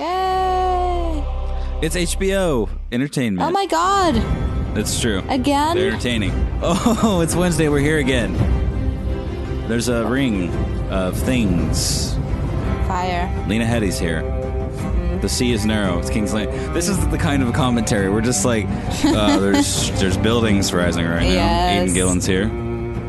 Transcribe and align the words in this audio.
Yay! 0.00 1.22
It's 1.82 1.94
HBO 1.94 2.70
entertainment. 2.90 3.46
Oh 3.46 3.50
my 3.50 3.66
god! 3.66 4.14
That's 4.74 4.98
true. 4.98 5.22
Again? 5.28 5.76
They're 5.76 5.88
entertaining. 5.88 6.32
Oh, 6.62 7.20
it's 7.22 7.34
Wednesday. 7.34 7.68
We're 7.68 7.80
here 7.80 7.98
again. 7.98 8.34
There's 9.68 9.88
a 9.88 10.06
ring 10.06 10.50
of 10.90 11.16
things. 11.16 12.14
Fire. 12.86 13.28
Lena 13.48 13.64
Headey's 13.64 13.98
here. 13.98 14.22
The 15.20 15.28
sea 15.28 15.52
is 15.52 15.64
narrow. 15.66 15.98
It's 15.98 16.08
King's 16.10 16.32
Landing. 16.34 16.72
This 16.72 16.88
is 16.88 17.06
the 17.08 17.18
kind 17.18 17.42
of 17.42 17.52
commentary. 17.54 18.08
We're 18.10 18.20
just 18.20 18.44
like, 18.44 18.66
uh, 19.04 19.38
there's 19.40 19.90
there's 20.00 20.16
buildings 20.16 20.72
rising 20.72 21.06
right 21.06 21.22
now. 21.22 21.28
Yes. 21.28 21.82
Aidan 21.82 21.94
Gillen's 21.94 22.26
here. 22.26 22.48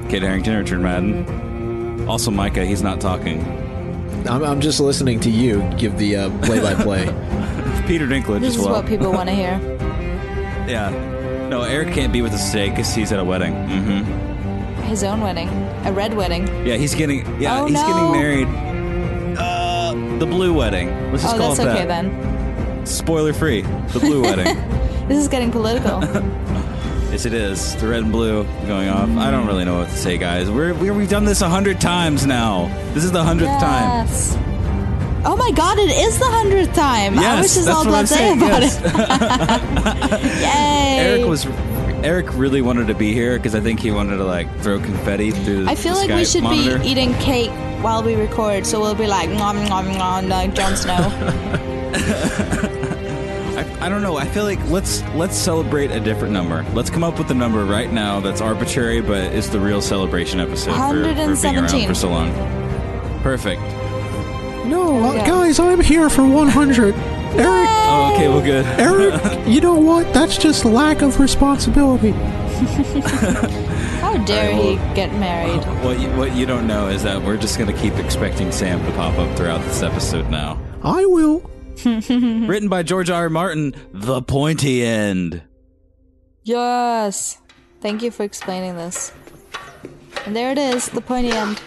Kit 0.10 0.23
Harington, 0.23 0.58
Richard 0.58 0.80
Madden. 0.82 2.08
Also 2.08 2.32
Micah. 2.32 2.66
He's 2.66 2.82
not 2.84 3.00
talking. 3.00 3.61
I'm, 4.28 4.44
I'm 4.44 4.62
just 4.62 4.80
listening 4.80 5.20
to 5.22 5.30
you 5.30 5.62
give 5.78 5.98
the 5.98 6.16
uh, 6.16 6.30
play-by-play. 6.45 7.05
Peter 7.88 8.08
Dinklage 8.08 8.41
This 8.41 8.50
as 8.52 8.55
is 8.58 8.62
well. 8.66 8.73
what 8.76 8.86
people 8.86 9.12
want 9.12 9.28
to 9.30 9.36
hear. 9.36 9.59
yeah. 10.68 10.90
No, 11.50 11.64
Eric 11.64 11.94
can't 11.94 12.14
be 12.14 12.22
with 12.22 12.31
us 12.34 12.52
today 12.52 12.70
because 12.70 12.94
he's 12.94 13.12
at 13.12 13.20
a 13.20 13.23
wedding. 13.26 13.54
hmm 13.68 14.81
His 14.84 15.04
own 15.04 15.22
wedding. 15.22 15.50
A 15.86 15.92
red 15.92 16.14
wedding. 16.16 16.48
Yeah, 16.66 16.76
he's 16.76 16.94
getting. 16.95 17.20
Yeah, 17.42 17.62
Oh, 17.62 17.66
he's 17.66 17.73
no. 17.76 17.88
getting 17.88 18.12
married. 18.12 19.38
Uh, 19.38 19.94
the 20.20 20.26
blue 20.26 20.53
wedding. 20.53 20.90
Let's 21.12 21.23
just 21.23 21.36
Oh, 21.36 21.38
call 21.40 21.56
that's 21.56 21.59
it 21.59 21.67
okay 21.67 21.86
that. 21.86 22.03
then. 22.03 22.86
Spoiler 22.86 23.34
free. 23.34 23.62
The 23.62 24.00
blue 24.00 24.22
wedding. 24.22 24.58
This 25.08 25.17
is 25.17 25.28
getting 25.28 25.52
political. 25.52 26.00
Yes, 27.12 27.26
it 27.26 27.34
is. 27.34 27.76
The 27.76 27.88
red 27.88 28.04
and 28.04 28.12
blue 28.12 28.44
going 28.68 28.88
off. 28.88 29.10
I 29.18 29.30
don't 29.32 29.46
really 29.46 29.66
know 29.66 29.78
what 29.80 29.90
to 29.90 29.96
say, 29.98 30.18
guys. 30.18 30.50
We're, 30.50 30.74
we're 30.74 30.94
we've 30.94 31.10
done 31.10 31.26
this 31.26 31.42
a 31.42 31.50
hundred 31.50 31.82
times 31.82 32.26
now. 32.26 32.68
This 32.94 33.04
is 33.04 33.12
the 33.12 33.22
hundredth 33.24 33.60
time. 33.60 34.08
yes. 34.08 34.38
Oh 35.24 35.36
my 35.36 35.52
god, 35.52 35.78
it 35.78 35.92
is 35.92 36.18
the 36.18 36.26
hundredth 36.26 36.74
time. 36.74 37.20
I 37.20 37.22
Yes, 37.22 37.42
wish 37.44 37.54
this 37.54 37.66
that's 37.66 37.78
all 37.78 37.86
what 37.86 37.94
I'm 37.94 38.06
blase 38.06 38.10
saying, 38.10 38.42
about 38.42 38.62
yes. 38.64 38.80
it. 40.23 40.42
Yay! 40.42 40.98
Eric 41.20 41.26
was. 41.28 41.45
Eric 42.03 42.34
really 42.36 42.62
wanted 42.64 42.88
to 42.88 42.95
be 42.95 43.14
here 43.14 43.38
because 43.38 43.53
I 43.53 43.59
think 43.59 43.80
he 43.80 43.92
wanted 43.92 44.18
to 44.18 44.23
like 44.23 44.48
throw 44.62 44.80
confetti 44.80 45.30
through. 45.31 45.66
The. 45.66 45.70
I 45.72 45.75
feel 45.75 45.94
the 45.94 46.00
like 46.00 46.09
we 46.09 46.22
Skype 46.23 46.31
should 46.31 46.44
monitor. 46.44 46.80
be 46.80 46.88
eating 46.88 47.14
cake 47.16 47.52
while 47.84 48.02
we 48.02 48.16
record, 48.16 48.66
so 48.66 48.80
we'll 48.80 48.96
be 48.96 49.06
like 49.06 49.30
nom 49.30 49.58
nom 49.66 49.86
nom 49.98 50.28
like 50.30 50.56
Jon 50.56 50.75
Snow. 50.78 50.98
I, 53.82 53.86
I 53.86 53.90
don't 53.90 54.02
know. 54.02 54.16
I 54.18 54.26
feel 54.26 54.44
like 54.44 54.60
let's 54.70 55.02
let's 55.16 55.38
celebrate 55.38 55.92
a 55.92 56.00
different 56.00 56.34
number. 56.34 56.64
Let's 56.74 56.90
come 56.90 57.04
up 57.04 57.18
with 57.18 57.30
a 57.32 57.34
number 57.34 57.66
right 57.66 57.92
now 57.92 58.20
that's 58.20 58.42
arbitrary, 58.42 59.02
but 59.02 59.34
it's 59.34 59.48
the 59.50 59.60
real 59.60 59.82
celebration 59.82 60.40
episode 60.40 60.74
for, 60.74 60.78
for 60.78 60.94
being 61.04 61.18
around 61.18 61.38
117. 61.44 61.88
for 61.88 61.96
so 61.96 62.09
long. 62.09 62.32
Perfect. 63.22 63.62
no, 64.68 65.04
uh, 65.04 65.26
guys, 65.26 65.59
I'm 65.59 65.82
here 65.82 66.09
for 66.09 66.24
100. 66.28 66.96
Eric, 67.34 67.68
Oh, 67.94 68.14
okay. 68.16 68.28
Well, 68.28 68.42
good. 68.42 68.66
Eric, 68.80 69.48
you 69.48 69.62
know 69.62 69.76
what? 69.76 70.14
That's 70.14 70.38
just 70.38 70.66
lack 70.66 71.02
of 71.02 71.20
responsibility. 71.20 72.12
How 74.02 74.18
dare 74.26 74.54
All 74.54 74.64
right, 74.76 74.80
he 74.90 74.96
get 74.96 75.14
married? 75.14 75.64
What 75.82 76.00
you, 76.00 76.09
what 76.12 76.36
you 76.36 76.46
don't 76.46 76.68
know 76.68 76.88
is 76.90 77.02
that 77.04 77.22
we're 77.22 77.38
just 77.38 77.58
gonna 77.58 77.74
keep 77.74 77.96
expecting 77.96 78.52
Sam 78.52 78.84
to 78.86 78.92
pop 78.92 79.18
up 79.18 79.36
throughout 79.36 79.62
this 79.64 79.82
episode 79.82 80.30
now. 80.30 80.59
I 80.84 81.06
will. 81.06 81.50
Written 82.48 82.70
by 82.70 82.84
George 82.84 83.10
R. 83.10 83.24
R. 83.24 83.30
Martin, 83.30 83.74
The 83.94 84.22
Pointy 84.22 84.84
End. 84.84 85.42
Yes. 86.44 87.38
Thank 87.82 88.02
you 88.04 88.12
for 88.12 88.24
explaining 88.24 88.76
this. 88.76 89.12
And 90.26 90.36
there 90.36 90.52
it 90.52 90.58
is, 90.58 90.88
the 90.90 91.02
pointy 91.02 91.32
end. 91.32 91.59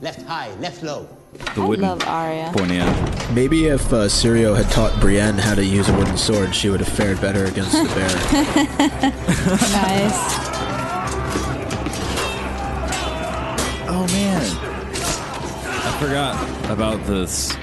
Left 0.00 0.22
high, 0.22 0.50
left 0.56 0.82
low. 0.82 1.08
The 1.54 1.62
I 1.62 1.66
wooden 1.66 1.84
love 1.84 2.02
Arya. 2.06 2.50
pointy 2.54 2.78
end. 2.78 3.34
Maybe 3.34 3.66
if 3.66 3.92
uh, 3.92 4.06
Syrio 4.08 4.56
had 4.56 4.68
taught 4.72 4.98
Brienne 5.00 5.38
how 5.38 5.54
to 5.54 5.64
use 5.64 5.88
a 5.88 5.96
wooden 5.96 6.16
sword, 6.16 6.54
she 6.54 6.70
would 6.70 6.80
have 6.80 6.88
fared 6.88 7.20
better 7.20 7.44
against 7.44 7.72
the 7.72 7.84
bear. 7.94 8.08
Nice. 9.70 10.48
Oh 13.90 14.06
man, 14.12 14.42
I 15.64 15.98
forgot 16.00 16.70
about 16.70 17.04
this 17.06 17.56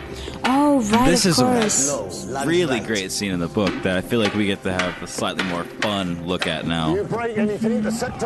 Oh, 0.75 0.81
right, 0.91 1.09
This 1.09 1.23
of 1.25 1.29
is 1.31 1.39
a- 1.39 1.43
course. 1.43 1.89
Low, 1.89 2.33
lunge 2.33 2.47
really 2.47 2.79
great 2.81 3.09
scene 3.11 3.31
in 3.31 3.39
the 3.39 3.47
book 3.47 3.71
that 3.83 3.95
I 3.95 4.01
feel 4.01 4.19
like 4.19 4.33
we 4.33 4.45
get 4.45 4.61
to 4.63 4.73
have 4.73 5.01
a 5.01 5.07
slightly 5.07 5.45
more 5.45 5.63
fun 5.79 6.27
look 6.27 6.47
at 6.47 6.67
now. 6.67 7.01
break 7.03 7.37
anything 7.37 7.81
to 7.83 7.91
set 7.91 8.19
to 8.19 8.25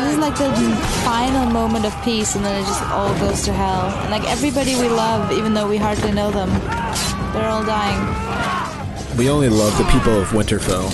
This 0.00 0.12
is 0.14 0.18
like 0.18 0.36
the 0.36 0.50
final 1.04 1.46
moment 1.50 1.84
of 1.86 1.94
peace, 2.02 2.34
and 2.34 2.44
then 2.44 2.60
it 2.60 2.66
just 2.66 2.82
all 2.84 3.14
goes 3.20 3.42
to 3.44 3.52
hell. 3.52 3.86
And 4.02 4.10
like 4.10 4.24
everybody 4.28 4.74
we 4.74 4.88
love, 4.88 5.30
even 5.30 5.54
though 5.54 5.68
we 5.68 5.76
hardly 5.76 6.10
know 6.10 6.32
them, 6.32 6.50
they're 7.32 7.48
all 7.48 7.64
dying. 7.64 8.00
we 9.16 9.30
only 9.30 9.48
love 9.48 9.76
the 9.78 9.84
people 9.84 10.18
of 10.20 10.28
Winterfell. 10.30 10.90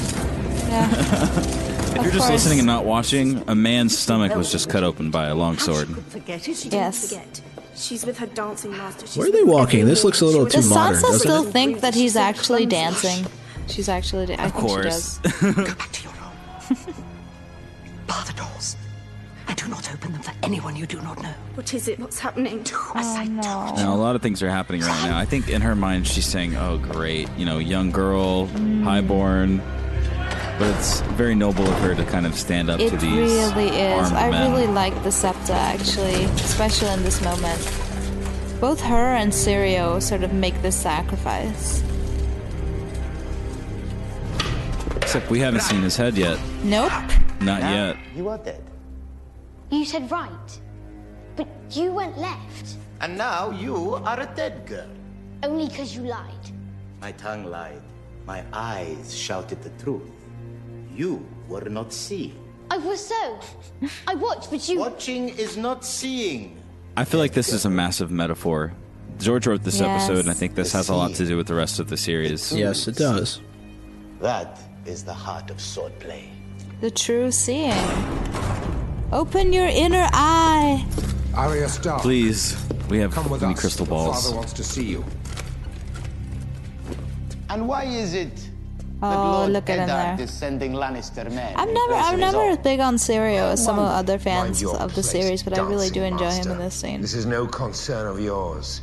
Yeah. 0.69 1.56
If 1.91 2.05
you're 2.05 2.12
just 2.15 2.31
listening 2.31 2.59
and 2.60 2.66
not 2.66 2.84
watching, 2.87 3.43
a 3.49 3.55
man's 3.55 3.99
stomach 3.99 4.34
was 4.34 4.50
just 4.50 4.71
cut 4.71 4.84
open 4.84 5.10
by 5.10 5.27
a 5.27 5.34
long 5.34 5.59
sword. 5.59 5.89
She 5.89 5.94
could 5.94 6.05
forget 6.05 6.49
Yes. 6.72 7.12
Didn't 7.70 7.76
forget. 7.76 7.78
She's 7.78 8.04
with 8.06 8.19
her 8.19 8.26
dancing 8.26 8.72
master. 8.72 9.06
She's 9.06 9.16
Where 9.16 9.28
are 9.28 9.32
they 9.32 9.42
walking? 9.44 9.86
This 9.86 10.04
looks 10.04 10.20
a 10.20 10.26
little 10.26 10.44
too 10.47 10.58
Does 10.58 10.69
modern, 10.70 10.97
Sansa 10.98 11.03
doesn't 11.03 11.19
still 11.20 11.47
it? 11.48 11.53
think 11.53 11.81
that 11.81 11.94
he's 11.94 12.16
actually 12.16 12.66
dancing? 12.66 13.26
She's 13.69 13.88
actually. 13.88 14.26
Da- 14.26 14.34
I 14.36 14.47
Of 14.47 14.53
think 14.53 14.66
course. 14.66 15.20
she 15.25 15.31
does. 15.31 15.54
Go 15.54 15.64
back 15.75 15.92
to 15.92 16.03
your 16.04 16.12
room. 16.12 16.94
Bar 18.06 18.25
the 18.26 18.32
doors. 18.32 18.76
And 19.48 19.56
do 19.56 19.69
not 19.69 19.92
open 19.92 20.12
them 20.12 20.22
for 20.22 20.32
anyone 20.42 20.76
you 20.76 20.86
do 20.86 21.00
not 21.03 21.20
know. 21.22 21.32
What 21.54 21.72
is 21.75 21.88
it? 21.88 21.98
What's 21.98 22.19
happening? 22.19 22.60
As 22.60 22.72
Oh 22.72 22.92
I 22.94 23.25
no. 23.26 23.41
Now, 23.76 23.94
a 23.94 23.97
lot 23.97 24.14
of 24.16 24.22
things 24.22 24.42
are 24.42 24.50
happening 24.50 24.80
right 24.82 25.03
now. 25.09 25.19
I 25.19 25.25
think 25.25 25.48
in 25.48 25.60
her 25.62 25.75
mind, 25.75 26.06
she's 26.06 26.26
saying, 26.26 26.56
"Oh, 26.56 26.78
great, 26.78 27.28
you 27.36 27.44
know, 27.44 27.59
young 27.59 27.91
girl, 27.91 28.47
Mm. 28.48 28.82
highborn." 28.84 29.60
Highborn." 30.60 30.72
But 30.72 30.78
it's 30.78 31.00
very 31.16 31.34
noble 31.34 31.66
of 31.66 31.78
her 31.81 31.94
to 31.94 32.04
kind 32.04 32.26
of 32.26 32.34
stand 32.34 32.71
up 32.71 32.81
It 32.81 32.91
to 32.91 32.97
these 32.97 33.32
It 33.32 33.54
really 33.54 33.69
is. 33.69 34.12
armed 34.12 34.16
I 34.16 34.31
men. 34.31 34.53
really 34.53 34.66
like 34.66 35.03
the 35.03 35.12
Septa 35.12 35.54
actually, 35.54 36.25
especially 36.25 36.88
in 36.88 37.03
this 37.03 37.21
moment. 37.22 37.60
Both 38.60 38.81
her 38.82 39.15
and 39.16 39.32
Syrio 39.32 40.00
sort 40.03 40.22
of 40.22 40.32
make 40.32 40.60
this 40.62 40.76
sacrifice. 40.76 41.82
Except 44.97 45.31
we 45.31 45.41
haven't 45.41 45.62
seen 45.62 45.82
his 45.82 45.97
head 45.97 46.16
yet. 46.16 46.38
Nope. 46.62 46.92
Not 47.41 47.62
yet. 47.62 47.97
You 48.15 48.28
are 48.28 48.38
dead. 48.38 48.62
You 49.71 49.84
said 49.84 50.10
right. 50.10 50.60
But 51.37 51.48
you 51.71 51.92
went 51.92 52.19
left. 52.19 52.77
And 53.00 53.16
now 53.16 53.50
you 53.50 53.94
are 54.04 54.21
a 54.21 54.27
dead 54.37 54.66
girl. 54.66 54.91
Only 55.42 55.69
because 55.69 55.97
you 55.97 56.03
lied. 56.03 56.47
My 57.00 57.12
tongue 57.12 57.44
lied. 57.44 57.81
My 58.27 58.44
eyes 58.53 59.16
shouted 59.16 59.62
the 59.62 59.71
truth. 59.82 60.19
You 61.00 61.25
were 61.49 61.66
not 61.71 61.94
seeing. 61.94 62.34
I 62.71 62.77
was 62.77 63.00
so. 63.06 63.41
I 64.06 64.15
watched, 64.16 64.50
but 64.50 64.69
you. 64.69 64.81
Watching 64.81 65.31
is 65.31 65.56
not 65.56 65.83
seeing. 65.83 66.59
I 66.94 67.05
feel 67.06 67.21
like 67.21 67.33
this 67.33 67.55
is 67.55 67.65
a 67.65 67.71
massive 67.71 68.11
metaphor. 68.11 68.75
George 69.19 69.47
wrote 69.47 69.62
this 69.65 69.81
Yes. 69.81 69.89
episode, 69.89 70.21
and 70.21 70.28
I 70.31 70.34
think 70.34 70.55
this 70.56 70.72
has 70.72 70.91
a 70.91 70.94
lot 70.94 71.15
to 71.15 71.25
do 71.25 71.39
with 71.39 71.47
the 71.47 71.55
rest 71.55 71.81
of 71.81 71.89
the 71.89 71.97
series. 71.97 72.53
Yes, 72.53 72.87
it 72.87 72.97
does. 72.97 73.41
That 74.21 74.59
is 74.84 75.03
the 75.03 75.15
heart 75.15 75.49
of 75.50 75.56
swordplay. 75.56 76.25
The 76.83 76.91
true 76.91 77.31
seeing. 77.31 77.72
Open 79.10 79.55
your 79.55 79.69
inner 79.84 80.06
eye. 80.12 80.84
Arya 81.34 81.69
Stark, 81.71 82.03
Please, 82.03 82.56
we 82.91 82.99
have 82.99 83.15
come 83.15 83.31
with 83.31 83.41
many 83.41 83.55
us. 83.55 83.60
crystal 83.60 83.87
Your 83.87 83.94
balls. 83.97 84.25
Father 84.25 84.37
wants 84.37 84.53
to 84.53 84.62
see 84.65 84.84
you. 84.84 85.03
And 87.49 87.66
why 87.66 87.84
is 87.84 88.12
it 88.12 88.37
that 88.37 88.50
Oh, 89.03 89.47
look 89.50 89.71
at 89.71 89.78
him 89.78 89.88
Eddard 89.88 90.19
there. 90.19 90.25
is 90.25 90.31
sending 90.33 90.72
Lannister 90.72 91.31
men? 91.33 91.55
I'm 91.56 91.72
never, 91.72 91.94
I'm 91.94 92.21
never 92.21 92.38
own? 92.38 92.62
big 92.62 92.81
on 92.81 92.97
Syrio 92.97 93.53
as 93.53 93.65
some 93.65 93.78
of 93.78 93.87
other 93.87 94.19
fans 94.19 94.49
Mind 94.49 94.61
your 94.61 94.77
of 94.77 94.94
the 94.94 95.03
series, 95.03 95.43
but 95.43 95.59
I 95.59 95.62
really 95.62 95.88
do 95.91 96.00
dancing 96.00 96.12
enjoy 96.19 96.31
him 96.31 96.50
in 96.53 96.59
this 96.59 96.75
scene. 96.75 97.00
This 97.00 97.15
is 97.15 97.25
no 97.25 97.47
concern 97.47 98.06
of 98.06 98.21
yours. 98.21 98.83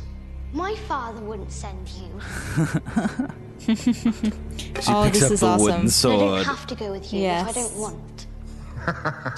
My 0.52 0.74
father 0.88 1.20
wouldn't 1.20 1.52
send 1.52 1.88
you. 1.88 2.10
She 4.80 4.92
Oh, 4.92 5.04
picks 5.04 5.18
this 5.20 5.24
up 5.24 5.32
is 5.32 5.40
the 5.40 5.46
awesome. 5.46 5.62
wooden 5.62 5.88
I 5.88 6.36
don't 6.36 6.44
have 6.44 6.66
to 6.68 6.74
go 6.74 6.90
with 6.92 7.12
you 7.12 7.20
Yes. 7.20 7.50
if 7.50 7.56
I 7.56 7.60
don't 7.60 7.76
want. 7.76 8.26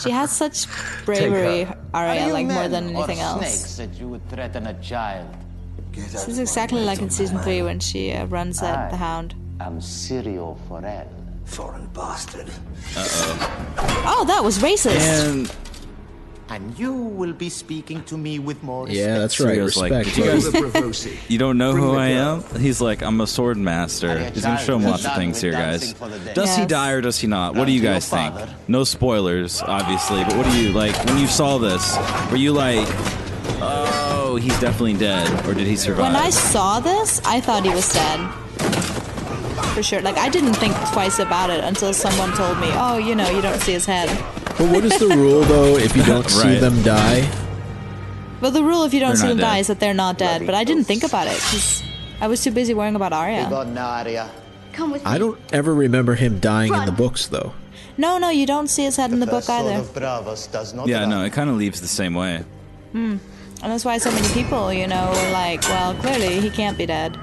She 0.00 0.10
has 0.10 0.31
such 0.31 0.66
bravery, 1.04 1.66
Arya, 1.93 2.32
like 2.32 2.46
more 2.46 2.69
than 2.69 2.94
anything 2.94 3.19
else. 3.20 3.40
snakes 3.40 3.76
that 3.78 3.99
you 3.99 4.08
would 4.08 4.28
threaten 4.28 4.66
a 4.69 4.75
child? 4.82 5.26
This 5.93 6.28
is 6.28 6.38
exactly 6.38 6.84
like 6.84 7.00
in 7.00 7.10
season 7.10 7.38
three 7.40 7.62
when 7.62 7.81
she 7.81 8.12
uh, 8.12 8.26
runs 8.26 8.62
at 8.62 8.90
the 8.90 8.96
Hound. 8.96 9.34
I'm 9.60 9.78
Syrio 9.80 10.56
Forel. 10.68 11.06
Foreign 11.44 11.86
bastard. 11.88 12.46
Oh, 12.96 14.24
that 14.28 14.42
was 14.42 14.58
racist. 14.58 14.96
And 15.00 15.52
And 16.48 16.76
you 16.78 16.92
will 16.92 17.32
be 17.32 17.48
speaking 17.48 18.02
to 18.04 18.16
me 18.18 18.38
with 18.40 18.60
more 18.64 18.86
respect. 18.86 18.98
Yeah, 19.08 19.18
that's 19.18 19.38
right. 19.38 19.56
Syrio's 19.58 19.76
like, 19.76 19.92
Respect. 19.92 20.16
"Did 20.16 20.52
you 20.52 20.70
guys- 20.72 21.06
you 21.30 21.38
don't 21.38 21.58
know 21.58 21.72
Bring 21.72 21.84
who 21.84 21.94
I 21.96 22.08
am? 22.08 22.42
He's 22.58 22.80
like, 22.80 23.02
I'm 23.02 23.20
a 23.20 23.26
sword 23.26 23.56
master. 23.56 24.18
He's 24.30 24.42
gonna 24.42 24.58
show 24.58 24.76
him 24.76 24.84
lots 24.84 25.04
of 25.04 25.14
things 25.14 25.40
here, 25.40 25.52
guys. 25.52 25.92
dancing 25.92 26.24
for. 26.24 26.34
Does 26.34 26.56
he 26.56 26.66
die 26.66 26.90
or 26.92 27.00
does 27.00 27.18
he 27.20 27.26
not? 27.28 27.54
What 27.54 27.66
do 27.66 27.72
you 27.72 27.82
guys 27.82 28.08
think? 28.08 28.34
No 28.66 28.82
spoilers, 28.84 29.62
obviously, 29.62 30.24
but 30.24 30.34
what 30.36 30.46
do 30.46 30.56
you 30.60 30.72
like 30.72 30.96
when 31.04 31.18
you 31.18 31.26
saw 31.28 31.58
this? 31.58 31.96
Were 32.30 32.36
you 32.36 32.52
like, 32.52 32.86
oh, 33.62 34.36
he's 34.40 34.58
definitely 34.60 34.94
dead, 34.94 35.46
or 35.46 35.54
did 35.54 35.66
he 35.68 35.76
survive? 35.76 36.12
When 36.12 36.16
I 36.16 36.30
saw 36.30 36.80
this, 36.80 37.20
I 37.24 37.40
thought 37.40 37.64
he 37.64 37.70
was 37.70 37.92
dead. 37.92 38.20
For 39.80 39.84
sure. 39.84 40.02
Like 40.02 40.18
I 40.18 40.28
didn't 40.28 40.54
think 40.54 40.74
twice 40.92 41.18
about 41.18 41.48
it 41.48 41.64
until 41.64 41.92
someone 41.94 42.32
told 42.36 42.58
me, 42.60 42.68
"Oh, 42.74 42.98
you 42.98 43.14
know, 43.14 43.28
you 43.30 43.40
don't 43.40 43.60
see 43.60 43.72
his 43.72 43.86
head." 43.86 44.08
But 44.58 44.68
what 44.72 44.84
is 44.84 44.98
the 44.98 45.08
rule 45.08 45.40
though 45.40 45.76
if 45.78 45.96
you 45.96 46.02
don't 46.04 46.28
see 46.38 46.48
Right. 46.48 46.60
them 46.60 46.82
die? 46.82 47.28
But 48.42 48.50
the 48.50 48.62
rule 48.62 48.84
if 48.84 48.92
you 48.92 49.00
don't 49.00 49.10
They're 49.10 49.16
see 49.16 49.34
not 49.34 49.36
them 49.40 49.50
die 49.52 49.58
is 49.58 49.66
that 49.68 49.80
they're 49.80 49.94
not 49.94 50.18
dead. 50.18 50.44
But 50.44 50.54
I 50.54 50.64
didn't 50.64 50.84
think 50.84 51.02
about 51.02 51.26
it 51.28 51.36
because 51.36 51.82
I 52.20 52.26
was 52.28 52.42
too 52.44 52.50
busy 52.50 52.74
worrying 52.74 52.96
about 52.96 53.12
Arya. 53.14 53.48
Come 54.72 54.90
with 54.92 55.04
me. 55.04 55.10
I 55.10 55.16
don't 55.18 55.38
ever 55.52 55.74
remember 55.74 56.14
him 56.14 56.40
dying 56.40 56.74
in 56.74 56.84
the 56.84 56.92
books 56.92 57.26
though. 57.28 57.52
No, 57.96 58.18
no, 58.18 58.28
you 58.30 58.46
don't 58.46 58.68
see 58.68 58.84
his 58.84 58.96
head 58.96 59.12
in 59.12 59.20
the 59.20 59.26
book 59.26 59.48
either. 59.48 59.80
Yeah, 60.86 61.04
no, 61.06 61.24
it 61.24 61.32
kind 61.32 61.48
of 61.50 61.56
leaves 61.56 61.80
the 61.80 61.88
same 61.88 62.14
way. 62.14 62.44
Hmm. 62.92 63.16
And 63.62 63.68
that's 63.72 63.84
why 63.84 63.98
so 63.98 64.10
many 64.10 64.28
people, 64.28 64.72
you 64.72 64.86
know, 64.86 65.08
were 65.10 65.30
like, 65.32 65.60
well, 65.62 65.94
clearly 65.94 66.40
he 66.40 66.48
can't 66.48 66.78
be 66.78 66.86
dead 66.86 67.18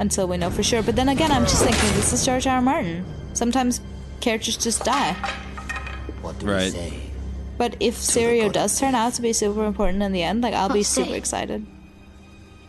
until 0.00 0.26
we 0.26 0.36
know 0.36 0.50
for 0.50 0.62
sure. 0.64 0.82
But 0.82 0.96
then 0.96 1.08
again, 1.08 1.30
I'm 1.30 1.44
just 1.44 1.62
thinking, 1.62 1.88
this 1.94 2.12
is 2.12 2.24
George 2.26 2.46
R. 2.46 2.56
R. 2.56 2.62
Martin. 2.62 3.04
Sometimes 3.34 3.80
characters 4.20 4.56
just 4.56 4.82
die. 4.84 5.12
What 6.22 6.38
do 6.40 6.46
Right. 6.46 6.64
we 6.64 6.70
say? 6.70 7.00
But 7.56 7.76
if 7.78 7.94
Syrio 7.96 8.50
does 8.50 8.80
turn 8.80 8.94
out 8.94 9.12
to 9.14 9.22
be 9.22 9.32
super 9.32 9.64
important 9.64 10.02
in 10.02 10.12
the 10.12 10.22
end, 10.22 10.40
like, 10.42 10.54
I'll 10.54 10.68
be 10.70 10.80
Not 10.80 10.86
super 10.86 11.14
excited. 11.14 11.66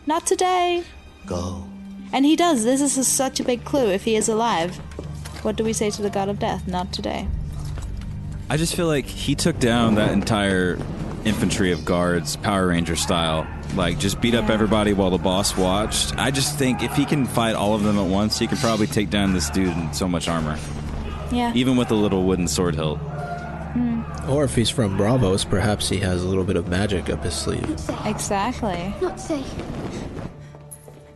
Not 0.06 0.26
today. 0.26 0.84
Go. 1.26 1.64
And 2.12 2.26
he 2.26 2.36
does. 2.36 2.62
This 2.64 2.80
is 2.96 3.08
such 3.08 3.40
a 3.40 3.44
big 3.44 3.64
clue. 3.64 3.88
If 3.88 4.04
he 4.04 4.16
is 4.16 4.28
alive, 4.28 4.76
what 5.42 5.56
do 5.56 5.64
we 5.64 5.72
say 5.72 5.88
to 5.90 6.02
the 6.02 6.10
god 6.10 6.28
of 6.28 6.38
death? 6.38 6.68
Not 6.68 6.92
today. 6.92 7.26
I 8.50 8.58
just 8.58 8.76
feel 8.76 8.86
like 8.86 9.06
he 9.06 9.34
took 9.34 9.58
down 9.58 9.94
that 9.94 10.12
entire 10.12 10.76
infantry 11.24 11.72
of 11.72 11.84
guards, 11.84 12.36
Power 12.36 12.68
Ranger 12.68 12.96
style. 12.96 13.46
Like, 13.74 13.98
just 13.98 14.20
beat 14.20 14.34
up 14.34 14.48
Yeah. 14.48 14.54
everybody 14.54 14.92
while 14.92 15.10
the 15.10 15.18
boss 15.18 15.56
watched. 15.56 16.14
I 16.18 16.30
just 16.30 16.58
think 16.58 16.82
if 16.82 16.92
he 16.94 17.04
can 17.04 17.26
fight 17.26 17.54
all 17.54 17.74
of 17.74 17.82
them 17.82 17.98
at 17.98 18.06
once, 18.06 18.38
he 18.38 18.46
could 18.46 18.58
probably 18.58 18.86
take 18.86 19.08
down 19.10 19.32
this 19.32 19.48
dude 19.50 19.68
in 19.76 19.92
so 19.94 20.08
much 20.08 20.28
armor, 20.28 20.58
Yeah. 21.30 21.52
even 21.54 21.76
with 21.76 21.90
a 21.90 21.94
little 21.94 22.24
wooden 22.24 22.48
sword 22.48 22.74
hilt. 22.74 22.98
Hmm. 22.98 24.02
Or 24.28 24.44
if 24.44 24.54
he's 24.54 24.68
from 24.68 24.98
Braavos, 24.98 25.48
perhaps 25.48 25.88
he 25.88 25.98
has 25.98 26.22
a 26.22 26.26
little 26.28 26.44
bit 26.44 26.56
of 26.56 26.68
magic 26.68 27.08
up 27.08 27.24
his 27.24 27.34
sleeve. 27.34 27.78
Exactly. 28.04 28.94
Not 29.00 29.18
safe. 29.18 29.50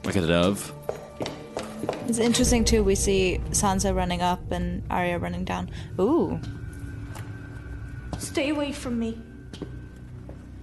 Like 0.05 0.17
a 0.17 0.27
dove. 0.27 0.73
It's 2.09 2.19
interesting 2.19 2.65
too. 2.65 2.83
We 2.85 2.95
see 2.95 3.41
Sansa 3.51 3.95
running 3.95 4.23
up 4.23 4.51
and 4.53 4.83
Arya 4.89 5.19
running 5.19 5.45
down. 5.45 5.69
Ooh. 6.01 6.41
Stay 8.19 8.49
away 8.51 8.73
from 8.73 8.99
me. 8.99 9.19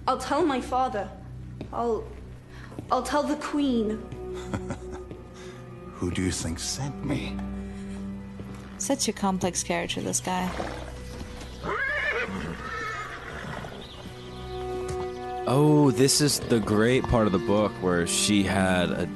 I'll 0.06 0.18
tell 0.18 0.44
my 0.44 0.60
father. 0.60 1.08
I'll. 1.72 2.04
I'll 2.90 3.02
tell 3.02 3.22
the 3.22 3.36
queen. 3.36 4.02
Who 5.94 6.10
do 6.10 6.22
you 6.22 6.30
think 6.30 6.58
sent 6.58 7.04
me? 7.04 7.36
Such 8.78 9.08
a 9.08 9.12
complex 9.12 9.62
character, 9.62 10.00
this 10.00 10.20
guy. 10.20 10.50
Oh, 15.46 15.90
this 15.90 16.20
is 16.20 16.40
the 16.40 16.58
great 16.60 17.04
part 17.04 17.26
of 17.26 17.32
the 17.32 17.38
book 17.38 17.72
where 17.80 18.06
she 18.06 18.42
had 18.42 18.90
a 18.90 19.08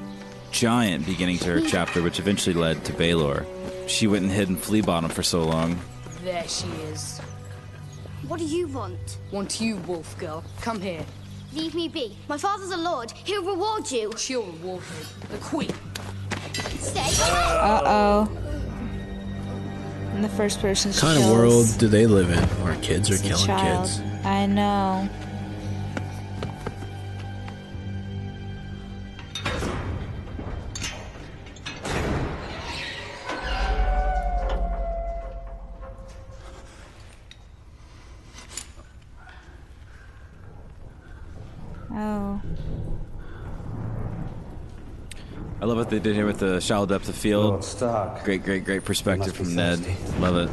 giant 0.51 1.07
beginning 1.07 1.39
to 1.39 1.53
her 1.53 1.61
chapter, 1.61 2.03
which 2.03 2.19
eventually 2.19 2.55
led 2.55 2.85
to 2.85 2.93
Baelor. 2.93 3.47
She 3.89 4.07
went 4.07 4.25
and 4.25 4.33
hid 4.33 4.49
in 4.49 4.57
Flea 4.57 4.83
Bottom 4.83 5.11
for 5.11 5.23
so 5.23 5.45
long. 5.45 5.79
There 6.23 6.47
she 6.47 6.67
is. 6.93 7.18
What 8.29 8.39
do 8.39 8.45
you 8.47 8.69
want? 8.69 9.19
Want 9.33 9.61
you, 9.61 9.77
wolf 9.87 10.17
girl. 10.19 10.45
Come 10.61 10.81
here. 10.81 11.05
Leave 11.55 11.75
me 11.75 11.89
be. 11.89 12.17
My 12.29 12.37
father's 12.37 12.71
a 12.71 12.77
lord. 12.77 13.11
He'll 13.13 13.43
reward 13.43 13.91
you. 13.91 14.13
She'll 14.19 14.45
reward 14.45 14.83
me. 14.83 15.27
The 15.31 15.39
queen. 15.39 15.73
Stay. 16.79 17.07
Uh 17.23 17.83
oh. 17.87 18.31
In 20.15 20.23
the 20.23 20.29
first 20.29 20.61
person, 20.61 20.91
What 20.93 21.01
kind 21.01 21.23
of 21.23 21.31
world 21.31 21.67
do 21.79 21.89
they 21.89 22.07
live 22.07 22.29
in 22.31 22.43
where 22.63 22.77
kids 22.77 23.11
are 23.11 23.17
killing 23.17 23.47
child. 23.47 23.87
kids? 23.87 24.01
I 24.25 24.47
know. 24.47 25.09
Love 45.69 45.79
what 45.79 45.91
they 45.91 45.99
did 45.99 46.15
here 46.15 46.27
with 46.27 46.39
the 46.39 46.61
shallow 46.61 46.87
depth 46.87 47.09
of 47.09 47.15
field. 47.15 47.45
Lord 47.51 47.65
Stark. 47.65 48.25
Great, 48.25 48.43
great, 48.45 48.65
great 48.65 48.85
perspective 48.85 49.35
from 49.37 49.55
Ned. 49.55 49.79
thirsty. 49.79 50.19
Love 50.21 50.37
it. 50.37 50.51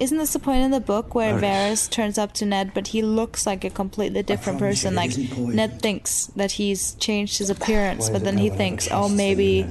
Isn't 0.00 0.18
this 0.18 0.32
the 0.32 0.38
point 0.38 0.62
in 0.62 0.70
the 0.70 0.78
book 0.80 1.14
where 1.16 1.34
Varys. 1.34 1.40
Varys 1.72 1.90
turns 1.90 2.18
up 2.18 2.32
to 2.34 2.46
Ned, 2.46 2.70
but 2.72 2.88
he 2.88 3.02
looks 3.02 3.46
like 3.46 3.64
a 3.64 3.70
completely 3.70 4.22
different 4.22 4.60
person? 4.60 4.94
Like. 4.94 5.16
Ned 5.36 5.82
thinks 5.82 6.26
that 6.36 6.52
he's 6.52 6.94
changed 6.94 7.38
his 7.38 7.50
appearance, 7.50 8.08
but 8.08 8.22
then 8.22 8.38
he 8.38 8.48
thinks, 8.48 8.88
oh, 8.92 9.08
maybe, 9.08 9.66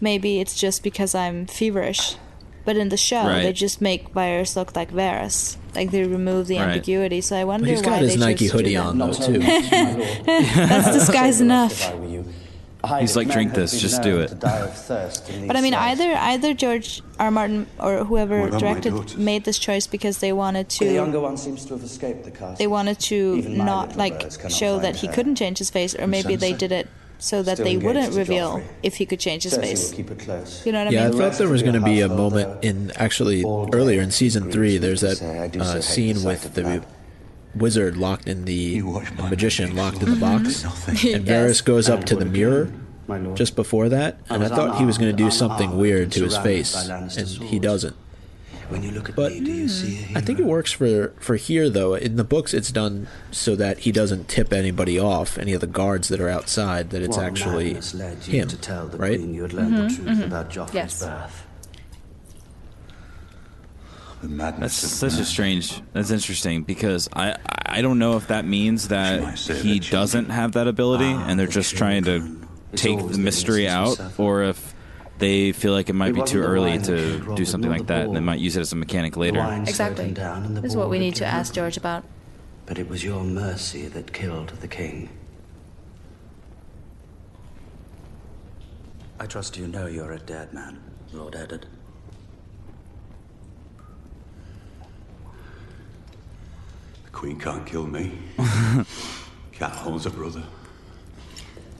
maybe 0.00 0.40
it's 0.40 0.58
just 0.58 0.82
because 0.82 1.14
I'm 1.14 1.44
feverish. 1.46 2.16
But 2.64 2.76
in 2.76 2.88
the 2.88 2.96
show, 2.96 3.22
Right. 3.24 3.42
they 3.42 3.52
just 3.52 3.80
make 3.80 4.12
Varys 4.14 4.56
look 4.56 4.74
like 4.74 4.90
Varys. 4.92 5.56
Like 5.76 5.90
they 5.92 6.02
remove 6.04 6.46
the 6.48 6.56
Right. 6.56 6.68
ambiguity. 6.70 7.20
So 7.20 7.36
I 7.36 7.44
wonder 7.44 7.66
But 7.66 7.70
he's 7.70 7.80
why 7.82 7.84
got 7.90 8.00
his 8.00 8.14
they 8.14 8.18
Nike 8.20 8.48
chose 8.48 8.52
to 8.52 8.56
do 8.58 8.64
hoodie 8.64 8.76
on 8.76 8.98
though 8.98 9.12
too. 9.12 9.38
much, 9.38 9.70
my 9.70 9.92
lord. 9.94 10.08
That's 10.26 10.92
disguise 10.98 11.40
enough. 11.40 11.92
He's 13.00 13.16
like, 13.16 13.28
"Drink 13.28 13.54
this, 13.54 13.80
just 13.80 14.02
do 14.02 14.20
it." 14.20 14.28
to 14.28 14.34
die 14.34 14.58
of 14.60 14.76
thirst 14.76 15.28
in 15.28 15.46
But 15.46 15.56
I 15.56 15.60
mean, 15.60 15.74
either 15.74 16.12
either 16.14 16.54
George 16.54 17.02
R. 17.18 17.30
Martin 17.30 17.66
or 17.78 18.04
whoever 18.04 18.48
What 18.48 18.58
directed 18.60 19.18
made 19.18 19.44
this 19.44 19.58
choice 19.58 19.86
because 19.86 20.18
they 20.18 20.32
wanted 20.32 20.68
to. 20.70 20.84
The 20.84 20.94
younger 20.94 21.18
to 21.18 21.20
one 21.20 21.36
seems 21.36 21.64
to 21.66 21.74
have 21.74 21.82
escaped 21.82 22.24
the 22.24 22.30
castle. 22.30 22.56
they 22.56 22.66
wanted 22.66 22.98
to 23.00 23.36
Even 23.38 23.58
not 23.58 23.96
like 23.96 24.30
show 24.48 24.78
that 24.80 24.96
he 24.96 25.08
couldn't 25.08 25.36
change 25.36 25.58
his 25.58 25.70
face, 25.70 25.94
or 25.94 26.06
maybe 26.06 26.36
they 26.36 26.52
did 26.52 26.72
it 26.72 26.88
so 27.18 27.42
that 27.42 27.56
Still 27.56 27.64
they 27.64 27.76
wouldn't 27.78 28.14
reveal 28.14 28.62
if 28.82 28.96
he 28.96 29.06
could 29.06 29.20
change 29.20 29.42
his 29.44 29.54
Cersei 29.54 29.60
face. 29.60 29.90
will 29.90 29.96
keep 29.96 30.10
it 30.10 30.18
close. 30.18 30.66
You 30.66 30.72
know 30.72 30.80
what 30.80 30.88
I 30.88 30.90
mean? 30.90 31.00
Yeah, 31.00 31.08
I 31.08 31.10
thought 31.12 31.38
there 31.38 31.48
was 31.48 31.62
going 31.62 31.74
to 31.74 31.80
be 31.80 32.00
a 32.00 32.08
moment 32.08 32.62
in 32.62 32.92
actually 32.96 33.42
earlier 33.44 34.00
in 34.02 34.10
season 34.10 34.50
three. 34.50 34.78
There's 34.78 35.00
that 35.00 35.16
say 35.18 35.38
I 35.38 35.48
do 35.48 35.60
uh, 35.60 35.80
scene 35.80 36.22
with 36.22 36.44
of 36.44 36.54
the 36.54 36.62
blood. 36.62 36.86
Wizard 37.56 37.96
locked 37.96 38.26
in 38.28 38.44
the 38.44 38.54
You 38.54 39.02
magician 39.30 39.74
locked 39.76 40.02
in 40.02 40.10
the 40.10 40.16
Lord. 40.16 40.44
box, 40.44 40.62
Nothing. 40.64 41.14
and 41.14 41.26
Yes. 41.26 41.60
Varys 41.60 41.64
goes 41.64 41.88
up 41.88 42.04
to 42.04 42.16
the 42.16 42.24
mirror 42.24 42.70
just 43.34 43.54
before 43.56 43.88
that, 43.88 44.18
and 44.28 44.42
I 44.44 44.48
thought 44.48 44.78
he 44.78 44.84
was 44.84 44.98
going 44.98 45.10
to 45.14 45.16
do 45.16 45.30
something 45.30 45.76
weird 45.78 46.12
to 46.12 46.24
his 46.24 46.36
face, 46.38 46.74
and 46.88 47.10
he 47.44 47.58
doesn't. 47.58 47.96
When 48.68 48.82
you 48.82 48.90
look 48.90 49.08
at 49.08 49.14
But- 49.14 49.30
me, 49.32 49.40
do 49.42 49.52
you 49.52 49.68
see? 49.68 50.08
I 50.16 50.20
think 50.20 50.40
it 50.40 50.44
works 50.44 50.72
for 50.72 51.12
for 51.20 51.36
here 51.36 51.70
though. 51.70 51.94
In 51.94 52.16
the 52.16 52.24
books, 52.24 52.52
it's 52.52 52.72
done 52.72 53.06
so 53.30 53.54
that 53.54 53.78
he 53.80 53.92
doesn't 53.92 54.26
tip 54.26 54.52
anybody 54.52 54.98
off, 54.98 55.38
any 55.38 55.52
of 55.52 55.60
the 55.60 55.68
guards 55.68 56.08
that 56.08 56.20
are 56.20 56.28
outside, 56.28 56.90
that 56.90 57.00
it's 57.00 57.16
What 57.16 57.26
actually 57.26 57.74
led 57.94 58.26
you 58.26 58.40
him, 58.42 58.48
to 58.48 58.56
tell 58.56 58.88
the 58.88 58.98
right? 58.98 59.18
queen 59.20 59.34
you 59.34 59.42
had 59.42 59.52
learned 59.52 59.76
the 59.76 59.82
mm-hmm. 59.82 59.94
truth 60.04 60.08
mm-hmm. 60.18 60.22
about 60.24 60.50
Joffrey's 60.50 60.74
Yes. 60.74 61.00
birth. 61.04 61.45
The 64.22 64.28
madness 64.28 64.80
That's 64.80 65.02
of 65.02 65.10
such 65.10 65.20
a 65.20 65.24
strange. 65.24 65.82
That's 65.92 66.10
interesting 66.10 66.62
because 66.62 67.08
I 67.12 67.36
I 67.64 67.82
don't 67.82 67.98
know 67.98 68.16
if 68.16 68.28
that 68.28 68.46
means 68.46 68.88
that 68.88 69.38
he 69.38 69.78
that 69.78 69.90
doesn't 69.90 70.30
have 70.30 70.52
that 70.52 70.66
ability 70.66 71.04
Ah, 71.04 71.26
and 71.28 71.38
they're 71.38 71.46
the 71.46 71.52
just 71.52 71.76
trying 71.76 72.04
to 72.04 72.40
take 72.74 72.98
the 72.98 73.04
the 73.08 73.18
mystery 73.18 73.68
out, 73.68 74.00
or 74.18 74.44
if 74.44 74.74
they 75.18 75.52
feel 75.52 75.72
like 75.72 75.88
it 75.88 75.94
might 75.94 76.10
It 76.10 76.14
be 76.16 76.22
too 76.22 76.40
early 76.40 76.78
to 76.78 77.34
do 77.34 77.44
something 77.44 77.70
like 77.70 77.86
that, 77.88 78.06
and 78.06 78.16
they 78.16 78.20
might 78.20 78.40
use 78.40 78.56
it 78.56 78.60
as 78.60 78.72
a 78.72 78.76
mechanic 78.76 79.16
later. 79.16 79.40
Exactly. 79.66 80.12
down 80.12 80.44
and 80.44 80.56
the 80.56 80.60
This 80.60 80.72
is 80.72 80.76
what 80.76 80.90
we 80.90 80.98
need 80.98 81.14
to 81.16 81.26
ask 81.26 81.52
him. 81.52 81.62
George 81.62 81.76
about. 81.76 82.04
But 82.64 82.78
it 82.78 82.88
was 82.88 83.04
your 83.04 83.22
mercy 83.22 83.86
that 83.88 84.12
killed 84.12 84.48
the 84.60 84.68
king. 84.68 85.08
I 89.18 89.26
trust 89.26 89.56
you 89.56 89.66
know 89.66 89.86
you're 89.86 90.12
a 90.12 90.18
dead 90.18 90.52
man, 90.52 90.78
Lord 91.12 91.34
Eddard. 91.34 91.66
Queen 97.16 97.38
can't 97.40 97.64
kill 97.66 97.86
me. 97.86 98.12
Cat 99.52 99.70
holds 99.72 100.04
a 100.04 100.10
brother. 100.10 100.42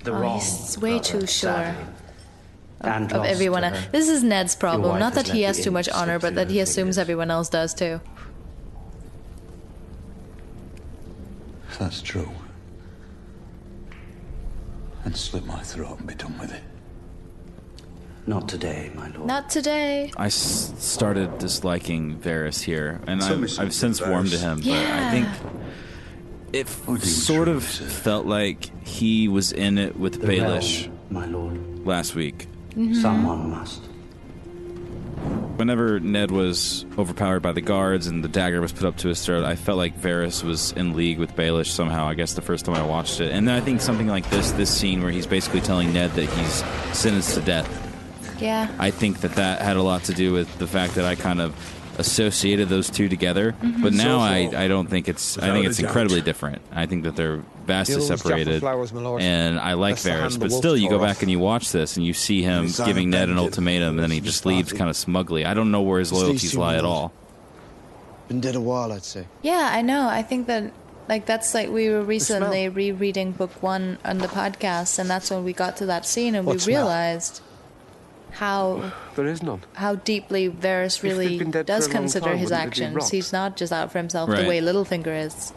The 0.03 0.13
Oh, 0.13 0.21
wrong 0.21 0.41
he's 0.41 0.79
way 0.79 0.93
brother, 0.93 1.05
too 1.05 1.21
sure 1.21 1.27
sadly. 1.29 1.85
And 2.81 3.13
of 3.13 3.25
everyone. 3.25 3.63
else. 3.65 3.79
This 3.93 4.09
is 4.09 4.23
Ned's 4.23 4.57
problem. 4.57 4.99
Not 4.99 5.13
that 5.13 5.29
he 5.29 5.43
has 5.43 5.63
too 5.63 5.71
much 5.71 5.91
honor, 5.91 6.19
but 6.19 6.35
that 6.37 6.49
he 6.51 6.61
assumes 6.61 6.97
fingers. 6.97 6.99
everyone 6.99 7.31
else 7.31 7.51
does 7.51 7.75
too. 7.75 8.01
If 11.69 11.79
that's 11.81 12.01
true, 12.01 12.31
then 15.05 15.15
slit 15.15 15.45
my 15.45 15.61
throat 15.61 15.99
and 15.99 16.07
be 16.07 16.15
done 16.15 16.39
with 16.39 16.53
it. 16.53 16.63
Not 18.29 18.49
today, 18.49 18.91
my 18.95 19.09
lord. 19.11 19.27
Not 19.27 19.51
today. 19.51 20.11
I 20.17 20.27
s- 20.27 20.73
started 20.79 21.39
disliking 21.39 22.17
Varys 22.19 22.61
here, 22.63 23.01
and 23.07 23.21
Tell 23.21 23.37
me 23.39 23.45
I've, 23.45 23.67
I've 23.67 23.75
since 23.75 24.01
warmed 24.01 24.31
to 24.31 24.37
Varys. 24.37 24.41
him. 24.41 24.57
But 24.59 24.65
Yeah. 24.67 25.07
I 25.09 25.11
think 25.13 25.29
it 26.53 26.69
What 26.87 27.01
do 27.03 27.07
you 27.07 27.13
sort 27.13 27.47
of 27.49 27.63
say? 27.63 27.85
felt 27.85 28.27
like 28.27 28.71
he 28.87 29.29
was 29.29 29.53
in 29.53 29.79
it 29.79 29.97
with 29.97 30.21
The 30.21 30.27
Baelish 30.27 30.87
realm, 30.87 30.99
my 31.11 31.27
lord. 31.27 31.87
last 31.87 32.15
week. 32.17 32.49
Mm-hmm. 32.71 32.95
Someone 32.95 33.51
must. 33.51 33.83
whenever 35.57 35.99
Ned 36.01 36.31
was 36.31 36.85
overpowered 36.99 37.41
by 37.41 37.53
the 37.53 37.63
guards 37.63 38.07
and 38.09 38.23
the 38.23 38.29
dagger 38.29 38.61
was 38.61 38.73
put 38.73 38.85
up 38.85 38.97
to 38.99 39.09
his 39.09 39.25
throat, 39.25 39.45
I 39.45 39.55
felt 39.57 39.79
like 39.79 39.99
Varys 39.99 40.43
was 40.45 40.73
in 40.73 40.95
league 40.95 41.19
with 41.19 41.35
Baelish 41.35 41.69
somehow. 41.69 42.07
I 42.07 42.13
guess 42.15 42.35
the 42.35 42.43
first 42.43 42.67
time 42.67 42.75
I 42.75 42.83
watched 42.83 43.21
it, 43.21 43.33
and 43.33 43.47
then 43.49 43.55
I 43.55 43.61
think 43.65 43.81
something 43.81 44.07
like 44.09 44.29
this, 44.31 44.51
this 44.53 44.69
scene 44.69 45.01
where 45.01 45.11
he's 45.13 45.27
basically 45.27 45.61
telling 45.63 45.93
Ned 45.95 46.11
that 46.13 46.29
he's 46.29 46.63
sentenced 46.99 47.35
to 47.37 47.41
death. 47.41 47.85
Yeah. 48.41 48.69
I 48.79 48.91
think 48.91 49.21
that 49.21 49.35
that 49.37 49.63
had 49.63 49.77
a 49.77 49.83
lot 49.83 50.05
to 50.05 50.15
do 50.15 50.33
with 50.33 50.59
the 50.59 50.67
fact 50.67 50.95
that 50.97 51.05
I 51.05 51.15
kind 51.15 51.41
of 51.41 51.55
associated 51.99 52.69
those 52.69 52.91
two 52.91 53.09
together. 53.09 53.55
Mhm. 53.63 53.83
But 53.83 53.93
now 53.95 54.19
So 54.19 54.21
I. 54.21 54.51
I 54.65 54.69
don't 54.69 54.87
think 54.89 55.09
it's 55.09 55.39
I 55.39 55.51
think 55.53 55.65
a 55.67 55.69
it's 55.71 55.79
doubt. 55.79 55.87
incredibly 55.87 56.21
different. 56.21 56.61
I 56.75 56.85
think 56.87 57.05
that 57.05 57.17
they're 57.17 57.41
vastly 57.67 57.97
Gills, 57.97 58.09
separated. 58.09 58.61
flowers, 58.61 58.93
my 58.93 59.01
lord. 59.01 59.23
And 59.23 59.59
I 59.59 59.73
like 59.73 59.99
That's 60.01 60.35
Varys, 60.37 60.39
but 60.39 60.53
still, 60.53 60.77
you 60.77 60.91
go 60.91 60.99
back 60.99 61.17
off. 61.17 61.23
and 61.23 61.31
you 61.31 61.39
watch 61.39 61.73
this 61.73 61.97
and 61.97 62.05
you 62.05 62.13
see 62.13 62.43
him 62.43 62.69
giving 62.85 63.09
Ned 63.11 63.29
an 63.31 63.39
ultimatum, 63.39 63.91
and 63.95 63.99
then 64.01 64.11
he 64.11 64.21
just 64.21 64.45
leaves 64.45 64.73
kind 64.75 64.91
of 64.91 64.97
smugly. 64.97 65.47
I 65.47 65.55
don't 65.55 65.71
know 65.71 65.81
where 65.81 65.99
his 65.99 66.13
loyalties 66.13 66.55
lie 66.55 66.77
at 66.77 66.85
all. 66.85 67.13
Been 68.29 68.41
dead 68.41 68.57
a 68.57 68.61
while, 68.61 68.93
I'd 68.93 69.05
say. 69.05 69.27
Yeah, 69.43 69.71
I 69.73 69.81
know. 69.83 70.07
I 70.09 70.23
think 70.23 70.49
that 70.49 70.73
like 71.09 71.25
that's 71.27 71.55
like 71.55 71.71
we 71.71 71.89
were 71.89 72.03
recently 72.03 72.69
rereading 72.69 73.33
book 73.33 73.63
one 73.63 73.99
on 74.05 74.19
the 74.19 74.27
podcast, 74.29 74.99
and 74.99 75.09
that's 75.09 75.31
when 75.31 75.45
we 75.45 75.53
got 75.55 75.77
to 75.79 75.87
that 75.87 76.05
scene, 76.05 76.35
and 76.35 76.45
What 76.45 76.55
we 76.57 76.59
smell? 76.61 76.83
realized 76.85 77.41
how 78.39 78.93
There 79.15 79.27
is 79.27 79.43
none. 79.43 79.63
how 79.75 79.95
deeply 79.97 80.49
Varys 80.51 81.03
really 81.03 81.39
does 81.39 81.87
for 81.87 81.91
a 81.93 81.95
long 81.95 82.03
consider 82.03 82.27
time, 82.27 82.39
his 82.39 82.51
wouldn't 82.51 82.75
they 82.75 82.81
be 82.81 82.85
actions. 82.87 83.11
He's 83.11 83.33
not 83.33 83.57
just 83.57 83.73
out 83.73 83.91
for 83.93 83.99
himself 83.99 84.29
Right. 84.31 84.43
the 84.43 84.49
way 84.49 84.61
Littlefinger 84.61 85.27
is. 85.27 85.53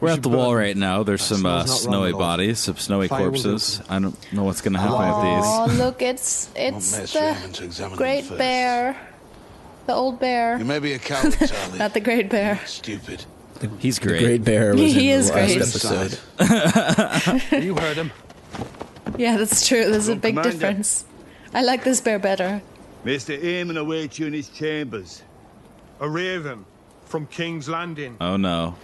We're 0.00 0.10
at 0.10 0.22
the 0.22 0.28
wall 0.28 0.54
right 0.54 0.76
now. 0.76 1.02
There's 1.02 1.22
some 1.22 1.44
uh, 1.44 1.64
smells 1.64 1.86
not 1.86 1.90
wrong 1.92 2.02
snowy 2.04 2.12
bodies, 2.12 2.58
some 2.60 2.76
snowy 2.76 3.08
Fire 3.08 3.20
corpses. 3.30 3.80
I 3.88 3.98
don't 3.98 4.32
know 4.32 4.44
what's 4.44 4.60
going 4.60 4.74
to 4.74 4.78
happen 4.78 4.94
Oh, 4.96 5.64
with 5.66 5.68
these. 5.74 5.78
Oh, 5.80 5.84
look, 5.84 6.02
it's 6.02 6.50
it's 6.54 6.96
mess 6.96 7.12
for 7.12 7.18
Aemon 7.18 7.52
to 7.54 7.66
the 7.90 7.96
Great. 7.96 8.28
Bear, 8.38 8.96
the 9.86 9.94
old 9.94 10.20
bear, 10.20 10.56
You 10.58 10.64
may 10.64 10.78
be 10.78 10.92
a 10.92 10.98
coward, 11.10 11.34
Charlie. 11.38 11.78
not 11.78 11.94
the 11.94 12.00
Great 12.00 12.30
Bear. 12.30 12.60
Stupid. 12.66 13.24
He's 13.80 13.98
great. 13.98 14.12
The 14.12 14.18
great. 14.18 14.24
Great 14.24 14.44
Bear 14.44 14.70
was 14.76 14.80
He 14.94 15.10
in 15.10 15.18
is 15.18 15.30
the 15.30 15.36
last 15.36 15.54
great. 15.56 15.62
episode. 15.62 16.18
you 17.64 17.74
heard 17.74 17.96
him. 17.96 18.12
Yeah, 19.16 19.36
that's 19.36 19.66
true. 19.66 19.90
There's 19.90 20.06
a 20.08 20.14
big 20.14 20.34
commander. 20.36 20.52
difference. 20.52 21.04
I 21.54 21.62
like 21.62 21.84
this 21.84 22.00
bear 22.00 22.18
better. 22.18 22.60
Maester 23.04 23.36
Aemon 23.36 23.78
awaits 23.78 24.18
you 24.18 24.26
in 24.26 24.32
his 24.32 24.48
chambers. 24.48 25.22
A 26.00 26.08
raven 26.08 26.64
from 27.06 27.26
King's 27.26 27.68
Landing. 27.68 28.16
Oh 28.20 28.36
no. 28.36 28.74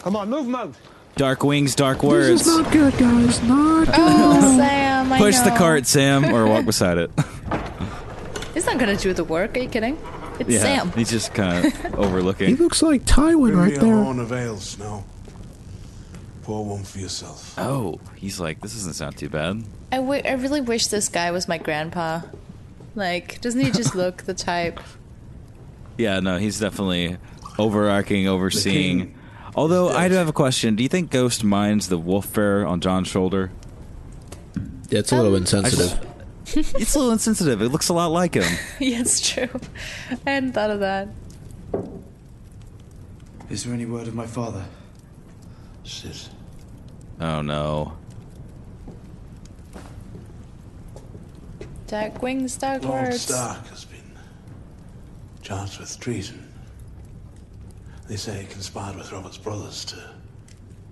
Come 0.00 0.16
on, 0.16 0.28
move 0.30 0.46
him 0.46 0.54
out. 0.54 0.74
Dark 1.16 1.42
wings, 1.42 1.74
dark 1.74 2.02
words. 2.02 2.44
This 2.44 2.46
is 2.46 2.58
not 2.58 2.72
good, 2.72 2.96
guys. 2.98 3.42
Not 3.42 3.88
Oh, 3.92 4.56
Sam, 4.56 5.12
I 5.12 5.18
Push 5.18 5.38
the 5.40 5.50
cart, 5.50 5.86
Sam, 5.86 6.24
or 6.26 6.46
walk 6.46 6.64
beside 6.66 6.98
it. 6.98 7.10
He's 8.54 8.66
not 8.66 8.78
gonna 8.78 8.96
do 8.96 9.12
the 9.12 9.24
work. 9.24 9.56
Are 9.56 9.60
you 9.60 9.68
kidding? 9.68 9.98
It's 10.38 10.50
yeah, 10.50 10.60
Sam. 10.60 10.92
he's 10.92 11.10
just 11.10 11.34
kind 11.34 11.66
of 11.66 11.94
overlooking. 11.98 12.48
He 12.48 12.54
looks 12.56 12.82
like 12.82 13.04
Tywin 13.04 13.56
right 13.56 13.68
Bring 13.68 13.68
me 13.70 13.74
a 13.76 13.80
there. 13.80 14.02
horn 14.04 14.18
of 14.20 14.32
ale, 14.32 14.58
Snow. 14.58 15.04
Pour 16.48 16.64
one 16.64 16.82
for 16.82 16.98
yourself. 16.98 17.54
Oh, 17.58 18.00
he's 18.16 18.40
like, 18.40 18.62
this 18.62 18.72
doesn't 18.72 18.94
sound 18.94 19.18
too 19.18 19.28
bad. 19.28 19.62
I, 19.92 19.96
w- 19.96 20.22
I 20.24 20.32
really 20.32 20.62
wish 20.62 20.86
this 20.86 21.10
guy 21.10 21.30
was 21.30 21.46
my 21.46 21.58
grandpa. 21.58 22.22
Like, 22.94 23.38
doesn't 23.42 23.60
he 23.60 23.70
just 23.70 23.94
look 23.94 24.22
the 24.22 24.32
type? 24.32 24.80
Yeah, 25.98 26.20
no, 26.20 26.38
he's 26.38 26.58
definitely 26.60 27.16
overarching, 27.58 28.28
overseeing. 28.28 29.14
Although 29.56 29.88
I 29.90 30.06
do 30.08 30.14
have 30.14 30.28
a 30.28 30.32
question. 30.32 30.76
Do 30.76 30.84
you 30.84 30.88
think 30.88 31.10
Ghost 31.10 31.42
minds 31.44 31.88
the 31.88 31.98
wolf 31.98 32.24
fur 32.26 32.64
on 32.64 32.80
Jon's 32.80 33.08
shoulder? 33.08 33.50
Yeah, 34.90 35.00
it's 35.00 35.10
a 35.10 35.16
little 35.16 35.32
Um, 35.34 35.42
insensitive. 35.42 35.98
it's 36.46 36.94
a 36.94 36.98
little 37.00 37.12
insensitive. 37.12 37.60
It 37.60 37.70
looks 37.70 37.88
a 37.88 37.94
lot 37.94 38.12
like 38.12 38.34
him. 38.34 38.44
yeah, 38.78 39.00
it's 39.00 39.28
true. 39.28 39.48
I 40.24 40.30
hadn't 40.30 40.52
thought 40.52 40.70
of 40.70 40.78
that. 40.80 41.08
Is 43.50 43.64
there 43.64 43.74
any 43.74 43.84
word 43.84 44.06
of 44.06 44.14
my 44.14 44.26
father? 44.28 44.64
Sis. 45.82 46.30
Oh 47.20 47.42
no. 47.42 47.92
Dark 51.86 52.22
wings, 52.22 52.56
dark 52.56 52.84
Lord 52.84 53.04
words. 53.06 53.22
Stark 53.22 53.66
has 53.68 53.84
been 53.84 53.98
charged 55.42 55.80
with 55.80 55.98
treason. 55.98 56.44
They 58.06 58.16
say 58.16 58.42
he 58.42 58.46
conspired 58.46 58.96
with 58.96 59.10
Robert's 59.10 59.38
brothers 59.38 59.84
to 59.86 59.96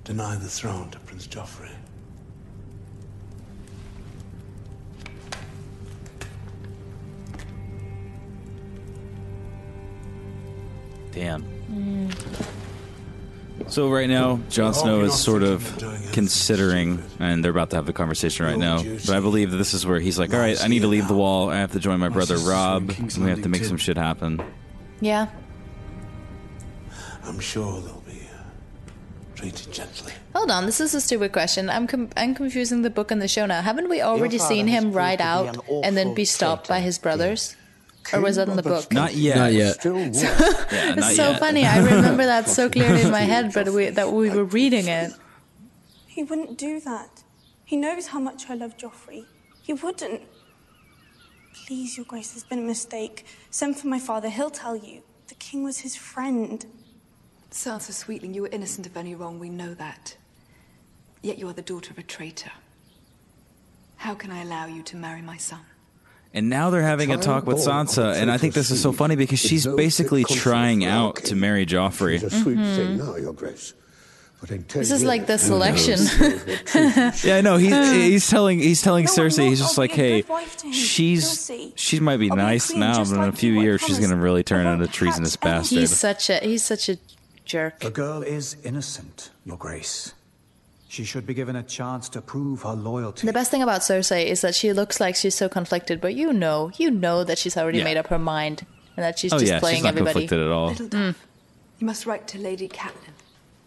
deny 0.04 0.37
the 0.37 0.49
throne 0.49 0.90
to 0.90 0.99
Prince 1.00 1.26
Joffrey. 1.26 1.71
Damn. 11.12 11.42
Mm. 11.71 12.55
So 13.68 13.90
right 13.90 14.08
now, 14.08 14.40
Jon 14.49 14.75
Snow 14.75 15.00
is 15.00 15.18
sort 15.18 15.42
of 15.42 15.61
considering, 16.12 17.02
and 17.18 17.44
they're 17.44 17.50
about 17.50 17.70
to 17.70 17.76
have 17.76 17.87
the 17.87 17.92
conversation 17.92 18.46
right 18.46 18.58
now. 18.58 18.82
But 18.82 19.11
I 19.11 19.20
believe 19.20 19.50
that 19.50 19.56
this 19.56 19.75
is 19.75 19.85
where 19.85 19.99
he's 20.00 20.18
like, 20.18 20.32
"All 20.32 20.38
right, 20.40 20.62
I 20.62 20.68
need 20.68 20.80
to 20.80 20.87
leave 20.87 21.08
the 21.08 21.14
wall. 21.16 21.50
I 21.50 21.56
have 21.56 21.73
to 21.73 21.80
join 21.80 21.99
my 21.99 22.08
brother 22.08 22.37
Robb. 22.38 22.90
and 22.96 23.12
We 23.18 23.30
have 23.30 23.42
to 23.42 23.49
make 23.49 23.64
some 23.64 23.76
shit 23.76 23.96
happen." 23.96 24.40
Yeah. 25.00 25.26
I'm 27.25 27.40
sure 27.40 27.80
they'll 27.80 28.02
be 28.06 28.20
uh, 28.32 29.35
treated 29.35 29.73
gently. 29.73 30.12
Hold 30.35 30.50
on, 30.50 30.64
this 30.66 30.80
is 30.80 30.94
a 30.94 31.00
stupid 31.00 31.32
question. 31.32 31.68
I'm 31.68 31.87
com- 31.88 32.11
I'm 32.16 32.35
confusing 32.37 32.82
the 32.82 32.90
book 32.90 33.11
and 33.11 33.20
the 33.20 33.26
show 33.28 33.46
now. 33.46 33.62
Haven't 33.62 33.88
we 33.88 34.00
already 34.00 34.38
father 34.38 34.54
seen 34.54 34.68
has 34.68 34.76
him 34.76 34.85
proved 34.85 34.96
ride 34.96 35.18
to 35.18 35.25
be 35.25 35.28
out 35.28 35.68
an 35.68 35.80
and 35.85 35.96
then 35.96 36.06
awful 36.08 36.14
be 36.14 36.25
stopped 36.25 36.68
by 36.68 36.76
traitor, 36.76 36.85
his 36.85 36.99
brothers? 36.99 37.56
Or 38.12 38.20
was 38.20 38.36
that 38.36 38.48
in 38.48 38.56
the 38.56 38.62
book? 38.62 38.92
Not 38.92 39.14
yet. 39.14 39.36
Not 39.36 39.52
yet. 39.52 39.75
Still 39.80 39.94
what? 39.98 40.14
Yeah, 40.72 40.94
not 40.94 40.98
It's 40.98 41.16
so 41.16 41.30
yet. 41.30 41.40
funny. 41.40 41.64
I 41.66 41.78
remember 41.78 42.25
that 42.25 42.48
so 42.48 42.68
clearly 42.70 43.02
in 43.02 43.10
my 43.10 43.20
head, 43.20 43.52
but 43.52 43.68
we, 43.72 43.90
that 43.90 44.12
we 44.12 44.30
were 44.30 44.44
reading 44.44 44.86
it. 44.88 45.12
He 46.06 46.22
wouldn't 46.22 46.56
do 46.58 46.80
that. 46.80 47.22
He 47.64 47.76
knows 47.76 48.08
how 48.08 48.20
much 48.20 48.48
I 48.48 48.54
love 48.54 48.76
Joffrey. 48.76 49.25
He 49.62 49.72
wouldn't. 49.72 50.22
Please, 51.66 51.96
Your 51.96 52.06
Grace, 52.06 52.30
there's 52.32 52.44
been 52.44 52.60
a 52.60 52.62
mistake. 52.62 53.25
Send 53.50 53.76
for 53.78 53.88
my 53.88 53.98
father, 53.98 54.28
he'll 54.28 54.50
tell 54.50 54.76
you. 54.76 55.02
The 55.28 55.34
king 55.34 55.64
was 55.64 55.78
his 55.78 55.96
friend. 55.96 56.64
Sansa 57.50 57.92
Sweetling, 57.92 58.34
you 58.34 58.42
were 58.42 58.48
innocent 58.48 58.86
of 58.86 58.96
any 58.96 59.14
wrong, 59.14 59.38
we 59.38 59.48
know 59.50 59.75
that. 59.75 60.16
Yet 61.22 61.38
you 61.38 61.48
are 61.48 61.52
the 61.52 61.62
daughter 61.62 61.90
of 61.90 61.98
a 61.98 62.02
traitor. 62.02 62.52
How 63.96 64.14
can 64.14 64.30
I 64.30 64.42
allow 64.42 64.66
you 64.66 64.82
to 64.84 64.96
marry 64.96 65.22
my 65.22 65.36
son? 65.38 65.60
And 66.37 66.50
now 66.50 66.69
they're 66.69 66.83
having 66.83 67.11
a 67.12 67.16
talk 67.16 67.47
with 67.47 67.57
Sansa, 67.57 68.14
and 68.14 68.31
I 68.31 68.37
think 68.37 68.52
this 68.52 68.71
is 68.71 68.83
so 68.83 68.93
funny 68.93 69.16
because 69.16 69.38
she's 69.38 69.66
basically 69.66 70.23
trying 70.23 70.85
out 70.85 71.16
to 71.25 71.35
marry 71.35 71.64
Joffrey. 71.64 72.16
It's 72.16 72.25
a 72.25 72.31
sweet 72.31 72.59
mm-hmm. 72.59 72.76
thing 72.76 72.99
now, 72.99 73.16
Your 73.16 73.33
Grace. 73.33 73.73
But 74.38 74.69
This 74.69 74.90
is 74.90 75.02
like 75.02 75.26
the 75.26 75.38
selection. 75.38 75.99
knows 75.99 76.21
what 76.21 76.66
truth 76.66 77.25
Yeah, 77.25 77.40
no, 77.40 77.57
he's 77.57 77.73
uh. 77.73 77.90
he's 77.90 78.28
telling 78.28 78.59
he's 78.59 78.83
telling 78.83 79.07
No, 79.07 79.12
Cersei. 79.12 79.49
He's 79.49 79.61
just 79.61 79.78
I'll 79.78 79.85
like, 79.85 79.93
hey, 79.93 80.21
good 80.21 80.28
wife 80.28 80.57
to 80.59 80.66
him. 80.66 80.73
she's 80.75 81.50
she 81.75 82.00
might 82.00 82.19
be 82.19 82.31
I'll 82.31 82.37
nice 82.37 82.69
queen 82.69 82.81
now, 82.81 82.97
just 82.97 83.14
but 83.14 83.23
in 83.23 83.28
a 83.31 83.33
few 83.33 83.55
you, 83.55 83.61
I 83.61 83.62
years 83.62 83.81
she's 83.81 83.99
gonna 83.99 84.16
really 84.16 84.45
turn 84.45 84.66
into 84.66 84.85
a 84.85 84.88
treasonous 84.88 85.37
bastard. 85.37 85.78
He's 85.78 85.97
such 85.97 86.28
a 86.28 86.40
he's 86.40 86.62
such 86.62 86.90
a 86.90 86.99
jerk. 87.47 87.81
The 87.81 87.90
girl 87.90 88.21
is 88.23 88.59
innocent, 88.62 89.31
Your 89.47 89.57
Grace. 89.57 90.12
She 90.88 91.05
should 91.05 91.26
be 91.26 91.35
given 91.35 91.57
a 91.57 91.62
chance 91.64 92.09
to 92.11 92.21
prove 92.21 92.62
her 92.62 92.73
loyalty. 92.75 93.26
The 93.26 93.33
best 93.33 93.50
thing 93.50 93.62
about 93.62 93.81
Cersei 93.81 94.26
is 94.26 94.40
that 94.43 94.55
she 94.55 94.73
looks 94.73 95.00
like 95.00 95.16
she's 95.16 95.35
so 95.35 95.49
conflicted, 95.49 96.00
but 96.00 96.14
you 96.14 96.33
know, 96.33 96.71
you 96.78 96.90
know 96.90 97.25
that 97.25 97.38
she's 97.38 97.57
already 97.57 97.78
Yeah. 97.78 97.85
made 97.85 97.97
up 97.97 98.07
her 98.09 98.19
mind 98.21 98.64
and 98.97 99.02
that 99.05 99.19
she's 99.19 99.33
oh 99.33 99.38
just 99.38 99.50
yeah, 99.50 99.59
playing 99.59 99.76
she's 99.78 99.83
not 99.85 99.88
everybody. 99.90 100.12
conflicted 100.26 100.40
at 100.47 100.52
all. 100.52 100.69
Little 100.69 100.88
Duff, 100.88 101.26
you 101.81 101.87
must 101.87 102.07
write 102.07 102.28
to 102.28 102.38
Lady 102.38 102.69
Catelyn. 102.69 103.14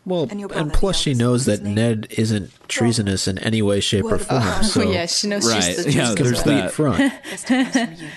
Well, 0.06 0.28
And 0.32 0.40
your 0.40 0.52
and 0.54 0.72
plus 0.74 0.98
she 0.98 1.14
knows 1.14 1.46
that 1.46 1.62
name? 1.62 1.76
Ned 1.76 2.08
isn't 2.12 2.52
treasonous 2.70 3.28
in 3.28 3.38
any 3.40 3.62
way, 3.62 3.82
shape, 3.82 4.06
or 4.06 4.18
form. 4.18 4.42
honor. 4.42 4.64
So 4.64 4.82
oh 4.88 4.92
yeah, 4.92 5.06
she 5.06 5.28
knows 5.28 5.46
Right, 5.46 5.62
she's 5.62 5.84
the 5.86 5.92
yeah, 5.92 6.06
truth. 6.16 6.18
there's 6.20 6.32
complete 6.42 6.56
that. 6.62 6.72
front. 6.72 6.98
Best 7.30 7.46
comes 7.48 7.72
from 7.74 7.94
you. 7.96 8.08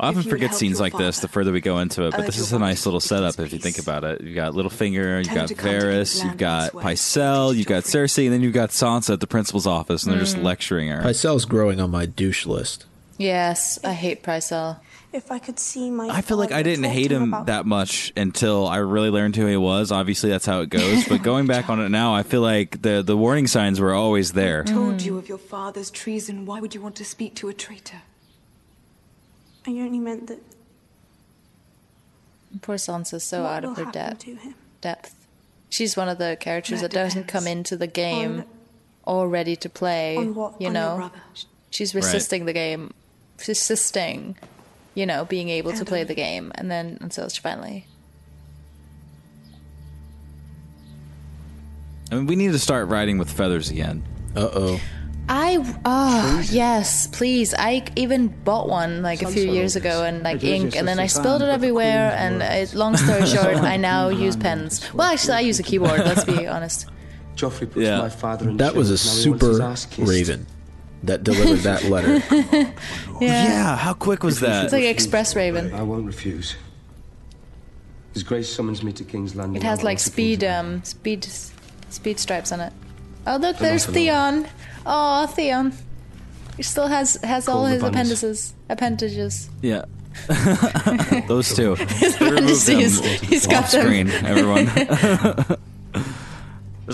I 0.00 0.08
often 0.08 0.22
forget 0.22 0.54
scenes 0.54 0.78
your 0.78 0.84
like 0.84 0.96
this 0.96 1.20
the 1.20 1.28
further 1.28 1.52
we 1.52 1.60
go 1.60 1.78
into 1.78 2.06
it, 2.06 2.12
but 2.12 2.26
this 2.26 2.38
is 2.38 2.52
a 2.52 2.58
nice 2.58 2.86
little 2.86 3.00
to 3.00 3.04
keep 3.04 3.08
setup 3.08 3.38
if 3.40 3.52
you 3.52 3.58
think 3.58 3.78
about 3.78 4.04
it. 4.04 4.20
You've 4.20 4.36
got 4.36 4.52
Littlefinger, 4.52 5.24
you've 5.24 5.34
got 5.34 5.48
to 5.48 5.54
Varys, 5.54 6.24
you've 6.24 6.36
got 6.36 6.74
Landing. 6.74 6.92
Pycelle, 6.92 7.56
you've 7.56 7.66
got 7.66 7.84
Cersei, 7.84 8.24
and 8.24 8.32
then 8.32 8.40
you've 8.42 8.54
got 8.54 8.70
Sansa 8.70 9.14
at 9.14 9.20
the 9.20 9.26
principal's 9.26 9.66
office, 9.66 10.04
and 10.04 10.12
they're 10.12 10.20
just 10.20 10.38
lecturing 10.38 10.88
her. 10.88 11.02
Pycelle's 11.02 11.44
growing 11.44 11.80
on 11.80 11.90
my 11.90 12.06
douche 12.06 12.46
list. 12.46 12.86
Yes, 13.18 13.80
I 13.82 13.92
hate 13.92 14.22
Pycelle. 14.22 14.78
If 15.10 15.32
I 15.32 15.38
could 15.38 15.58
see 15.58 15.90
my 15.90 16.08
I 16.08 16.20
feel 16.20 16.36
like 16.36 16.52
I 16.52 16.62
didn't 16.62 16.84
hate 16.84 17.10
him 17.10 17.32
about 17.32 17.46
that 17.46 17.64
much 17.64 18.12
until 18.14 18.68
I 18.68 18.76
really 18.76 19.08
learned 19.08 19.36
who 19.36 19.46
he 19.46 19.56
was. 19.56 19.90
Obviously, 19.90 20.28
that's 20.28 20.44
how 20.44 20.60
it 20.60 20.68
goes. 20.68 21.08
But 21.08 21.22
going 21.22 21.46
back 21.46 21.70
on 21.70 21.80
it 21.80 21.88
now, 21.88 22.14
I 22.14 22.22
feel 22.22 22.42
like 22.42 22.82
the 22.82 23.02
the 23.02 23.16
warning 23.16 23.46
signs 23.46 23.80
were 23.80 23.94
always 23.94 24.32
there. 24.34 24.64
Told 24.64 25.00
you 25.00 25.16
of 25.16 25.26
your 25.26 25.38
father's 25.38 25.90
treason. 25.90 26.44
Why 26.44 26.60
would 26.60 26.74
you 26.74 26.82
want 26.82 26.94
to 26.96 27.06
speak 27.06 27.34
to 27.36 27.48
a 27.48 27.54
traitor? 27.54 28.02
I 29.68 29.72
only 29.82 29.98
meant 29.98 30.26
that 30.28 30.40
Poor 32.62 32.76
Sansa's 32.76 33.22
so 33.22 33.44
out 33.44 33.64
of 33.64 33.76
her 33.76 33.84
depth. 33.92 34.26
Depth. 34.80 35.14
She's 35.68 35.94
one 35.96 36.08
of 36.08 36.16
the 36.16 36.38
characters 36.40 36.80
that 36.80 36.90
That 36.92 37.02
doesn't 37.04 37.28
come 37.28 37.46
into 37.46 37.76
the 37.76 37.86
game 37.86 38.38
On- 38.38 38.44
all 39.04 39.26
ready 39.28 39.54
to 39.56 39.68
play. 39.68 40.16
On 40.16 40.34
what? 40.34 40.58
You 40.60 40.68
On 40.68 40.72
know, 40.72 40.96
brother. 40.96 41.20
she's 41.70 41.94
resisting 41.94 42.46
the 42.46 42.54
game, 42.54 42.94
resisting. 43.46 44.36
you 44.94 45.04
know, 45.04 45.26
being 45.26 45.50
able 45.50 45.72
to 45.74 45.84
play 45.84 46.02
the 46.04 46.14
game, 46.14 46.50
and 46.54 46.70
then 46.70 46.96
until 47.02 47.28
she 47.28 47.40
finally. 47.42 47.86
I 52.10 52.14
mean, 52.14 52.26
we 52.26 52.36
need 52.36 52.52
to 52.52 52.58
start 52.58 52.88
riding 52.88 53.18
with 53.18 53.30
feathers 53.30 53.68
again. 53.70 54.02
Uh 54.34 54.48
oh. 54.52 54.80
I 55.30 55.58
oh 55.84 56.42
yes, 56.50 57.06
please. 57.06 57.54
I 57.58 57.84
even 57.96 58.28
bought 58.28 58.68
one 58.68 59.02
like 59.02 59.22
a 59.22 59.28
few 59.30 59.50
years 59.50 59.76
ago 59.76 60.04
and 60.04 60.22
like 60.22 60.42
ink, 60.42 60.74
and 60.74 60.88
then 60.88 60.98
I 60.98 61.06
spilled 61.06 61.42
it 61.42 61.48
everywhere. 61.48 62.12
And 62.16 62.42
it, 62.42 62.74
long 62.74 62.96
story 62.96 63.26
short, 63.34 63.56
I 63.56 63.76
now 63.76 64.08
use 64.08 64.36
pens. 64.36 64.90
Well, 64.94 65.12
actually, 65.12 65.34
I 65.34 65.40
use 65.40 65.58
a 65.58 65.62
keyboard. 65.62 66.00
Let's 66.00 66.24
be 66.24 66.46
honest. 66.56 66.86
Joffrey 67.36 67.70
puts 67.70 67.76
Yeah. 67.86 67.98
my 67.98 68.08
father 68.08 68.48
in 68.48 68.56
That 68.56 68.74
was 68.74 68.90
a 68.90 68.94
chains, 68.96 69.26
now 69.26 69.32
he 69.48 69.60
wants 69.60 69.84
his 69.84 69.92
super 69.96 70.04
raven 70.10 70.46
that 71.04 71.22
delivered 71.24 71.60
that 71.60 71.84
letter. 71.90 72.20
Yeah, 73.20 73.76
how 73.76 73.92
quick 73.94 74.22
was 74.24 74.40
that? 74.40 74.64
it's 74.64 74.72
like 74.72 74.84
Express 74.84 75.36
Raven. 75.36 75.72
I 75.74 75.82
won't 75.82 76.06
refuse. 76.06 76.56
His 78.14 78.22
Grace 78.24 78.52
summons 78.52 78.82
me 78.82 78.92
to 78.94 79.04
King's 79.04 79.36
Landing. 79.36 79.62
It 79.62 79.64
has 79.64 79.84
like 79.84 80.00
speed, 80.00 80.42
um, 80.42 80.82
speed, 80.82 81.24
speed 81.90 82.18
stripes 82.18 82.50
on 82.50 82.60
it. 82.60 82.72
Oh 83.26 83.36
look, 83.36 83.58
there's 83.58 83.84
Theon. 83.86 84.48
Oh, 84.86 85.26
Theon. 85.26 85.72
He 86.56 86.62
still 86.62 86.88
has 86.88 87.16
has 87.22 87.48
all 87.48 87.66
his 87.66 87.80
banners. 87.82 87.94
appendices. 87.94 88.54
Appendages. 88.68 89.48
Yeah. 89.62 89.84
Those 91.28 91.54
two. 91.54 91.76
They 91.76 91.84
removed 91.84 92.18
them 92.18 92.78
appendices. 92.80 93.00
He's 93.20 93.46
got 93.46 93.64
off 93.64 93.70
them. 93.72 93.82
screen, 93.82 94.08
everyone. 94.24 94.68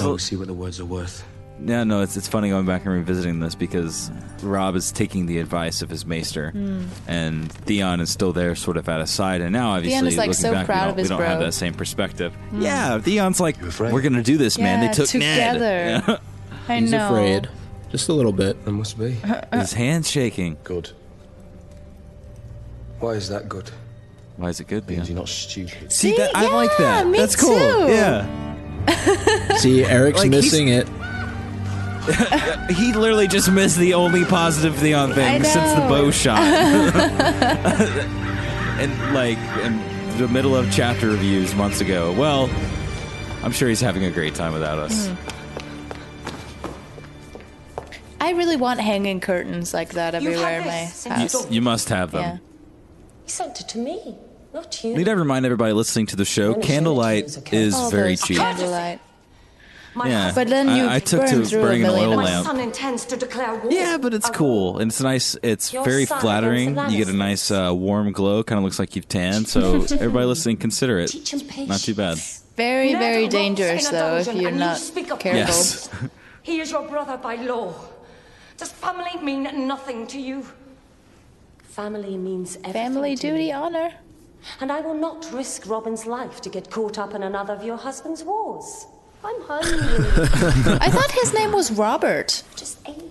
I'll 0.01 0.19
see 0.19 0.37
what 0.37 0.49
the 0.49 0.55
words 0.55 0.81
are 0.81 0.85
worth. 0.85 1.25
Yeah, 1.65 1.85
no, 1.85 2.03
it's 2.03 2.17
it's 2.17 2.27
funny 2.29 2.49
going 2.51 2.67
back 2.67 2.85
and 2.85 2.93
revisiting 2.93 3.39
this 3.39 3.55
because 3.55 4.11
Robb 4.43 4.75
is 4.75 4.91
taking 4.91 5.27
the 5.27 5.39
advice 5.39 5.83
of 5.83 5.89
his 5.89 6.05
maester, 6.05 6.53
Mm. 6.55 6.87
and 7.07 7.51
Theon 7.51 8.01
is 8.01 8.11
still 8.11 8.33
there, 8.33 8.57
sort 8.57 8.77
of 8.77 8.89
at 8.89 9.01
his 9.01 9.11
side. 9.11 9.41
And 9.41 9.53
now, 9.53 9.71
obviously, 9.71 9.93
Theon 10.01 10.07
is, 10.09 10.17
like, 10.19 10.29
looking 10.29 10.43
so 10.43 10.53
back, 10.53 10.67
proud 10.67 10.87
we 10.89 10.89
don't, 10.91 10.99
his 10.99 11.11
we 11.11 11.17
don't 11.17 11.27
have 11.27 11.39
bro. 11.39 11.47
that 11.47 11.53
same 11.53 11.73
perspective. 11.75 12.35
Mm. 12.53 12.63
Yeah, 12.63 12.99
Theon's 12.99 13.39
like, 13.41 13.57
we're 13.79 14.03
gonna 14.03 14.23
do 14.25 14.37
this, 14.37 14.59
man. 14.59 14.83
Yeah, 14.83 14.89
They 14.89 14.95
took 14.95 15.09
together. 15.09 15.61
Ned. 15.61 16.05
Yeah. 16.09 16.19
I 16.69 16.81
He's 16.81 16.91
know. 16.91 17.07
afraid. 17.09 17.49
Just 17.95 18.09
a 18.09 18.13
little 18.13 18.33
bit. 18.33 18.65
There 18.65 18.75
must 18.75 18.99
be. 18.99 19.17
His 19.53 19.73
hand's 19.75 20.11
shaking. 20.11 20.57
Good. 20.65 20.91
Why 22.99 23.11
is 23.11 23.29
that 23.29 23.49
good? 23.49 23.71
Why 24.37 24.49
is 24.49 24.59
it 24.59 24.67
good? 24.67 24.89
Means 24.89 25.09
you're 25.09 25.17
not 25.17 25.29
stupid. 25.29 25.93
See, 25.93 26.17
that, 26.17 26.35
I 26.37 26.49
like 26.53 26.77
that. 26.79 27.07
me 27.07 27.17
That's 27.17 27.37
cool. 27.37 27.57
too. 27.57 27.93
Yeah. 27.93 28.27
See, 29.59 29.85
Eric's 29.85 30.19
Like, 30.25 30.33
he's- 30.33 30.45
missing 30.45 30.67
it. 30.71 30.89
he 32.77 32.93
literally 32.95 33.29
just 33.29 33.49
missed 33.53 33.79
the 33.79 33.95
only 33.95 34.25
positive 34.25 34.75
Theon 34.75 35.13
I 35.13 35.15
thing 35.15 35.45
since 35.45 35.73
the 35.75 35.83
bow 35.83 36.11
shot. 36.11 36.41
and 38.81 39.15
like 39.15 39.39
in 39.65 39.79
the 40.19 40.27
middle 40.27 40.57
of 40.57 40.69
chapter 40.73 41.11
reviews 41.11 41.55
months 41.55 41.81
ago. 41.81 42.13
Well, 42.13 42.51
I'm 43.45 43.53
sure 43.53 43.69
he's 43.69 43.81
having 43.81 44.03
a 44.05 44.11
great 44.11 44.35
time 44.35 44.53
without 44.53 44.81
us. 44.81 45.07
Mm. 45.07 45.34
I 48.25 48.31
really 48.31 48.57
want 48.57 48.81
hanging 48.81 49.21
curtains 49.21 49.75
like 49.75 49.91
that 49.95 50.15
You 50.15 50.31
everywhere 50.31 50.57
in 50.59 50.63
have 50.63 50.67
my 50.67 50.81
this 50.87 51.05
You, 51.07 51.13
house. 51.39 51.51
you 51.51 51.61
must 51.63 51.89
have 51.91 52.11
them. 52.13 52.23
Yeah. 52.23 52.39
He 53.25 53.31
sent 53.31 53.61
it 53.61 53.69
to 53.69 53.79
me, 53.79 54.17
not 54.53 54.83
you. 54.83 54.97
Need 54.97 55.05
to 55.05 55.17
remind 55.17 55.45
everybody 55.45 55.73
listening 55.73 56.07
to 56.07 56.17
the 56.17 56.25
show, 56.25 56.55
candlelight 56.55 57.53
is 57.53 57.75
Oh, 57.77 57.89
very 57.91 58.09
there's 58.09 58.23
cheap. 58.23 58.39
Candlelight. 58.39 59.01
My 59.97 60.09
Yeah, 60.09 60.33
But 60.35 60.49
then 60.49 60.75
you 60.77 60.89
I, 60.89 60.99
took 60.99 61.21
burn 61.21 61.29
to 61.31 61.45
through 61.45 61.59
a 61.61 61.63
burning 61.63 61.83
an 61.85 61.89
million 61.89 62.09
oil 62.09 62.13
of 62.19 62.25
My 62.25 62.25
lamp. 62.25 62.47
son 62.47 62.61
intends 62.61 63.05
to 63.07 63.17
declare 63.17 63.55
war. 63.55 63.71
Yeah, 63.71 63.97
but 63.99 64.13
it's 64.13 64.29
cool 64.31 64.79
and 64.79 64.91
it's 64.91 65.01
nice. 65.01 65.37
It's 65.43 65.73
Your 65.73 65.85
very 65.85 66.07
son 66.07 66.21
flattering. 66.21 66.71
against 66.73 66.89
the 66.91 66.97
You 66.99 67.05
get 67.05 67.15
a 67.15 67.17
nice 67.17 67.51
uh, 67.51 67.73
warm 67.73 68.11
glow. 68.13 68.43
Kind 68.43 68.59
of 68.59 68.65
looks 68.65 68.79
like 68.79 68.97
you've 68.97 69.09
tanned. 69.09 69.47
So 69.49 69.83
everybody 69.93 70.27
listening, 70.27 70.57
consider 70.57 70.99
it. 70.99 71.15
Not 71.69 71.81
too 71.81 71.95
bad. 71.95 72.19
Very, 72.57 72.93
Ned 72.93 72.99
very 73.01 73.23
rots 73.25 73.35
dangerous 73.35 73.89
in 73.89 73.95
a 73.95 73.99
though 73.99 74.17
if 74.17 74.27
dungeon 74.27 74.41
you're 74.43 74.51
and 74.51 74.59
you 74.59 74.65
not 74.65 74.79
speak 74.79 75.13
up 75.13 75.21
careful. 75.21 75.39
Yes. 75.41 75.89
He 76.43 76.61
is 76.61 76.71
your 76.73 76.87
brother 76.87 77.17
by 77.17 77.37
law. 77.37 77.73
Does 78.57 78.73
family 78.73 79.21
mean 79.23 79.67
nothing 79.67 80.07
to 80.09 80.19
you? 80.21 80.47
Family 81.65 82.17
means 82.17 82.57
everything. 82.57 82.73
Family 82.73 83.17
to 83.17 83.23
duty, 83.23 83.39
me. 83.47 83.53
honor. 83.53 83.93
And 84.61 84.71
I 84.71 84.81
will 84.81 84.95
not 84.95 85.31
risk 85.33 85.67
Robin's 85.67 86.07
life 86.07 86.41
to 86.43 86.49
get 86.51 86.71
caught 86.71 86.99
up 86.99 87.15
in 87.15 87.23
another 87.23 87.55
of 87.55 87.65
your 87.65 87.77
husband's 87.77 88.23
wars. 88.23 88.87
I'm 89.25 89.41
hungry. 89.43 90.07
I 90.81 90.91
thought 90.91 91.11
his 91.11 91.33
name 91.33 91.53
was 91.53 91.73
Robert. 91.73 92.43
Just 92.57 92.79
eight. 92.87 93.03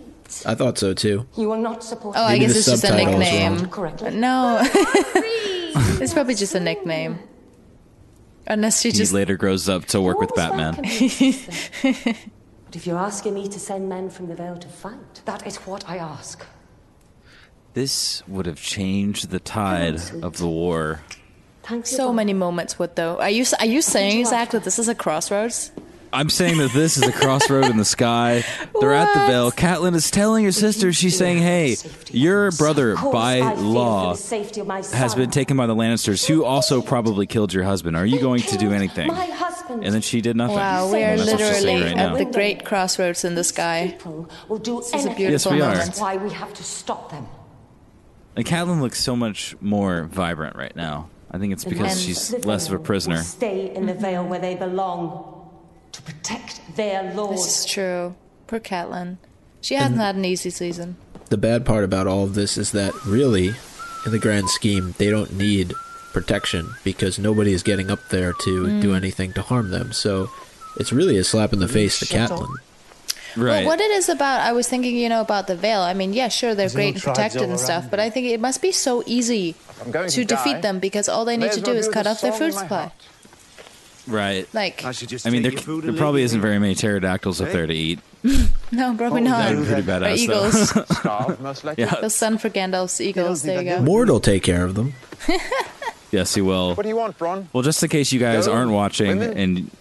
I 0.46 0.56
thought 0.56 0.78
so 0.78 0.94
too. 0.94 1.28
You 1.36 1.52
are 1.52 1.58
not 1.58 1.84
supposed 1.84 2.18
Oh, 2.18 2.24
I 2.24 2.38
guess 2.38 2.56
it's 2.56 2.66
just 2.66 2.84
a 2.84 2.96
nickname. 2.96 3.68
Correctly. 3.68 4.16
No, 4.16 4.60
it's 6.00 6.14
probably 6.14 6.36
just 6.36 6.56
a 6.56 6.60
nickname. 6.60 7.20
Unless 8.48 8.82
she 8.82 8.90
He 8.90 8.98
just 8.98 9.14
later 9.14 9.38
grows 9.38 9.70
up 9.70 9.86
to 9.86 10.02
work 10.02 10.20
with 10.20 10.34
Batman. 10.36 10.76
But 12.74 12.80
if 12.80 12.88
you're 12.88 12.98
asking 12.98 13.36
me 13.36 13.48
to 13.50 13.60
send 13.60 13.88
men 13.88 14.10
from 14.10 14.26
the 14.30 14.34
Vale 14.34 14.58
to 14.58 14.68
fight, 14.68 15.22
that 15.26 15.46
is 15.46 15.58
what 15.58 15.88
I 15.88 15.98
ask. 15.98 16.44
This 17.76 18.28
would 18.28 18.48
have 18.48 18.60
changed 18.60 19.30
the 19.30 19.40
tide 19.40 20.02
of 20.24 20.38
the 20.38 20.48
war. 20.48 21.02
Thank 21.62 21.86
you. 21.92 21.98
so 21.98 22.12
many 22.12 22.34
moments 22.34 22.80
would 22.80 22.96
though. 22.96 23.20
Are 23.20 23.30
you 23.30 23.46
are 23.60 23.68
you 23.68 23.84
saying 23.84 24.26
Zach 24.26 24.50
that 24.50 24.64
this 24.64 24.80
is 24.80 24.88
a 24.88 24.96
crossroads? 24.96 25.72
I'm 26.14 26.30
saying 26.30 26.60
that 26.60 26.72
this 26.72 26.96
is 26.98 27.04
a 27.08 27.12
crossroad 27.12 27.66
in 27.66 27.78
the 27.78 27.86
sky. 27.86 28.44
They're 28.80 28.94
at 28.94 29.12
the 29.14 29.20
Vale. 29.32 29.52
Catelyn 29.52 29.96
is 29.96 30.12
telling 30.12 30.46
her 30.46 30.52
sister, 30.52 30.94
she's 30.94 31.18
saying, 31.18 31.40
hey, 31.40 31.76
your 32.12 32.52
brother, 32.52 32.96
by 32.96 33.38
I 33.38 33.42
fear 33.42 33.56
for 33.56 33.62
law, 33.62 34.12
the 34.12 34.18
safety 34.20 34.62
of 34.62 34.68
my 34.68 34.84
has 34.94 35.16
been 35.16 35.32
taken 35.32 35.58
by 35.58 35.66
the 35.66 35.76
Lannisters, 35.76 36.26
who 36.28 36.46
also 36.46 36.82
probably 36.84 37.26
killed 37.26 37.52
your 37.52 37.64
husband. 37.64 37.98
Are 37.98 38.06
you 38.06 38.20
going 38.22 38.42
to 38.44 38.58
do 38.58 38.72
anything? 38.72 39.08
My 39.08 39.26
husband. 39.26 39.84
And 39.84 39.94
then 39.94 40.02
she 40.02 40.22
did 40.22 40.36
nothing. 40.36 40.56
Wow, 40.56 40.92
we 40.94 41.04
are 41.04 41.18
That's 41.18 41.32
what 41.32 41.40
she's 41.40 41.48
saying 41.50 41.64
literally 41.80 41.84
right 41.96 41.98
at 42.00 42.12
now. 42.12 42.18
the 42.18 42.26
great 42.26 42.64
crossroads 42.64 43.26
in 43.26 43.34
the 43.34 43.44
sky. 43.44 43.98
will 44.48 44.60
do 44.60 44.78
This 44.82 44.88
is 44.90 44.94
a 44.94 44.96
anything. 45.10 45.16
beautiful 45.16 45.32
Yes, 45.32 45.46
we 45.48 45.62
are. 45.62 45.70
moment. 45.70 45.86
That's 45.86 46.00
why 46.00 46.18
we 46.18 46.30
have 46.32 46.54
to 46.54 46.64
stop 46.64 47.10
them. 47.12 47.26
And 48.36 48.46
Catelyn 48.46 48.82
looks 48.82 49.00
so 49.02 49.16
much 49.16 49.56
more 49.62 50.04
vibrant 50.04 50.56
right 50.56 50.76
now. 50.76 51.10
I 51.32 51.40
think 51.40 51.54
it's 51.54 51.66
because 51.66 52.00
she's 52.00 52.46
less 52.46 52.68
of 52.68 52.74
a 52.76 52.80
prisoner. 52.80 53.18
Stay 53.24 53.74
in 53.74 53.88
the 53.88 53.96
Vale 53.96 54.24
where 54.28 54.40
they 54.40 54.54
belong 54.54 55.43
to 55.94 56.02
protect 56.02 56.62
their 56.76 57.14
lord. 57.14 57.38
This 57.38 57.60
is 57.62 57.66
true. 57.66 58.16
Poor 58.48 58.60
Catelyn. 58.60 59.18
She 59.62 59.76
hasn't 59.76 60.00
had 60.00 60.16
an 60.16 60.26
easy 60.26 60.50
season. 60.50 60.98
The 61.30 61.38
bad 61.38 61.66
part 61.66 61.84
about 61.86 62.06
all 62.06 62.24
of 62.26 62.36
this 62.36 62.58
is 62.58 62.72
that 62.74 62.94
really, 63.06 63.54
in 64.06 64.12
the 64.12 64.20
grand 64.20 64.50
scheme, 64.50 64.94
they 64.98 65.10
don't 65.10 65.34
need 65.34 65.74
protection 66.12 66.70
because 66.84 67.18
nobody 67.18 67.54
is 67.54 67.64
getting 67.64 67.90
up 67.90 68.10
there 68.10 68.34
to 68.34 68.66
Mm. 68.66 68.82
do 68.82 68.94
anything 68.94 69.34
to 69.34 69.42
harm 69.42 69.72
them. 69.72 69.94
So 69.94 70.30
it's 70.78 70.92
really 70.92 71.18
a 71.18 71.24
slap 71.24 71.54
in 71.54 71.60
the 71.60 71.68
face 71.68 71.98
to 72.00 72.06
Catelyn. 72.06 72.50
Well, 73.36 73.66
what 73.66 73.82
it 73.82 73.90
is 73.90 74.10
about, 74.10 74.42
I 74.42 74.52
was 74.52 74.68
thinking, 74.68 74.96
you 74.96 75.10
know, 75.10 75.22
about 75.22 75.48
the 75.48 75.56
Vale. 75.56 75.82
I 75.82 75.96
mean, 75.96 76.14
yeah, 76.14 76.28
sure, 76.28 76.50
they're 76.50 76.66
There's 76.68 76.76
great 76.76 76.94
and 76.96 77.04
protected 77.04 77.42
and 77.44 77.60
stuff, 77.60 77.90
but 77.90 78.00
I 78.00 78.12
think 78.12 78.28
it 78.28 78.40
must 78.40 78.62
be 78.62 78.72
so 78.72 79.02
easy 79.08 79.56
to 79.92 80.08
to 80.08 80.24
defeat 80.26 80.62
them 80.62 80.78
because 80.78 81.10
all 81.10 81.26
they 81.26 81.38
May 81.38 81.46
need 81.48 81.54
to 81.54 81.62
do 81.62 81.72
well 81.72 81.80
is 81.80 81.88
cut 81.90 82.06
off 82.06 82.22
their 82.22 82.32
food 82.32 82.50
in 82.50 82.56
my 82.56 82.62
supply. 82.62 82.92
Right. 84.08 84.48
Like, 84.54 84.84
I 84.84 85.30
mean, 85.30 85.44
there, 85.44 85.52
there 85.52 85.94
probably 85.94 86.24
isn't 86.24 86.42
very 86.42 86.60
many 86.60 86.76
pterodactyls 86.76 87.40
up 87.42 87.52
there 87.52 87.66
to 87.68 87.74
eat. 87.74 88.00
no, 88.72 88.96
probably 88.96 89.22
Oh, 89.22 89.26
not. 89.26 89.38
that'd 89.40 89.60
be 89.60 89.66
pretty 89.66 89.82
Or 89.82 89.84
badass, 90.00 90.18
eagles. 90.18 90.70
Starve, 90.98 91.40
most 91.42 91.64
likely. 91.64 91.84
Yeah. 91.86 91.96
The 92.02 92.10
sun 92.10 92.38
for 92.38 92.50
Gandalf's 92.50 93.00
eagles. 93.02 93.44
There 93.44 93.62
you 93.62 93.70
go. 93.70 93.82
Mord 93.82 94.10
will 94.10 94.20
take 94.20 94.44
care 94.44 94.66
of 94.66 94.76
them. 94.76 94.94
Yes, 96.12 96.36
he 96.36 96.42
will. 96.42 96.76
What 96.76 96.84
do 96.84 96.90
you 96.90 96.96
want, 96.96 97.18
Bronn? 97.18 97.48
Well, 97.54 97.64
just 97.64 97.82
in 97.82 97.90
case 97.90 98.12
you 98.12 98.20
guys 98.20 98.46
Gold, 98.46 98.58
aren't 98.58 98.72
watching 98.72 99.18
women? 99.20 99.38
and 99.38 99.72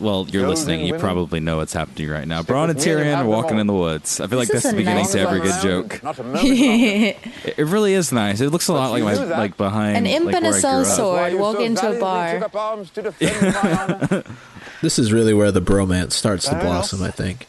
well, 0.00 0.26
you're 0.30 0.42
Gold 0.42 0.50
listening, 0.56 0.80
you 0.80 0.86
women? 0.86 1.00
probably 1.00 1.40
know 1.40 1.58
what's 1.58 1.72
happening 1.72 2.08
right 2.08 2.26
now. 2.26 2.42
Stick 2.42 2.54
Bronn 2.54 2.70
and 2.70 2.78
Tyrion 2.78 3.16
are 3.16 3.24
walking 3.26 3.58
in 3.58 3.66
the 3.66 3.72
woods. 3.74 4.20
I 4.20 4.26
feel 4.26 4.38
like 4.38 4.48
This 4.48 4.62
that's 4.62 4.66
is 4.66 4.70
the 4.72 4.76
a 4.76 4.80
beginning 4.80 5.02
nice 5.04 5.12
to 5.12 5.20
every 5.20 5.40
good 5.40 5.62
joke. 5.62 6.02
Not 6.02 6.18
a 6.18 6.22
moment 6.22 6.42
longer. 6.44 6.54
It 7.44 7.54
it 7.58 7.64
really 7.66 7.94
is 7.94 8.10
nice. 8.12 8.40
It 8.40 8.50
looks 8.50 8.68
a 8.68 8.72
lot 8.72 8.90
like 8.90 9.04
my 9.04 9.14
like 9.14 9.56
behind 9.56 9.96
An 9.96 10.06
imp 10.06 10.26
like 10.26 10.36
and 10.36 10.46
a 10.46 10.50
sellsword 10.50 11.12
Why 11.14 11.28
you 11.28 11.38
walk 11.38 11.56
so 11.56 11.62
into 11.62 11.96
a 11.96 12.00
bar. 12.00 12.32
took 12.34 12.42
up 12.42 12.56
arms 12.56 12.90
to 12.90 13.02
defend 13.02 13.54
my 13.54 13.98
honor. 14.12 14.24
This 14.82 14.98
is 14.98 15.12
really 15.12 15.34
where 15.34 15.52
the 15.52 15.60
bromance 15.60 16.12
starts 16.12 16.48
to 16.48 16.54
blossom, 16.58 17.02
I 17.02 17.10
think. 17.10 17.46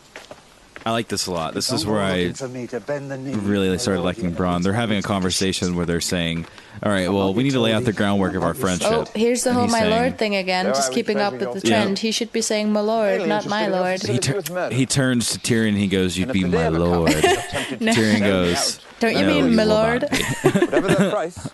I 0.83 0.91
like 0.91 1.07
this 1.09 1.27
a 1.27 1.31
lot. 1.31 1.53
This 1.53 1.71
is 1.71 1.85
where 1.85 2.01
I 2.01 2.17
looking 2.21 2.33
for 2.33 2.47
me 2.47 2.65
to 2.67 2.79
bend 2.79 3.11
the 3.11 3.17
knee. 3.17 3.35
really 3.35 3.77
started 3.77 4.01
liking 4.01 4.31
Bronn. 4.33 4.63
They're 4.63 4.73
having 4.73 4.97
a 4.97 5.03
conversation 5.03 5.75
where 5.75 5.85
they're 5.85 6.01
saying, 6.01 6.47
"All 6.81 6.91
right, 6.91 7.07
well, 7.11 7.35
we 7.35 7.43
need 7.43 7.51
to 7.51 7.59
lay 7.59 7.71
out 7.71 7.83
the 7.83 7.93
groundwork 7.93 8.33
of 8.33 8.41
our 8.43 8.55
friendship." 8.55 8.89
Oh, 8.91 9.05
here's 9.13 9.43
the 9.43 9.53
whole 9.53 9.67
my 9.67 9.81
saying- 9.81 9.91
lord 9.91 10.17
thing 10.17 10.35
again, 10.35 10.65
just 10.67 10.91
keeping 10.91 11.17
up 11.19 11.33
with 11.33 11.41
the 11.41 11.45
treasuring 11.61 11.71
your- 11.71 11.81
trend. 11.83 11.99
He 11.99 12.11
should 12.11 12.31
be 12.31 12.41
saying 12.41 12.73
my 12.73 12.79
lord, 12.81 13.27
not 13.27 13.45
my 13.47 13.67
lord. 13.67 14.01
He, 14.01 14.17
tur- 14.17 14.41
he 14.71 14.87
turns 14.87 15.29
to 15.31 15.39
Tyrion 15.39 15.69
and 15.69 15.77
he 15.77 15.87
goes, 15.87 16.17
"You'd 16.17 16.31
be 16.33 16.41
if 16.41 16.45
the 16.51 16.57
day 16.57 16.69
my 16.69 16.77
lord." 16.77 17.11
you're 17.13 17.21
tempted 17.21 17.77
to 17.79 17.85
No. 17.85 17.91
Tyrion 17.95 18.19
goes. 18.21 18.79
Don't 18.99 19.15
you 19.15 19.21
"No, 19.21 19.27
mean 19.35 19.43
will 19.45 19.51
my 19.51 19.63
lord?" 19.65 20.01
Whatever 20.41 20.87
the 20.87 21.09
price, 21.11 21.47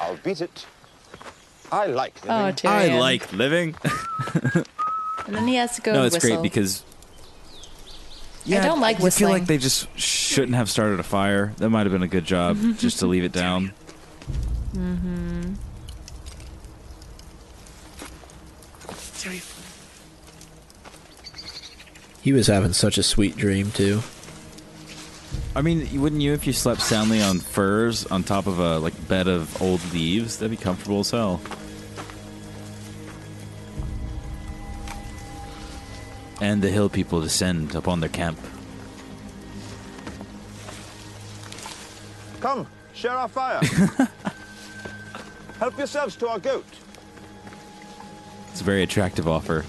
I'll 0.00 0.16
beat 0.22 0.40
it. 0.40 0.64
I 1.72 1.86
like 1.86 2.14
Oh, 2.28 2.36
living. 2.36 2.54
Tyrion. 2.54 2.90
I 2.92 2.98
like 3.00 3.32
living. 3.32 3.74
And 5.26 5.36
then 5.36 5.46
he 5.46 5.56
has 5.56 5.74
to 5.76 5.82
go 5.82 5.92
no, 5.92 5.98
and 5.98 6.06
it's 6.06 6.14
whistle. 6.24 6.38
great 6.38 6.42
because 6.42 6.84
I 8.48 8.60
don't 8.64 8.80
like 8.80 8.96
I 8.96 8.98
feel 8.98 9.04
whistling. 9.04 9.32
like 9.32 9.46
they 9.46 9.58
just 9.58 9.86
shouldn't 9.98 10.54
have 10.56 10.70
started 10.70 11.00
a 11.00 11.02
fire. 11.02 11.52
That 11.58 11.70
might 11.70 11.84
have 11.84 11.92
been 11.92 12.02
a 12.02 12.08
good 12.08 12.24
job 12.24 12.56
just 12.78 13.00
to 13.00 13.06
leave 13.06 13.24
it 13.24 13.32
down. 13.32 13.72
Mm-hmm. 14.74 15.54
He 22.22 22.32
was 22.32 22.46
having 22.46 22.72
such 22.72 22.98
a 22.98 23.02
sweet 23.02 23.36
dream 23.36 23.70
too. 23.70 24.02
I 25.54 25.62
mean, 25.62 26.00
wouldn't 26.00 26.22
you 26.22 26.32
if 26.34 26.46
you 26.46 26.52
slept 26.52 26.80
soundly 26.80 27.22
on 27.22 27.40
furs 27.40 28.06
on 28.06 28.22
top 28.22 28.46
of 28.46 28.58
a 28.58 28.78
like 28.78 29.08
bed 29.08 29.28
of 29.28 29.60
old 29.62 29.80
leaves? 29.92 30.38
That'd 30.38 30.56
be 30.56 30.62
comfortable 30.62 31.00
as 31.00 31.10
hell. 31.10 31.40
And 36.40 36.62
the 36.62 36.70
hill 36.70 36.88
people 36.88 37.20
descend 37.20 37.74
upon 37.74 38.00
their 38.00 38.08
camp. 38.08 38.38
Come, 42.40 42.66
share 42.94 43.12
our 43.12 43.28
fire. 43.28 43.60
Help 45.58 45.76
yourselves 45.76 46.14
to 46.16 46.28
our 46.28 46.38
goat. 46.38 46.64
It's 48.52 48.60
a 48.60 48.64
very 48.64 48.84
attractive 48.84 49.26
offer. 49.26 49.62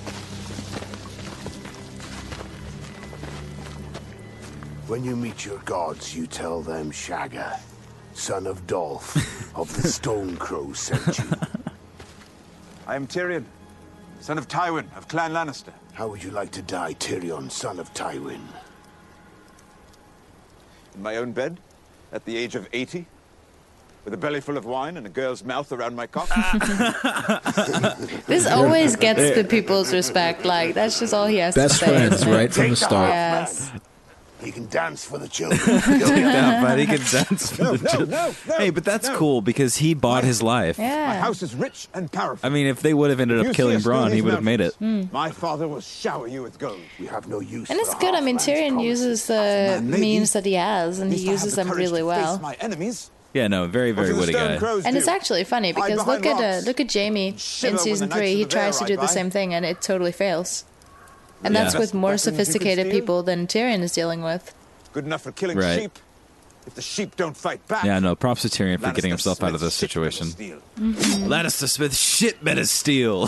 When 4.87 5.03
you 5.03 5.15
meet 5.15 5.45
your 5.45 5.59
gods, 5.59 6.15
you 6.15 6.25
tell 6.25 6.61
them 6.61 6.91
Shagga, 6.91 7.59
son 8.13 8.47
of 8.47 8.65
Dolph, 8.65 9.15
of 9.55 9.71
the 9.79 9.87
Stone 9.87 10.37
Crow, 10.37 10.73
sent 10.73 11.19
you. 11.19 11.25
I 12.87 12.95
am 12.95 13.05
Tyrion, 13.05 13.45
son 14.19 14.37
of 14.37 14.47
Tywin 14.47 14.85
of 14.97 15.07
Clan 15.07 15.31
Lannister. 15.33 15.73
How 15.93 16.07
would 16.07 16.23
you 16.23 16.31
like 16.31 16.51
to 16.51 16.61
die, 16.61 16.93
Tyrion, 16.93 17.51
son 17.51 17.79
of 17.79 17.93
Tywin? 17.93 18.39
In 20.95 21.01
my 21.01 21.17
own 21.17 21.31
bed, 21.31 21.59
at 22.11 22.25
the 22.25 22.35
age 22.37 22.55
of 22.55 22.67
80, 22.73 23.05
with 24.05 24.13
a 24.13 24.17
belly 24.17 24.41
full 24.41 24.57
of 24.57 24.65
wine 24.65 24.97
and 24.97 25.05
a 25.05 25.09
girl's 25.09 25.43
mouth 25.43 25.71
around 25.71 25.95
my 25.95 26.07
cock. 26.07 26.29
This 28.27 28.47
always 28.47 28.95
gets 28.95 29.35
the 29.35 29.43
people's 29.43 29.93
respect. 29.93 30.45
Like 30.45 30.73
that's 30.73 30.99
just 30.99 31.13
all 31.13 31.27
he 31.27 31.37
has 31.37 31.55
Best 31.55 31.79
to 31.79 31.85
say. 31.85 32.07
friends 32.07 32.25
right 32.25 32.53
from 32.53 32.69
the 32.71 32.75
start. 32.75 33.09
Yes. 33.09 33.71
He 34.41 34.51
can 34.51 34.67
dance 34.69 35.03
for 35.05 35.17
the 35.17 35.27
children. 35.27 35.59
yeah, 35.67 36.61
but 36.63 36.79
he 36.79 36.85
can 36.85 36.97
dance 37.11 37.51
for 37.51 37.63
No, 37.63 37.75
the 37.75 37.83
no, 37.83 37.91
chil- 37.91 38.07
no, 38.07 38.33
no, 38.47 38.55
Hey, 38.57 38.69
but 38.69 38.85
that's 38.85 39.07
no. 39.07 39.17
cool 39.17 39.41
because 39.41 39.75
he 39.77 39.93
bought 39.93 40.23
his 40.23 40.41
life. 40.41 40.77
Yeah. 40.79 41.07
My 41.07 41.15
house 41.17 41.41
is 41.43 41.53
rich 41.55 41.87
and 41.93 42.11
powerful. 42.11 42.47
I 42.47 42.49
mean, 42.49 42.67
if 42.67 42.81
they 42.81 42.93
would 42.93 43.09
have 43.09 43.19
ended 43.19 43.39
up 43.39 43.47
see 43.47 43.53
killing 43.53 43.75
us 43.77 43.85
Bronn, 43.85 44.13
he 44.13 44.21
would 44.21 44.33
have 44.33 44.43
made 44.43 44.61
it. 44.61 44.79
mountains. 44.79 45.11
My 45.11 45.29
father 45.31 45.67
will 45.67 45.81
shower 45.81 46.27
you 46.27 46.41
with 46.41 46.57
gold. 46.57 46.79
We 46.99 47.07
have 47.07 47.27
no 47.27 47.39
use 47.41 47.69
And 47.69 47.77
for 47.79 47.85
it's 47.85 47.95
good. 47.95 48.15
I 48.15 48.21
mean, 48.21 48.37
Tyrion 48.37 48.81
uses 48.83 49.27
the 49.27 49.81
means 49.83 50.33
that 50.33 50.45
he 50.45 50.53
has, 50.53 50.99
and 50.99 51.11
he 51.11 51.17
least 51.17 51.27
I 51.27 51.31
have 51.31 51.41
uses 51.43 51.55
the 51.55 51.63
them 51.65 51.77
really 51.77 52.03
well. 52.03 52.39
My 52.39 52.55
enemies. 52.61 53.11
Yeah, 53.33 53.47
no, 53.47 53.67
very, 53.67 53.91
very 53.91 54.07
What 54.13 54.25
do 54.25 54.31
the 54.31 54.37
witty 54.39 54.57
guy. 54.59 54.83
And 54.85 54.93
do? 54.93 54.97
it's 54.97 55.07
actually 55.07 55.43
funny 55.43 55.71
because 55.71 56.05
look 56.07 56.25
at 56.25 56.41
uh, 56.41 56.65
look 56.65 56.79
at 56.79 56.91
Jaime 56.91 57.27
in 57.27 57.37
season 57.37 58.09
three. 58.09 58.33
He 58.35 58.43
of 58.43 58.49
the 58.49 58.55
Vale 58.55 58.63
tries 58.63 58.79
to 58.79 58.85
do 58.85 58.95
the 58.95 59.07
same 59.07 59.29
thing, 59.29 59.53
and 59.53 59.65
it 59.65 59.81
totally 59.81 60.11
fails. 60.11 60.63
And 61.43 61.53
Yeah. 61.53 61.61
that's 61.63 61.73
Best 61.75 61.79
with 61.79 61.93
more 61.93 62.09
weapons 62.11 62.25
you 62.25 62.31
could 62.31 62.37
sophisticated 62.37 62.91
people 62.91 63.23
than 63.23 63.47
Tyrion 63.47 63.81
is 63.81 63.91
dealing 63.93 64.21
with. 64.23 64.53
Good 64.93 65.05
enough 65.05 65.21
for 65.23 65.31
killing 65.31 65.57
Right. 65.57 65.81
sheep. 65.81 65.99
If 66.67 66.75
the 66.75 66.81
sheep 66.81 67.15
don't 67.15 67.35
fight 67.37 67.65
back. 67.67 67.83
Yeah, 67.85 67.99
no, 67.99 68.15
props 68.15 68.41
to 68.43 68.49
Tyrion 68.49 68.79
for 68.79 68.87
Lannister 68.87 68.95
getting 68.95 69.09
himself 69.11 69.41
out 69.43 69.55
of 69.55 69.61
this 69.61 69.77
shit 69.77 69.89
better 69.93 70.11
situation. 70.11 70.27
steal. 70.31 70.57
Mm-hmm. 70.79 71.31
Lannister 71.31 71.67
Smith 71.69 71.95
shit 71.95 72.43
better 72.43 72.65
steal. 72.65 73.27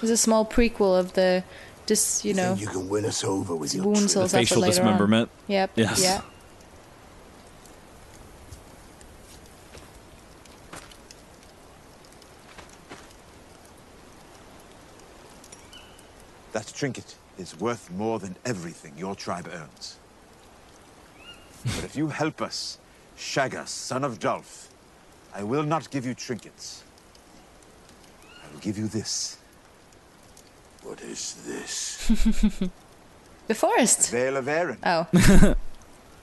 There's 0.00 0.10
a 0.10 0.16
small 0.16 0.46
prequel 0.46 0.98
of 0.98 1.12
the, 1.14 1.42
just 1.86 2.24
you 2.24 2.30
You 2.30 2.36
know, 2.36 2.54
you 2.54 2.66
can 2.68 2.88
win 2.88 3.04
us 3.04 3.24
over 3.24 3.54
with 3.54 3.74
your 3.74 3.84
wounds 3.84 4.12
tricks? 4.14 4.14
he'll 4.14 4.28
facial 4.28 4.60
later 4.62 4.80
on. 4.82 4.86
dismemberment. 4.86 5.28
Yep. 5.48 5.70
Yes. 5.74 6.02
Yeah. 6.02 6.20
That 16.54 16.72
trinket 16.72 17.16
is 17.36 17.58
worth 17.58 17.90
more 17.90 18.20
than 18.20 18.36
everything 18.44 18.92
your 18.96 19.16
tribe 19.16 19.48
earns. 19.52 19.98
but 21.64 21.82
if 21.82 21.96
you 21.96 22.06
help 22.08 22.40
us, 22.40 22.78
Shagga, 23.18 23.66
son 23.66 24.04
of 24.04 24.20
Dolph, 24.20 24.68
I 25.34 25.42
will 25.42 25.64
not 25.64 25.90
give 25.90 26.06
you 26.06 26.14
trinkets. 26.14 26.84
I 28.22 28.52
will 28.52 28.60
give 28.60 28.78
you 28.78 28.86
this. 28.86 29.38
What 30.84 31.02
is 31.02 31.34
this? 31.44 32.70
The 33.46 33.54
forest. 33.54 34.10
Vale 34.10 34.38
of 34.38 34.46
Arryn. 34.46 34.78
Oh. 34.86 35.54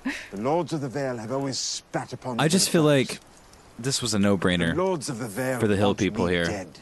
The 0.32 0.42
lords 0.42 0.74
of 0.74 0.82
the 0.82 0.90
Vale 0.90 1.18
have 1.18 1.32
always 1.32 1.60
spat 1.60 2.14
upon 2.14 2.40
I 2.40 2.44
me 2.46 2.50
just 2.50 2.72
feel 2.72 2.82
the 2.82 2.88
like 2.88 3.20
this 3.78 4.02
was 4.02 4.16
a 4.16 4.20
no-brainer 4.20 4.76
lords 4.76 5.10
of 5.10 5.20
the 5.20 5.28
Vale 5.28 5.60
for 5.60 5.68
the 5.68 5.76
hill 5.76 5.94
people 5.94 6.26
here. 6.26 6.46
Dead. 6.46 6.80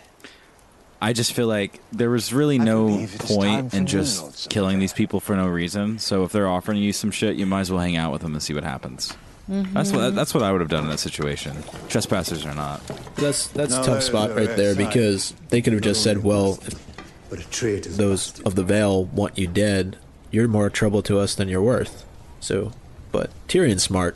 I 1.02 1.14
just 1.14 1.34
feel 1.34 1.48
like 1.48 1.80
there 1.94 2.10
was 2.10 2.34
really 2.34 2.60
no 2.60 2.88
believe 2.88 3.16
it 3.16 3.24
is 3.24 3.30
time 3.30 3.38
point 3.38 3.74
in 3.74 3.86
just 3.88 4.50
killing 4.50 4.80
these 4.80 4.92
people 4.94 5.20
for 5.20 5.36
no 5.36 5.48
reason. 5.48 5.98
So 6.00 6.24
if 6.26 6.32
they're 6.34 6.48
offering 6.50 6.78
you 6.82 6.92
some 6.92 7.10
shit, 7.12 7.38
you 7.38 7.46
might 7.46 7.62
as 7.62 7.72
well 7.72 7.80
hang 7.82 7.96
out 7.96 8.12
with 8.12 8.22
them 8.22 8.34
and 8.34 8.44
see 8.44 8.54
what 8.54 8.64
happens. 8.64 9.16
That's 9.48 9.92
what 9.92 10.14
that's 10.14 10.34
what 10.36 10.44
I 10.44 10.52
would 10.52 10.62
have 10.62 10.70
done 10.70 10.84
in 10.84 10.90
that 10.92 11.00
situation. 11.00 11.56
Trespassers 11.88 12.46
or 12.46 12.54
not. 12.54 12.86
That's 13.16 13.48
that's 13.48 13.72
No, 13.72 13.82
a 13.82 13.86
tough 13.86 13.94
there- 13.96 14.02
spot 14.02 14.30
there 14.36 14.46
right 14.46 14.56
there 14.58 14.72
I- 14.72 14.76
because 14.76 15.34
they 15.50 15.62
could 15.62 15.74
have 15.74 15.82
just 15.82 16.04
said, 16.04 16.24
"Well, 16.24 16.60
if 16.68 16.76
But 17.32 17.40
a 17.64 17.80
those 17.90 18.40
of 18.42 18.54
the 18.56 18.64
Vale 18.64 19.06
want 19.06 19.38
you 19.40 19.48
dead, 19.48 19.98
you're 20.30 20.48
more 20.48 20.70
trouble 20.70 21.02
to 21.04 21.18
us 21.18 21.34
than 21.34 21.48
you're 21.50 21.64
worth." 21.64 22.06
So, 22.40 22.74
but 23.12 23.32
Tyrion's 23.48 23.82
smart. 23.84 24.16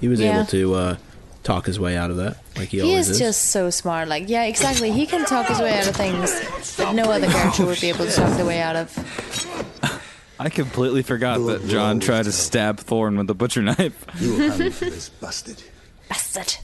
He 0.00 0.08
was 0.08 0.20
Yeah. 0.20 0.36
able 0.36 0.46
to 0.46 0.74
uh, 0.74 0.96
talk 1.42 1.66
his 1.66 1.78
way 1.80 1.96
out 1.96 2.10
of 2.10 2.16
that, 2.18 2.36
like 2.56 2.68
he, 2.68 2.78
He 2.78 2.82
always 2.90 3.08
is 3.10 3.18
just 3.18 3.50
so 3.50 3.70
smart. 3.70 4.08
Like, 4.08 4.28
yeah, 4.28 4.44
exactly. 4.44 4.90
He 4.92 5.06
can 5.06 5.24
talk 5.24 5.46
his 5.46 5.58
way 5.60 5.76
out 5.78 5.86
of 5.88 5.96
things 5.96 6.76
that 6.76 6.94
no 6.94 7.04
other 7.04 7.26
character 7.28 7.66
would 7.66 7.80
be 7.80 7.88
able 7.88 8.04
to 8.06 8.12
talk 8.12 8.36
their 8.36 8.46
way 8.46 8.60
out 8.60 8.76
of. 8.76 9.98
I 10.38 10.48
completely 10.48 11.02
forgot 11.02 11.38
that 11.46 11.66
Jon 11.68 12.00
tried 12.00 12.24
to 12.24 12.32
stab 12.32 12.78
Thorne 12.80 13.16
with 13.16 13.26
the 13.28 13.34
butcher 13.34 13.62
knife. 13.62 14.04
You 14.18 14.32
will 14.32 14.50
hang 14.50 14.70
for 14.70 14.84
this 14.86 15.08
bastard. 15.08 15.62
Bastard. 16.08 16.56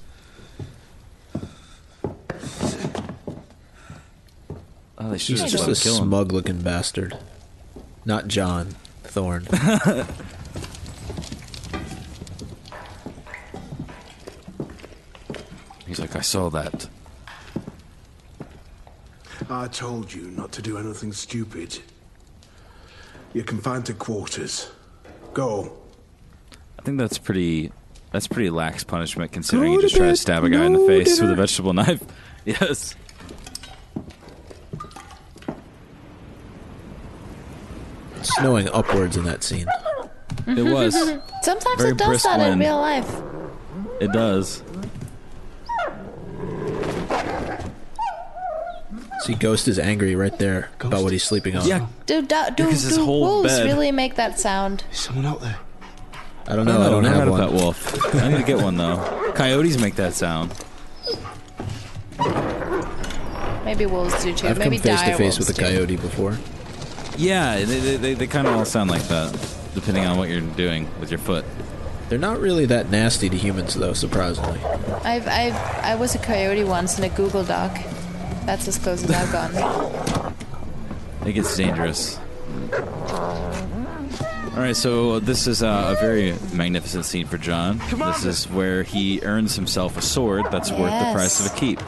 Oh, 5.01 5.11
they 5.11 5.19
should 5.19 5.38
He's 5.38 5.53
just 5.53 5.53
just 5.53 5.64
a 5.64 5.69
let 5.69 5.77
him 5.79 5.83
kill 5.83 6.03
him. 6.03 6.09
smug-looking 6.09 6.61
bastard. 6.62 7.17
Not 8.05 8.27
Jon 8.27 8.75
Thorne. 9.05 9.47
He's 15.88 15.98
like, 15.98 16.14
I 16.14 16.20
saw 16.20 16.51
that. 16.51 16.87
I 19.48 19.68
told 19.68 20.12
you 20.12 20.31
not 20.31 20.53
to 20.53 20.62
do 20.62 20.77
anything 20.77 21.14
stupid. 21.14 21.79
You're 23.33 23.44
confined 23.44 23.87
to 23.87 23.94
quarters. 23.94 24.70
Go. 25.33 25.72
I 26.79 26.83
think 26.83 26.98
that's 26.98 27.16
pretty. 27.16 27.72
That's 28.12 28.27
pretty 28.27 28.51
lax 28.51 28.85
punishment 28.85 29.33
considering 29.33 29.72
Go 29.72 29.77
you 29.77 29.83
just 29.83 29.96
try 29.96 30.07
to 30.07 30.16
stab 30.16 30.44
a 30.44 30.51
guy 30.51 30.64
in 30.64 30.72
the 30.72 30.79
No 30.79 30.87
face 30.87 31.20
with 31.20 31.31
a 31.31 31.35
vegetable 31.35 31.72
knife. 31.72 32.03
Yes. 32.44 32.94
It's 38.16 38.35
snowing 38.37 38.70
upwards 38.70 39.18
in 39.18 39.24
that 39.24 39.42
scene. 39.44 39.66
It 40.46 40.62
was. 40.62 40.94
Sometimes 41.42 41.77
Very 41.77 41.90
it 41.90 41.98
does 41.98 42.09
brisk 42.09 42.24
that 42.24 42.40
in 42.53 42.59
real 42.59 42.79
life. 42.79 43.22
It 44.01 44.12
does. 44.12 44.62
See, 49.20 49.35
Ghost 49.35 49.66
is 49.68 49.78
angry 49.78 50.14
right 50.14 50.37
there 50.38 50.70
about 50.81 51.02
what 51.02 51.12
he's 51.12 51.24
sleeping 51.24 51.57
on. 51.57 51.66
Yeah. 51.66 51.87
Do, 52.07 52.22
do, 52.22 52.44
do, 52.57 52.64
Because 52.64 52.83
his 52.83 52.96
do 52.96 53.04
whole 53.04 53.20
wolves 53.20 53.48
bed- 53.59 53.66
really 53.66 53.90
make 53.92 54.14
that 54.14 54.38
sound? 54.38 54.85
Is 54.92 54.98
someone 55.00 55.26
out 55.26 55.40
there? 55.40 55.59
I 56.46 56.57
don't 56.57 56.64
know. 56.66 56.81
I 56.81 56.88
don't 56.88 57.02
never 57.02 57.14
have 57.16 57.24
had 57.24 57.28
a 57.28 57.31
one. 57.33 57.40
pet 57.40 57.52
wolf. 57.52 58.14
I 58.14 58.28
need 58.28 58.38
to 58.38 58.42
get 58.42 58.59
one 58.62 58.76
though. 58.76 59.33
Coyotes 59.35 59.78
make 59.78 59.96
that 59.96 60.14
sound. 60.14 60.54
Maybe 63.64 63.85
wolves 63.87 64.14
do 64.24 64.33
too. 64.33 64.46
Maybe 64.46 64.48
I've 64.48 64.59
Maybe 64.59 64.76
come 64.78 64.83
face 64.85 65.00
to 65.00 65.07
dire 65.09 65.16
face 65.16 65.38
with 65.38 65.50
a 65.50 65.52
do. 65.52 65.62
coyote 65.62 65.96
before. 65.96 66.38
Yeah, 67.18 67.57
they, 67.57 67.64
they, 67.81 67.96
they, 67.96 68.14
they 68.14 68.26
kind 68.26 68.46
of 68.46 68.54
all 68.54 68.64
sound 68.64 68.88
like 68.90 69.02
that, 69.09 69.37
depending 69.74 70.07
on 70.07 70.16
what 70.16 70.28
you're 70.31 70.40
doing 70.40 70.88
with 71.00 71.11
your 71.11 71.18
foot. 71.18 71.44
They're 72.09 72.18
not 72.18 72.40
really 72.40 72.64
that 72.66 72.90
nasty 72.90 73.28
to 73.28 73.37
humans, 73.37 73.74
though. 73.74 73.92
Surprisingly, 73.92 74.61
I've, 75.04 75.26
I've, 75.28 75.54
I 75.85 75.94
was 75.96 76.14
a 76.14 76.18
coyote 76.18 76.64
once 76.64 76.96
in 76.96 77.04
a 77.04 77.11
Google 77.11 77.44
Doc. 77.44 77.76
That's 78.48 78.66
as 78.66 78.78
close 78.78 79.04
as 79.04 79.11
I've 79.11 79.30
gone. 79.30 79.54
It 81.26 81.34
gets 81.34 81.54
dangerous. 81.54 82.18
All 82.72 84.62
right, 84.62 84.74
so 84.74 85.20
this 85.20 85.46
is 85.46 85.62
uh, 85.62 85.94
a 85.94 86.00
very 86.00 86.34
magnificent 86.54 87.04
scene 87.04 87.26
for 87.26 87.37
Jon. 87.37 87.78
This 87.90 88.24
is 88.24 88.48
where 88.48 88.84
he 88.84 89.20
earns 89.20 89.54
himself 89.54 89.98
a 89.98 90.00
sword 90.00 90.46
that's 90.50 90.70
worth 90.70 90.98
the 90.98 91.12
price 91.12 91.44
of 91.44 91.52
a 91.52 91.56
keep. 91.56 91.78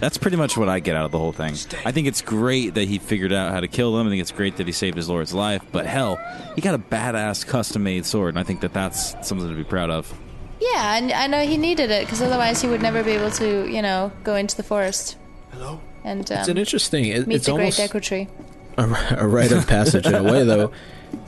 That's 0.00 0.18
pretty 0.18 0.36
much 0.36 0.56
what 0.56 0.68
I 0.68 0.80
get 0.80 0.96
out 0.96 1.04
of 1.04 1.12
the 1.12 1.20
whole 1.20 1.30
thing. 1.30 1.54
I 1.84 1.92
think 1.92 2.08
it's 2.08 2.20
great 2.20 2.74
that 2.74 2.88
he 2.88 2.98
figured 2.98 3.32
out 3.32 3.52
how 3.52 3.60
to 3.60 3.68
kill 3.68 3.96
them. 3.96 4.08
I 4.08 4.10
think 4.10 4.20
it's 4.20 4.32
great 4.32 4.56
that 4.56 4.66
he 4.66 4.72
saved 4.72 4.96
his 4.96 5.08
lord's 5.08 5.32
life. 5.32 5.62
But 5.70 5.86
hell, 5.86 6.18
he 6.56 6.60
got 6.60 6.74
a 6.74 6.80
badass 6.80 7.46
custom-made 7.46 8.04
sword, 8.04 8.30
and 8.30 8.40
I 8.40 8.42
think 8.42 8.62
that 8.62 8.72
that's 8.72 9.14
something 9.24 9.48
to 9.48 9.54
be 9.54 9.62
proud 9.62 9.90
of. 9.90 10.12
Yeah, 10.60 10.96
and 10.96 11.12
I 11.12 11.28
know 11.28 11.46
he 11.46 11.56
needed 11.56 11.92
it 11.92 12.06
because 12.06 12.20
otherwise 12.20 12.60
he 12.60 12.66
would 12.66 12.82
never 12.82 13.04
be 13.04 13.12
able 13.12 13.30
to, 13.30 13.70
you 13.70 13.82
know, 13.82 14.10
go 14.24 14.34
into 14.34 14.56
the 14.56 14.64
forest. 14.64 15.16
Hello. 15.52 15.80
And 16.08 16.30
um, 16.32 16.38
It's 16.38 16.48
an 16.48 16.58
interesting. 16.58 17.04
It, 17.06 17.26
meet 17.26 17.36
it's 17.36 17.46
the 17.46 17.52
almost 17.52 17.76
great 17.78 17.90
Deku 17.90 18.02
tree. 18.02 18.28
a, 18.76 19.16
a 19.18 19.26
rite 19.26 19.52
of 19.52 19.66
passage 19.66 20.06
in 20.06 20.14
a 20.14 20.22
way, 20.22 20.44
though, 20.44 20.72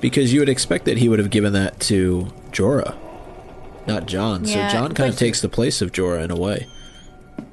because 0.00 0.32
you 0.32 0.40
would 0.40 0.48
expect 0.48 0.84
that 0.86 0.96
he 0.98 1.08
would 1.08 1.18
have 1.18 1.30
given 1.30 1.52
that 1.52 1.78
to 1.80 2.32
Jorah, 2.52 2.96
not 3.86 4.06
Jon. 4.06 4.44
Yeah, 4.44 4.68
so 4.68 4.78
Jon 4.78 4.94
kind 4.94 5.10
of 5.12 5.18
takes 5.18 5.40
the 5.40 5.48
place 5.48 5.82
of 5.82 5.92
Jorah 5.92 6.24
in 6.24 6.30
a 6.30 6.36
way. 6.36 6.66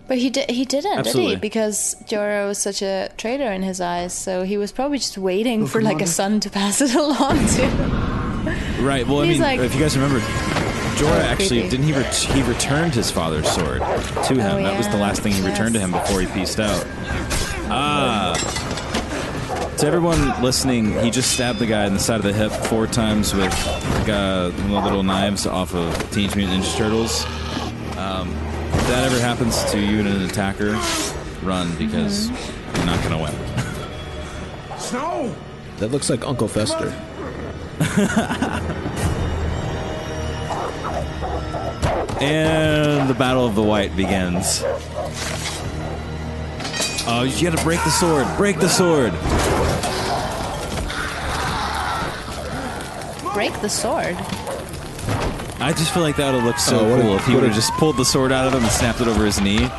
But 0.08 0.20
he 0.20 0.30
did. 0.30 0.50
He 0.50 0.64
didn't, 0.64 0.98
Absolutely. 1.00 1.32
did 1.32 1.38
he? 1.38 1.42
Because 1.42 1.96
Jorah 2.06 2.48
was 2.48 2.58
such 2.58 2.82
a 2.82 3.10
traitor 3.18 3.52
in 3.52 3.62
his 3.62 3.82
eyes, 3.82 4.14
so 4.14 4.44
he 4.44 4.56
was 4.58 4.72
probably 4.72 5.00
just 5.00 5.18
waiting 5.18 5.64
Oh, 5.64 5.68
for 5.68 5.82
like 5.82 6.02
a 6.02 6.08
son 6.08 6.40
to 6.40 6.50
pass 6.50 6.80
it 6.80 6.96
along 7.04 7.46
to. 7.46 7.68
Right. 8.82 9.06
Well, 9.06 9.20
I 9.22 9.28
mean, 9.28 9.42
like- 9.42 9.60
if 9.60 9.74
you 9.76 9.82
guys 9.82 9.98
remember, 9.98 10.20
Jorah 10.98 11.24
actually 11.24 11.62
creepy. 11.62 11.70
didn't 11.70 11.86
he? 11.86 11.94
Ret- 11.94 12.14
he 12.16 12.42
returned 12.44 12.94
his 12.94 13.12
father's 13.12 13.48
sword 13.50 13.80
to 13.80 14.34
him. 14.34 14.58
Oh, 14.58 14.64
That 14.64 14.78
was 14.78 14.88
the 14.90 14.98
last 14.98 15.22
thing 15.22 15.32
he 15.34 15.46
returned 15.46 15.74
to 15.76 15.80
him 15.80 15.92
before 15.92 16.20
he 16.22 16.28
pieced 16.28 16.60
out. 16.60 16.86
Ah. 17.70 18.34
To 19.78 19.86
everyone 19.86 20.42
listening, 20.42 20.92
he 21.04 21.12
just 21.12 21.32
stabbed 21.32 21.60
the 21.60 21.68
guy 21.68 21.86
in 21.86 21.94
the 21.94 22.00
side 22.00 22.16
of 22.16 22.24
the 22.24 22.34
hip 22.34 22.52
four 22.52 22.88
times 22.88 23.34
with 23.36 23.54
uh, 24.10 24.50
one 24.50 24.74
of 24.74 24.84
the 24.84 24.90
little 24.90 25.04
knives 25.04 25.46
off 25.46 25.76
of 25.76 25.94
Teenage 26.12 26.36
Mutant 26.36 26.64
Ninja 26.64 26.78
Turtles. 26.78 27.24
Um, 27.96 28.30
if 28.74 28.88
that 28.88 29.04
ever 29.06 29.20
happens 29.20 29.64
to 29.72 29.80
you 29.80 30.00
and 30.00 30.08
an 30.08 30.22
attacker, 30.24 30.72
run 31.44 31.76
because 31.78 32.30
you're 32.76 32.86
not 32.86 33.04
gonna 33.04 33.22
win. 33.22 34.80
Snow! 34.80 35.36
That 35.78 35.92
looks 35.92 36.10
like 36.10 36.26
Uncle 36.26 36.48
Fester. 36.48 36.90
And 42.20 43.10
the 43.10 43.14
Battle 43.14 43.46
of 43.46 43.56
the 43.56 43.64
White 43.64 43.96
begins. 43.96 44.62
Oh, 47.10 47.24
you 47.24 47.50
gotta 47.50 47.64
break 47.64 47.82
the 47.84 47.90
sword. 47.92 48.28
Break 48.38 48.60
the 48.60 48.68
sword. 48.68 49.12
Break 53.34 53.54
the 53.62 53.70
sword. 53.70 54.16
I 55.60 55.74
just 55.74 55.94
feel 55.94 56.04
like 56.04 56.16
that 56.18 56.28
would 56.32 56.36
have 56.40 56.44
looked 56.44 56.60
so 56.62 56.80
Oh, 56.80 56.90
what 56.90 57.00
a- 57.00 57.02
cool 57.04 57.16
if 57.18 57.26
he 57.26 57.36
would 57.36 57.44
have 57.44 57.54
just 57.56 57.72
pulled 57.74 57.98
the 57.98 58.06
sword 58.06 58.32
out 58.32 58.48
of 58.48 58.54
him 58.54 58.64
and 58.64 58.72
snapped 58.72 59.00
it 59.02 59.08
over 59.08 59.26
his 59.26 59.40
knee. 59.42 59.70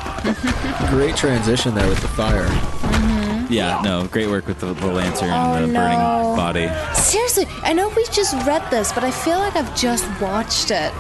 Great 0.91 1.17
transition 1.17 1.75
there 1.75 1.89
with 1.89 2.01
the 2.01 2.09
fire. 2.09 2.47
Yeah, 3.49 3.81
no, 3.83 4.07
great 4.07 4.29
work 4.29 4.47
with 4.47 4.61
the, 4.61 4.73
the 4.75 4.87
lantern 4.87 5.31
Oh, 5.31 5.55
and 5.55 5.75
the 5.75 5.81
oh, 5.81 5.83
no. 5.83 6.35
burning 6.35 6.69
body. 6.69 6.95
Seriously, 6.95 7.47
I 7.63 7.73
know 7.73 7.89
we 7.91 8.05
just 8.07 8.35
read 8.47 8.69
this, 8.71 8.93
but 8.93 9.05
I 9.05 9.11
feel 9.11 9.39
like 9.39 9.57
I've 9.57 9.75
just 9.77 10.05
watched 10.21 10.71
it. 10.71 10.93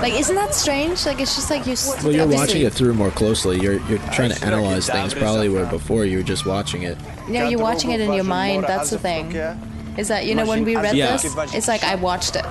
Like, 0.00 0.14
isn't 0.14 0.34
that 0.36 0.54
strange? 0.54 1.04
Like, 1.04 1.20
it's 1.20 1.34
just 1.34 1.50
like 1.50 1.66
you. 1.66 1.72
s- 1.72 2.02
Well, 2.02 2.12
you're 2.12 2.22
obviously- 2.22 2.36
watching 2.46 2.62
it 2.62 2.72
through 2.72 2.94
more 2.94 3.10
closely. 3.10 3.60
You're 3.60 3.80
you're 3.88 3.98
trying 4.10 4.30
to 4.30 4.44
analyze 4.44 4.88
things 4.88 5.12
probably 5.12 5.48
where 5.48 5.66
before 5.66 6.04
you 6.06 6.18
were 6.18 6.22
just 6.22 6.46
watching 6.46 6.82
it. 6.82 6.96
No, 7.28 7.46
you're 7.48 7.60
watching 7.60 7.90
it 7.90 8.00
in 8.00 8.12
your 8.12 8.24
mind. 8.24 8.64
That's 8.66 8.90
the 8.90 8.98
thing. 8.98 9.32
Is 9.98 10.08
that 10.08 10.24
you 10.24 10.34
know 10.34 10.46
when 10.46 10.64
we 10.64 10.76
read 10.76 10.94
Yeah. 10.96 11.12
this, 11.16 11.36
it's 11.54 11.68
like 11.68 11.84
I 11.84 11.96
watched 11.96 12.36
it. 12.36 12.44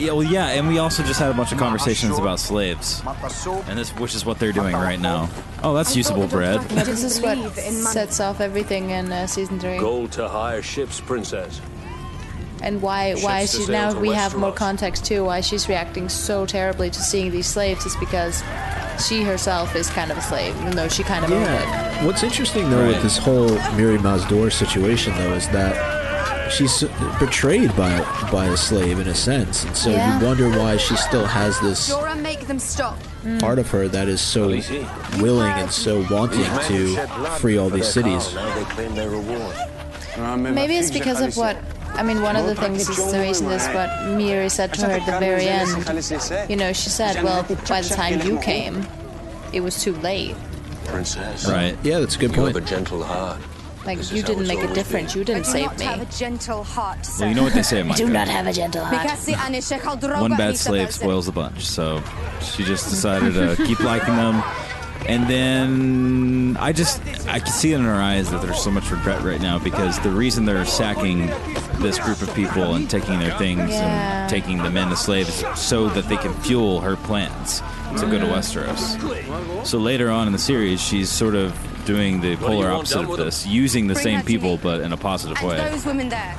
Yeah, 0.00 0.12
well, 0.12 0.22
yeah, 0.22 0.48
and 0.48 0.66
we 0.68 0.78
also 0.78 1.02
just 1.02 1.18
had 1.20 1.30
a 1.30 1.34
bunch 1.34 1.52
of 1.52 1.58
conversations 1.58 2.18
about 2.18 2.40
slaves, 2.40 3.02
and 3.68 3.78
this, 3.78 3.90
which 3.92 4.14
is 4.14 4.24
what 4.26 4.38
they're 4.38 4.52
doing 4.52 4.74
right 4.74 5.00
now. 5.00 5.28
Oh, 5.62 5.74
that's 5.74 5.96
usable 5.96 6.26
bread. 6.26 6.60
This 6.62 7.02
is 7.02 7.20
what 7.20 7.38
sets 7.54 8.20
off 8.20 8.40
everything 8.40 8.90
in 8.90 9.10
uh, 9.12 9.26
season 9.26 9.58
three, 9.58 9.78
Gold 9.78 10.12
to 10.12 10.28
hire 10.28 10.62
ships, 10.62 11.00
princess. 11.00 11.60
and 12.62 12.80
why 12.82 13.14
why 13.16 13.46
Ships 13.46 13.66
she 13.66 13.72
now 13.72 13.92
to 13.92 13.98
we 14.00 14.10
have 14.10 14.34
more 14.36 14.52
Westeros. 14.52 14.56
context 14.56 15.04
too. 15.04 15.24
Why 15.24 15.40
she's 15.40 15.68
reacting 15.68 16.08
so 16.08 16.46
terribly 16.46 16.90
to 16.90 17.00
seeing 17.00 17.30
these 17.30 17.46
slaves 17.46 17.84
is 17.86 17.96
because 17.96 18.42
she 19.06 19.22
herself 19.22 19.74
is 19.74 19.90
kind 19.90 20.10
of 20.10 20.18
a 20.18 20.22
slave, 20.22 20.54
even 20.60 20.76
though 20.76 20.88
she 20.88 21.02
kind 21.02 21.24
of 21.24 21.32
owned 21.32 21.42
it. 21.44 21.48
Yeah. 21.48 22.04
What's 22.06 22.22
interesting 22.22 22.70
though 22.70 22.86
with 22.86 23.02
this 23.02 23.18
whole 23.18 23.48
Mirri 23.76 23.98
Maz 23.98 24.26
Duur 24.28 24.50
situation 24.50 25.14
though 25.16 25.32
is 25.34 25.48
that 25.48 25.74
she's 26.50 26.84
betrayed 27.18 27.74
by 27.76 27.98
by 28.30 28.46
a 28.46 28.56
slave 28.56 28.98
in 28.98 29.08
a 29.08 29.14
sense, 29.14 29.64
and 29.64 29.76
so 29.76 29.90
Yeah. 29.90 30.18
you 30.20 30.26
wonder 30.26 30.48
why 30.50 30.76
she 30.76 30.96
still 30.96 31.26
has 31.26 31.58
this 31.60 31.90
Jorah, 31.90 32.20
make 32.20 32.46
them 32.46 32.58
stop. 32.58 32.98
Mm. 33.24 33.40
part 33.40 33.58
of 33.58 33.70
her 33.70 33.88
that 33.88 34.08
is 34.08 34.20
so 34.20 34.48
willing 35.20 35.50
and 35.52 35.70
so 35.70 36.04
wanting 36.10 36.44
to 36.68 36.96
free 37.38 37.56
all 37.56 37.70
these 37.70 37.88
cities. 37.88 38.34
Now 38.34 38.54
they 38.54 38.64
claim 38.64 38.94
their 38.94 39.08
reward. 39.10 39.54
Maybe 40.38 40.76
it's 40.76 40.90
because 40.90 41.20
of 41.20 41.36
what 41.36 41.56
I 41.94 42.02
mean. 42.02 42.20
One 42.22 42.36
of 42.36 42.46
the 42.46 42.54
things 42.54 42.88
is 42.88 42.96
the 43.12 43.18
reason 43.20 43.50
is 43.50 43.66
what 43.68 43.88
Mirri 44.18 44.50
said 44.50 44.72
to 44.74 44.86
her 44.86 44.92
at 44.92 45.06
the 45.06 45.18
very 45.18 45.46
end. 45.46 46.50
You 46.50 46.56
know, 46.56 46.72
she 46.72 46.90
said, 46.90 47.22
"Well, 47.22 47.42
by 47.68 47.80
the 47.80 47.94
time 47.94 48.20
you 48.22 48.38
came, 48.40 48.86
it 49.52 49.60
was 49.60 49.80
too 49.82 49.94
late. 49.96 50.36
Princess. 50.86 51.48
Right. 51.48 51.76
Yeah, 51.82 52.00
that's 52.00 52.16
a 52.16 52.18
good 52.18 52.30
point. 52.34 52.38
You 52.40 52.44
have 52.46 52.52
point. 52.54 52.66
a 52.66 52.68
gentle 52.68 53.02
heart. 53.02 53.38
Like 53.84 53.98
This 53.98 54.12
you 54.12 54.22
didn't 54.22 54.46
make 54.46 54.62
a 54.62 54.72
difference. 54.72 55.12
been. 55.12 55.18
You 55.20 55.24
didn't 55.24 55.42
I 55.42 55.44
do 55.46 55.52
save 55.52 55.66
not 55.66 55.78
me." 55.78 55.84
have 55.84 56.00
a 56.02 56.06
gentle 56.06 56.64
heart, 56.64 57.04
sir. 57.04 57.24
Well, 57.24 57.28
you 57.28 57.34
know 57.34 57.42
what 57.44 57.52
they 57.54 57.62
say, 57.62 57.80
I 57.80 57.82
Micah. 57.82 57.98
do 58.06 58.08
not 58.12 58.28
have 58.28 58.46
a 58.46 58.52
gentle 58.52 58.84
heart. 58.84 59.06
One 60.20 60.36
bad 60.36 60.56
slave 60.56 60.92
spoils 60.92 61.26
the 61.26 61.32
bunch, 61.32 61.66
so 61.66 62.02
she 62.40 62.64
just 62.64 62.88
decided 62.88 63.34
to 63.34 63.62
keep 63.66 63.80
liking 63.80 64.16
them. 64.16 64.42
And 65.06 65.28
then 65.28 66.56
I 66.58 66.72
just 66.72 67.02
I 67.28 67.38
can 67.38 67.48
see 67.52 67.72
it 67.72 67.76
in 67.76 67.84
her 67.84 67.92
eyes 67.92 68.30
that 68.30 68.40
there's 68.40 68.58
so 68.62 68.70
much 68.70 68.90
regret 68.90 69.22
right 69.22 69.40
now 69.40 69.58
because 69.58 70.00
the 70.00 70.08
reason 70.10 70.46
they're 70.46 70.64
sacking 70.64 71.26
this 71.80 71.98
group 71.98 72.22
of 72.22 72.34
people 72.34 72.74
and 72.74 72.88
taking 72.88 73.18
their 73.18 73.36
things 73.36 73.68
Yeah. 73.70 74.22
and 74.22 74.30
taking 74.30 74.62
the 74.62 74.70
men 74.70 74.88
as 74.90 75.00
slaves 75.02 75.44
so 75.56 75.90
that 75.90 76.08
they 76.08 76.16
can 76.16 76.32
fuel 76.40 76.80
her 76.80 76.96
plans 76.96 77.60
to 77.98 78.06
go 78.06 78.18
to 78.18 78.24
mm. 78.24 78.32
Westeros. 78.32 79.66
So 79.66 79.76
later 79.78 80.10
on 80.10 80.26
in 80.26 80.32
the 80.32 80.38
series, 80.38 80.80
she's 80.80 81.10
sort 81.10 81.34
of 81.34 81.52
doing 81.84 82.20
the 82.20 82.36
polar 82.36 82.70
opposite 82.70 83.00
of 83.08 83.16
this, 83.16 83.46
using 83.46 83.86
the 83.86 83.94
Bring 83.94 84.04
same 84.04 84.14
her 84.16 84.20
to 84.22 84.26
people 84.26 84.52
me. 84.56 84.60
but 84.62 84.80
in 84.80 84.92
a 84.92 84.96
positive 84.96 85.36
And 85.38 85.48
way. 85.48 85.56
those 85.70 85.84
women 85.86 86.08
there. 86.08 86.36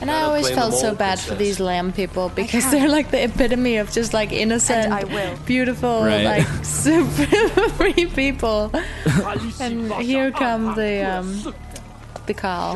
And 0.00 0.10
I 0.10 0.22
always 0.22 0.46
claim 0.46 0.56
felt 0.56 0.70
them 0.72 0.80
so 0.80 0.88
all, 0.88 0.94
bid 0.94 0.98
for 1.20 1.26
princess. 1.28 1.38
these 1.38 1.60
lamb 1.60 1.92
people 1.92 2.28
because 2.30 2.68
they're 2.72 2.88
like 2.88 3.10
the 3.12 3.22
epitome 3.22 3.76
of 3.76 3.92
just 3.92 4.12
like 4.12 4.32
innocent, 4.32 4.90
I 4.92 5.04
will. 5.04 5.36
beautiful, 5.46 6.02
Right. 6.02 6.24
like 6.24 6.64
super 6.64 7.68
free 7.76 8.06
people. 8.06 8.72
and 9.60 9.92
here 9.94 10.32
come 10.32 10.74
the 10.74 11.02
um, 11.04 11.54
the 12.26 12.34
khal 12.34 12.74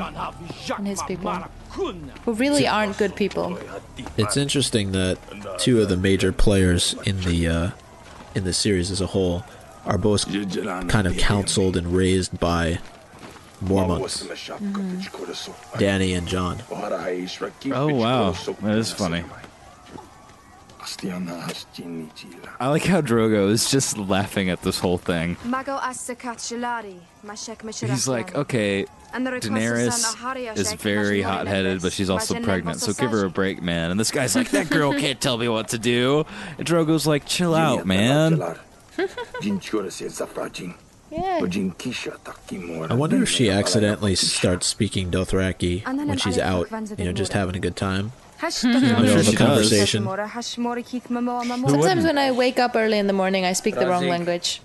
and 0.79 0.87
his 0.87 1.03
people, 1.05 1.33
who 1.71 2.33
really 2.33 2.69
aren't 2.69 2.97
good 2.99 3.17
people. 3.17 3.59
It's 4.17 4.37
interesting 4.37 4.93
that 4.93 5.19
two 5.59 5.81
of 5.81 5.89
the 5.89 5.97
major 5.97 6.31
players 6.33 6.95
in 7.07 7.21
the 7.23 7.49
uh, 7.49 7.71
in 8.37 8.45
the 8.45 8.53
series 8.53 8.91
as 8.93 9.01
a 9.01 9.07
whole 9.07 9.43
are 9.87 9.99
both 9.99 10.27
kind 10.89 11.07
of 11.07 11.17
counseled 11.17 11.77
and 11.77 11.95
raised 11.95 12.39
by 12.39 12.79
Mormonts, 13.65 14.27
Dany 15.79 16.17
and 16.17 16.29
Jon. 16.29 16.63
Oh 17.73 17.95
wow, 17.95 18.33
that 18.33 18.77
is 18.77 18.93
funny. 18.93 19.25
I 22.61 22.69
like 22.69 22.85
how 22.85 23.01
Drogo 23.01 23.51
is 23.51 23.69
just 23.71 23.99
laughing 23.99 24.51
at 24.51 24.63
this 24.63 24.79
whole 24.79 24.99
thing. 24.99 25.37
Mago 25.45 25.79
Astakat 25.79 26.37
Shalari, 26.37 27.01
Mashek 27.25 27.89
He's 27.89 28.07
like, 28.07 28.37
okay, 28.37 28.87
Daenerys 29.13 30.57
is 30.57 30.73
very 30.75 31.23
hot-headed, 31.23 31.83
but 31.83 31.93
she's 31.93 32.09
also 32.09 32.41
pregnant, 32.41 32.81
so 32.81 32.93
give 32.93 33.11
her 33.11 33.25
a 33.25 33.31
break, 33.31 33.63
man. 33.63 33.91
And 33.91 33.99
this 33.99 34.13
guy's 34.13 34.37
like, 34.37 34.51
that 34.51 34.71
girl 34.71 34.93
can't 34.93 35.21
tell 35.21 35.39
me 35.39 35.49
what 35.49 35.69
to 35.69 35.79
do. 35.79 36.25
And 36.57 36.67
Drogo's 36.67 37.07
like, 37.07 37.27
chill 37.27 37.55
out, 37.55 37.85
man. 37.85 38.57
Yeah. 41.11 41.39
I 42.91 42.95
wonder 42.95 43.23
if 43.23 43.29
she 43.29 43.49
accidentally 43.51 44.15
starts 44.17 44.67
speaking 44.67 45.11
Dothraki 45.11 45.85
when 46.09 46.19
she's 46.19 46.37
out, 46.39 46.71
you 46.99 47.05
know, 47.05 47.13
just 47.13 47.33
having 47.33 47.55
a 47.57 47.61
good 47.61 47.77
time. 47.77 48.13
I'm 48.65 49.07
sure 49.07 49.23
she 49.23 49.37
conversation. 49.37 50.05
Sometimes 51.71 52.05
when 52.05 52.19
I 52.19 52.33
wake 52.33 52.59
up 52.59 52.75
early 52.75 52.99
in 52.99 53.07
the 53.07 53.13
morning, 53.13 53.45
I 53.45 53.53
speak 53.55 53.75
the 53.77 53.87
wrong 53.91 54.03
language. 54.11 54.61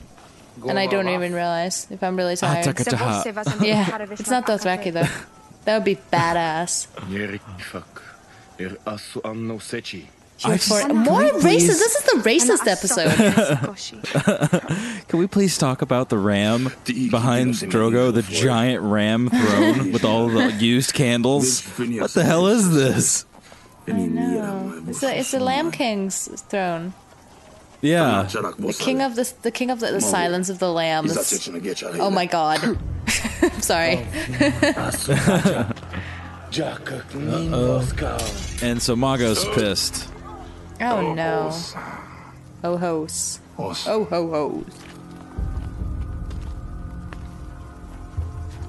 And 0.67 0.77
I 0.79 0.87
don't 0.87 1.05
even 1.09 1.33
realize 1.33 1.87
if 1.89 2.03
I'm 2.03 2.15
really 2.17 2.35
tired. 2.35 2.65
Yeah, 3.67 3.85
it's 4.19 4.29
not 4.29 4.45
Dothraki 4.47 4.91
though. 4.91 5.07
That 5.65 5.75
would 5.77 5.85
be 5.85 5.95
badass. 6.11 6.87
I 10.43 10.57
For- 10.57 10.87
more 10.93 11.21
can 11.21 11.35
we 11.35 11.41
please- 11.41 11.69
racist. 11.69 11.79
This 11.79 11.95
is 11.95 12.03
the 12.03 12.21
racist 12.23 12.67
episode. 12.67 13.11
Can 15.07 15.19
we 15.19 15.27
please 15.27 15.57
talk 15.57 15.81
about 15.81 16.09
the 16.09 16.17
ram 16.17 16.71
behind 16.85 17.53
Drogo, 17.55 18.11
the 18.13 18.21
giant 18.23 18.81
ram 18.83 19.29
throne 19.29 19.91
with 19.91 20.03
all 20.03 20.27
the 20.29 20.51
used 20.53 20.93
candles? 20.93 21.61
What 21.77 22.11
the 22.11 22.23
hell 22.23 22.47
is 22.47 22.71
this? 22.73 23.25
I 23.87 23.91
know. 23.93 24.83
It's 24.87 24.99
the, 25.01 25.17
it's 25.19 25.31
the 25.31 25.39
Lamb 25.39 25.71
King's 25.71 26.27
throne. 26.49 26.93
Yeah. 27.81 28.23
The 28.23 28.75
king 28.77 29.01
of 29.01 29.15
the 29.15 29.31
the 29.41 29.51
king 29.51 29.71
of 29.71 29.79
the, 29.79 29.91
the 29.91 30.01
silence 30.01 30.49
of 30.49 30.59
the 30.59 30.71
lambs. 30.71 31.15
Oh 31.95 32.09
my 32.11 32.25
god. 32.27 32.59
I'm 32.63 32.77
sorry. 33.61 34.05
And 38.61 38.81
so 38.81 38.95
Mago's 38.95 39.43
pissed. 39.55 40.07
Oh 40.81 41.13
no. 41.13 41.51
Oh 42.63 42.77
hos. 42.77 43.39
Oh 43.57 44.05
ho 44.05 44.27
hos. 44.29 44.65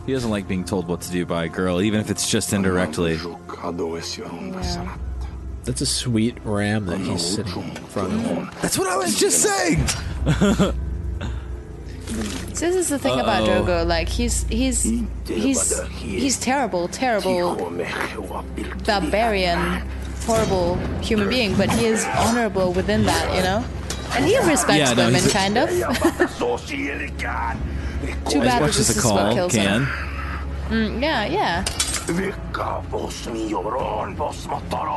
He 0.07 0.12
doesn't 0.12 0.31
like 0.31 0.48
being 0.48 0.64
told 0.64 0.88
what 0.88 1.01
to 1.03 1.12
do 1.12 1.25
by 1.25 1.44
a 1.44 1.48
girl, 1.48 1.81
even 1.81 2.01
if 2.01 2.11
it's 2.11 2.29
just 2.29 2.53
indirectly. 2.53 3.18
That's 5.64 5.81
a 5.81 5.87
sweet 5.87 6.37
ram 6.44 6.87
that 6.87 6.98
he's 6.98 7.25
sitting 7.25 7.62
in 7.62 7.75
front 7.77 8.12
of. 8.12 8.61
That's 8.61 8.77
what 8.77 8.88
I 8.88 8.96
was 8.96 9.18
just 9.18 9.40
saying. 9.42 9.87
So 12.55 12.66
this 12.66 12.77
is 12.77 12.88
the 12.90 12.98
thing 12.98 13.18
about 13.18 13.48
Uh-oh. 13.48 13.64
Drogo. 13.64 13.87
Like 13.87 14.09
he's 14.09 14.44
he's 14.44 14.83
he's 15.27 15.81
he's 15.88 16.38
terrible, 16.38 16.87
terrible 16.87 17.57
barbarian, 18.85 19.83
horrible 20.25 20.77
human 21.01 21.29
being. 21.29 21.55
But 21.57 21.71
he 21.71 21.87
is 21.87 22.05
honorable 22.05 22.73
within 22.73 23.05
that, 23.05 23.35
you 23.37 23.43
know. 23.43 23.65
And 24.15 24.25
he 24.27 24.37
respects 24.39 24.79
Yeah, 24.79 24.93
no, 24.95 25.07
women, 25.07 25.25
a- 25.25 25.31
kind 25.31 25.57
of. 25.59 25.69
Too 28.29 28.41
bad 28.41 28.63
that 28.63 28.67
this 28.67 28.79
as 28.81 28.97
a 28.97 28.99
is 28.99 29.05
what 29.05 29.15
call 29.15 29.35
kills 29.35 29.53
can. 29.55 29.83
him. 29.83 29.89
Mm, 30.69 31.03
yeah, 31.03 31.25
yeah. 31.27 31.65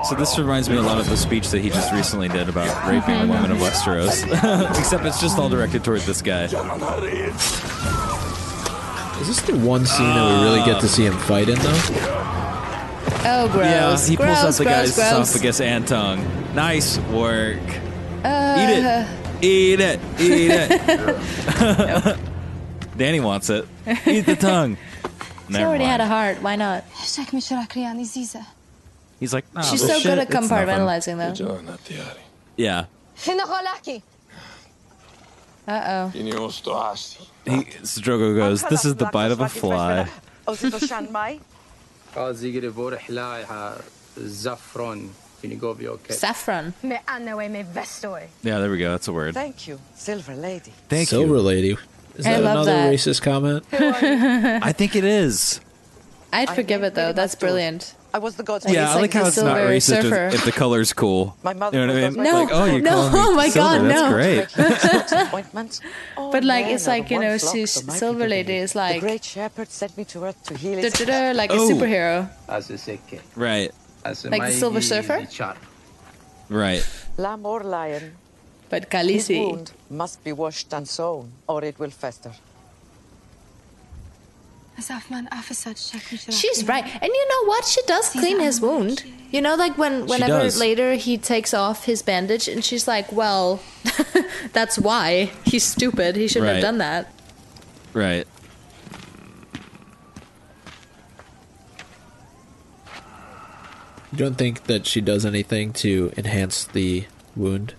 So 0.03 0.15
this 0.15 0.37
reminds 0.39 0.69
me 0.69 0.77
a 0.77 0.81
lot 0.81 0.97
of 0.99 1.07
the 1.09 1.15
speech 1.15 1.49
that 1.49 1.59
he 1.59 1.69
just 1.69 1.93
recently 1.93 2.27
did 2.27 2.49
about 2.49 2.67
raping 2.89 3.19
the 3.27 3.33
women 3.33 3.51
of 3.51 3.57
Westeros. 3.59 4.23
Except 4.79 5.05
it's 5.05 5.21
just 5.21 5.37
all 5.37 5.49
directed 5.49 5.83
toward 5.83 6.01
this 6.01 6.21
guy. 6.21 6.45
Is 6.45 6.51
this 9.27 9.41
the 9.41 9.55
one 9.57 9.85
scene 9.85 10.05
that 10.07 10.39
we 10.39 10.45
really 10.45 10.65
get 10.65 10.81
to 10.81 10.87
see 10.87 11.05
him 11.05 11.17
fight 11.19 11.47
in, 11.49 11.57
though? 11.59 12.44
Oh, 13.27 13.49
gross. 13.51 13.65
Yeah, 13.65 13.97
he 14.09 14.17
pulls 14.17 14.29
out 14.29 14.53
the 14.53 14.63
gross, 14.63 14.75
guy's 14.75 14.95
gross. 14.95 15.29
esophagus 15.29 15.61
and 15.61 15.87
tongue. 15.87 16.53
Nice 16.55 16.97
work. 16.99 17.59
Uh, 18.23 18.55
Eat 18.59 18.85
it. 18.85 19.41
Eat 19.43 19.79
it. 19.79 19.99
Eat 20.19 20.51
it. 20.51 20.69
Dany 22.97 23.23
wants 23.23 23.49
it. 23.49 23.65
Eat 24.05 24.25
the 24.25 24.35
tongue. 24.35 24.77
She 25.47 25.53
Never 25.53 25.67
already 25.67 25.83
had 25.83 26.01
a 26.01 26.07
heart. 26.07 26.41
Why 26.41 26.55
not? 26.55 26.85
He's 29.19 29.31
like, 29.31 29.45
nah, 29.53 29.61
She's 29.61 29.79
so 29.81 29.93
shit, 29.93 30.01
good 30.03 30.17
at 30.17 30.31
it's 30.31 30.33
nothing. 30.33 30.49
compartmentalizing, 30.49 31.17
though. 31.17 31.33
Yeah. 32.57 32.85
Uh 35.67 35.81
oh. 35.85 36.11
He, 37.45 37.67
so 37.83 38.01
Drogo 38.01 38.35
goes, 38.35 38.63
this 38.63 38.85
is 38.85 38.95
the 38.95 39.05
bite 39.05 39.29
of 39.29 39.39
a 39.39 39.47
fly. 39.47 40.09
Saffron. 46.13 46.73
Yeah, 48.41 48.59
there 48.59 48.71
we 48.71 48.77
go. 48.77 48.91
That's 48.91 49.07
a 49.07 49.13
word. 49.13 49.33
Thank 49.33 49.67
you, 49.67 49.79
Silver 49.95 50.35
Lady. 50.35 50.73
Thank 50.89 51.09
Silver 51.09 51.35
you. 51.35 51.41
Lady. 51.41 51.77
Is 52.15 52.25
I 52.25 52.31
that 52.31 52.43
love 52.43 52.53
another 52.67 52.71
that. 52.71 52.93
racist 52.93 53.21
comment? 53.21 53.65
I 53.73 54.71
think 54.71 54.95
it 54.95 55.03
is. 55.03 55.59
I'd 56.31 56.49
forgive 56.49 56.83
it 56.83 56.95
though. 56.95 57.13
That's 57.13 57.35
brilliant. 57.35 57.95
I 58.15 58.19
was 58.25 58.33
the 58.39 58.43
god's 58.49 58.65
yeah, 58.75 58.91
I 58.93 59.01
like 59.01 59.13
how 59.13 59.25
it's 59.27 59.35
not 59.37 59.57
silver 59.57 59.69
racist 59.75 60.01
surfer. 60.03 60.27
if, 60.27 60.35
if 60.35 60.43
the 60.49 60.55
color's 60.63 60.91
cool. 61.01 61.23
My 61.49 61.53
mother 61.61 61.77
you 61.79 61.85
know 61.87 61.93
what 61.93 62.03
I 62.03 62.09
mean? 62.11 62.23
No, 62.29 62.33
like, 62.43 62.53
oh, 62.59 62.65
you 62.75 62.81
no, 62.81 62.91
call 62.91 63.09
me 63.11 63.19
oh 63.25 63.31
my 63.41 63.49
silver. 63.49 63.77
God, 63.79 63.89
That's 63.91 64.03
no. 64.03 64.13
great. 64.17 65.25
appointments. 65.27 65.75
Oh, 66.17 66.31
But 66.33 66.43
like, 66.53 66.65
men 66.65 66.75
it's 66.75 66.87
like 66.93 67.05
you 67.11 67.19
know, 67.19 67.37
flock, 67.37 67.51
Su- 67.53 67.65
so 67.75 67.85
my 67.85 67.95
Silver 68.01 68.27
Lady 68.35 68.43
believe. 68.53 68.63
is 68.63 68.75
like 68.83 68.95
the 69.01 69.07
great 69.07 69.23
shepherd 69.33 69.69
sent 69.69 69.97
me 69.97 70.05
to 70.11 70.23
earth 70.27 70.41
to 70.49 70.53
heal 70.63 70.77
da, 70.77 70.81
his 70.87 70.93
da, 70.93 71.05
da, 71.05 71.31
like 71.41 71.51
a 71.51 71.59
Oh. 71.61 71.69
superhero, 71.69 72.17
Right, 73.35 73.71
like 74.33 74.41
the 74.49 74.51
Silver 74.61 74.81
Surfer, 74.81 75.19
right. 76.49 76.83
lamb 77.17 77.45
or 77.45 77.59
lion. 77.63 78.05
but 78.69 78.83
His 78.93 79.29
wound 79.29 79.71
must 79.89 80.23
be 80.23 80.31
washed 80.31 80.73
and 80.73 80.87
sewn, 80.87 81.31
or 81.47 81.63
it 81.69 81.77
will 81.79 81.91
fester. 82.03 82.31
She's 86.31 86.65
right, 86.67 86.83
and 86.85 87.03
you 87.11 87.27
know 87.29 87.47
what? 87.47 87.65
She 87.65 87.81
does 87.87 88.09
clean 88.09 88.39
his 88.39 88.59
wound. 88.61 89.03
You 89.31 89.41
know, 89.41 89.55
like 89.55 89.77
when 89.77 90.05
whenever 90.07 90.49
later 90.59 90.93
he 90.95 91.17
takes 91.17 91.53
off 91.53 91.85
his 91.85 92.01
bandage, 92.01 92.47
and 92.47 92.63
she's 92.63 92.87
like, 92.87 93.11
"Well, 93.11 93.61
that's 94.53 94.77
why 94.77 95.31
he's 95.45 95.63
stupid. 95.63 96.15
He 96.15 96.27
shouldn't 96.27 96.47
Right. 96.47 96.53
have 96.55 96.61
done 96.61 96.77
that." 96.79 97.11
Right. 97.93 98.27
You 104.11 104.17
don't 104.17 104.35
think 104.35 104.65
that 104.65 104.85
she 104.85 105.01
does 105.01 105.25
anything 105.25 105.73
to 105.73 106.11
enhance 106.17 106.65
the 106.65 107.05
wound? 107.35 107.73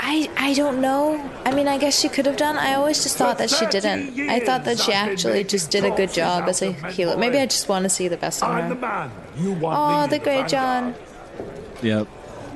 I 0.00 0.30
I 0.36 0.54
don't 0.54 0.80
know. 0.80 1.18
I 1.44 1.52
mean, 1.52 1.66
I 1.68 1.76
guess 1.78 1.98
she 1.98 2.08
could 2.08 2.24
have 2.26 2.36
done. 2.36 2.56
I 2.56 2.74
always 2.74 3.02
just 3.02 3.16
thought 3.16 3.38
that 3.38 3.50
she 3.50 3.66
didn't. 3.66 4.18
I 4.30 4.38
thought 4.40 4.64
that 4.64 4.78
she 4.78 4.92
actually 4.92 5.42
just 5.44 5.70
did 5.70 5.84
a 5.84 5.90
good 5.90 6.12
job 6.12 6.48
as 6.48 6.62
a 6.62 6.72
healer. 6.90 7.16
Maybe 7.16 7.38
I 7.38 7.46
just 7.46 7.68
want 7.68 7.82
to 7.84 7.88
see 7.88 8.06
the 8.08 8.16
best 8.16 8.42
in 8.42 8.48
I'm 8.48 8.68
the 8.68 8.74
her. 8.76 8.80
man. 8.80 9.10
You 9.36 9.52
want 9.54 9.78
Oh, 9.78 10.06
the 10.10 10.18
great. 10.22 10.46
John. 10.48 10.94
Yep. 11.82 12.06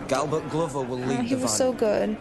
Galbart 0.09 0.50
Glover 0.50 0.83
will 0.83 0.98
lead. 0.98 1.05
Oh, 1.18 1.20
lead 1.20 1.24
he 1.28 1.35
was 1.35 1.57
so 1.57 1.72
good. 1.72 2.16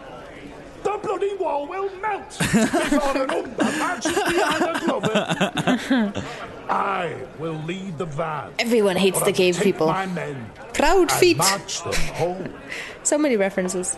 The 0.82 0.98
bloody 1.00 1.34
wall 1.36 1.66
will 1.68 1.88
melt. 2.00 2.36
Before 2.38 3.22
an 3.22 3.28
underpants 3.30 4.04
behind 4.14 4.82
the. 4.82 6.24
I 6.68 7.16
will 7.38 7.54
lead 7.54 7.98
the 7.98 8.06
van. 8.06 8.50
Everyone 8.58 8.96
hates 8.96 9.18
But 9.20 9.26
the 9.26 9.32
cave 9.32 9.60
people. 9.60 9.86
My 9.86 10.06
men 10.06 10.50
Crowd 10.74 11.10
and 11.10 11.12
feet. 11.12 11.36
march 11.36 11.82
them 11.84 11.92
home. 12.14 12.54
So 13.04 13.18
many 13.18 13.36
references. 13.36 13.96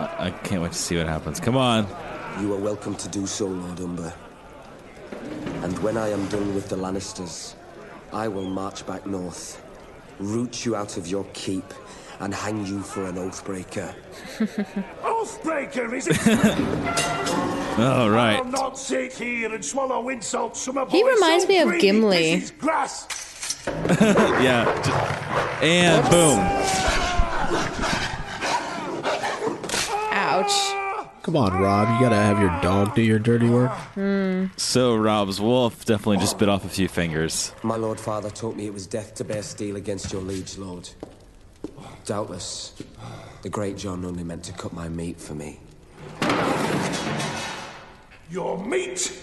I, 0.00 0.26
I 0.26 0.30
can't 0.30 0.62
wait 0.62 0.72
to 0.72 0.78
see 0.78 0.96
what 0.96 1.06
happens. 1.06 1.40
Come 1.40 1.56
on. 1.56 1.86
You 2.40 2.54
are 2.54 2.58
welcome 2.58 2.94
to 2.94 3.08
do 3.08 3.26
so, 3.26 3.46
Lord 3.46 3.80
Umber. 3.80 4.12
And 5.62 5.78
when 5.80 5.96
I 5.96 6.08
am 6.08 6.26
done 6.28 6.54
with 6.54 6.68
the 6.70 6.76
Lannisters, 6.76 7.54
I 8.12 8.28
will 8.28 8.48
march 8.48 8.86
back 8.86 9.06
north, 9.06 9.62
root 10.18 10.64
you 10.64 10.74
out 10.74 10.96
of 10.96 11.06
your 11.06 11.24
keep, 11.34 11.64
and 12.20 12.32
hang 12.34 12.64
you 12.64 12.80
for 12.80 13.04
an 13.06 13.16
oathbreaker. 13.16 13.94
Oathbreaker, 15.02 15.92
is 15.92 16.06
it? 16.08 16.18
All 17.78 18.10
right. 18.10 18.36
I'll 18.36 18.44
not 18.44 18.78
sit 18.78 19.12
here 19.12 19.54
and 19.54 19.64
swallow 19.64 20.08
insults 20.08 20.64
from 20.64 20.78
a 20.78 20.88
He 20.90 21.02
reminds 21.02 21.44
so 21.44 21.48
me 21.48 21.58
of 21.60 21.78
Gimli. 21.78 22.42
Grass. 22.58 23.06
yeah. 23.66 24.64
Just- 24.82 25.62
and 25.62 26.10
boom. 26.10 26.38
Ouch. 30.12 30.52
Come 31.30 31.44
on, 31.44 31.62
Robb. 31.62 31.88
You 31.94 32.00
gotta 32.00 32.16
have 32.16 32.40
your 32.40 32.50
dog 32.60 32.96
do 32.96 33.02
your 33.02 33.20
dirty 33.20 33.48
work. 33.48 33.70
So 34.56 34.96
Robb's 34.96 35.40
wolf 35.40 35.84
definitely 35.84 36.16
just 36.16 36.40
bit 36.40 36.48
off 36.48 36.64
a 36.64 36.68
few 36.68 36.88
fingers. 36.88 37.52
My 37.62 37.76
lord 37.76 38.00
father 38.00 38.30
taught 38.30 38.56
me 38.56 38.66
it 38.66 38.74
was 38.74 38.84
death 38.88 39.14
to 39.14 39.24
bear 39.24 39.44
steel 39.44 39.76
against 39.76 40.12
your 40.12 40.22
liege 40.22 40.58
lord. 40.58 40.90
Doubtless, 42.04 42.72
the 43.42 43.48
great 43.48 43.76
John 43.76 44.04
only 44.04 44.24
meant 44.24 44.42
to 44.42 44.52
cut 44.52 44.72
my 44.72 44.88
meat 44.88 45.20
for 45.20 45.34
me. 45.36 45.60
Your 48.28 48.58
meat. 48.66 49.16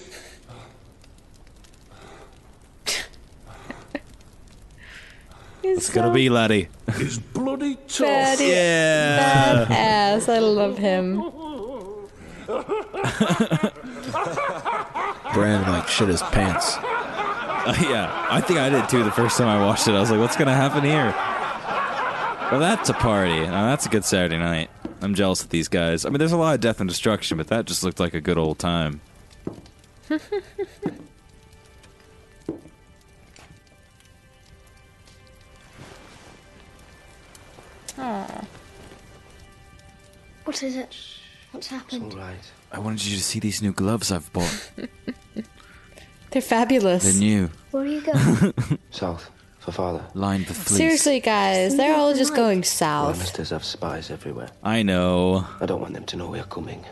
It's 5.61 5.89
gonna 5.89 6.13
be 6.13 6.29
laddie. 6.29 6.69
is 6.87 7.19
bloody 7.19 7.75
tough. 7.89 7.99
That 8.07 8.39
is 8.39 8.49
Yeah. 8.49 9.65
badass. 9.67 10.29
I 10.33 10.39
love 10.39 10.77
him. 10.77 11.21
Brand 15.33 15.67
like 15.69 15.87
shit 15.87 16.07
his 16.07 16.21
pants. 16.23 16.77
Uh, 16.77 17.75
yeah, 17.81 18.27
I 18.29 18.39
think 18.41 18.59
I 18.59 18.69
did 18.69 18.87
too 18.87 19.03
the 19.03 19.11
first 19.11 19.37
time 19.37 19.47
I 19.47 19.59
watched 19.65 19.87
it. 19.87 19.91
I 19.91 19.99
was 19.99 20.09
like, 20.09 20.19
what's 20.19 20.37
gonna 20.37 20.55
happen 20.55 20.83
here? 20.83 21.13
Well, 22.49 22.61
that's 22.61 22.89
a 22.89 22.93
party. 22.93 23.41
Now, 23.41 23.65
that's 23.67 23.85
a 23.85 23.89
good 23.89 24.05
Saturday 24.05 24.37
night. 24.37 24.69
I'm 25.01 25.13
jealous 25.15 25.43
of 25.43 25.49
these 25.49 25.67
guys. 25.67 26.05
I 26.05 26.09
mean, 26.09 26.19
there's 26.19 26.31
a 26.31 26.37
lot 26.37 26.55
of 26.55 26.61
death 26.61 26.79
and 26.79 26.87
destruction, 26.89 27.37
but 27.37 27.47
that 27.47 27.65
just 27.65 27.83
looked 27.83 27.99
like 27.99 28.13
a 28.13 28.21
good 28.21 28.37
old 28.37 28.57
time. 28.57 29.01
Aw. 37.97 38.45
What 40.45 40.63
is 40.63 40.77
it? 40.77 40.95
What's 41.51 41.67
happened? 41.67 42.13
right. 42.13 42.51
I 42.71 42.79
wanted 42.79 43.05
you 43.05 43.15
to 43.17 43.23
see 43.23 43.39
these 43.39 43.61
new 43.61 43.71
gloves 43.71 44.11
I've 44.11 44.31
bought. 44.33 44.71
They're 46.31 46.41
fabulous. 46.41 47.03
They're 47.03 47.13
new, 47.13 47.49
Where 47.71 47.83
are 47.83 47.87
you 47.87 48.01
going? 48.01 48.53
South, 48.91 49.31
for 49.59 49.71
father. 49.71 50.03
lined 50.13 50.45
with 50.47 50.57
fleece. 50.57 50.77
Seriously, 50.77 51.19
guys, 51.21 51.77
they're 51.77 51.95
all 51.95 52.13
just 52.13 52.35
going 52.35 52.63
south. 52.63 53.17
Lannisters 53.17 53.51
have 53.51 53.63
spies 53.63 54.11
everywhere. 54.11 54.49
I 54.61 54.83
know. 54.83 55.47
I 55.61 55.65
don't 55.65 55.79
want 55.79 55.93
them 55.93 56.03
to 56.05 56.17
know 56.17 56.29
we're 56.29 56.43
coming. 56.43 56.83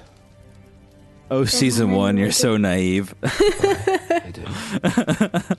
Oh, 1.30 1.43
season 1.43 1.91
one, 1.91 2.18
you're 2.18 2.32
so 2.32 2.56
naive. 2.56 3.14
I 3.24 4.32
well, 4.95 5.58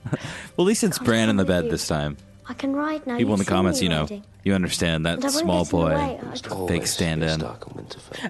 at 0.59 0.59
least 0.59 0.85
it's 0.85 0.99
Bran 0.99 1.29
in 1.29 1.37
the 1.37 1.45
bed 1.45 1.69
this 1.71 1.87
time. 1.87 2.17
I 2.49 2.55
can 2.55 2.75
ride 2.77 3.07
now. 3.07 3.17
People 3.19 3.33
in 3.35 3.39
the 3.41 3.45
comments, 3.45 3.83
you 3.83 3.89
know, 3.89 4.03
riding. 4.03 4.25
you 4.45 4.55
understand 4.55 5.05
that 5.07 5.15
And 5.15 5.25
I 5.25 5.29
won't 5.29 5.39
small 5.41 5.65
get 5.65 5.73
in 5.73 5.79
the 5.79 5.85
boy, 5.85 6.61
way. 6.61 6.65
I- 6.65 6.67
big 6.69 6.87
stand-in. 6.87 7.43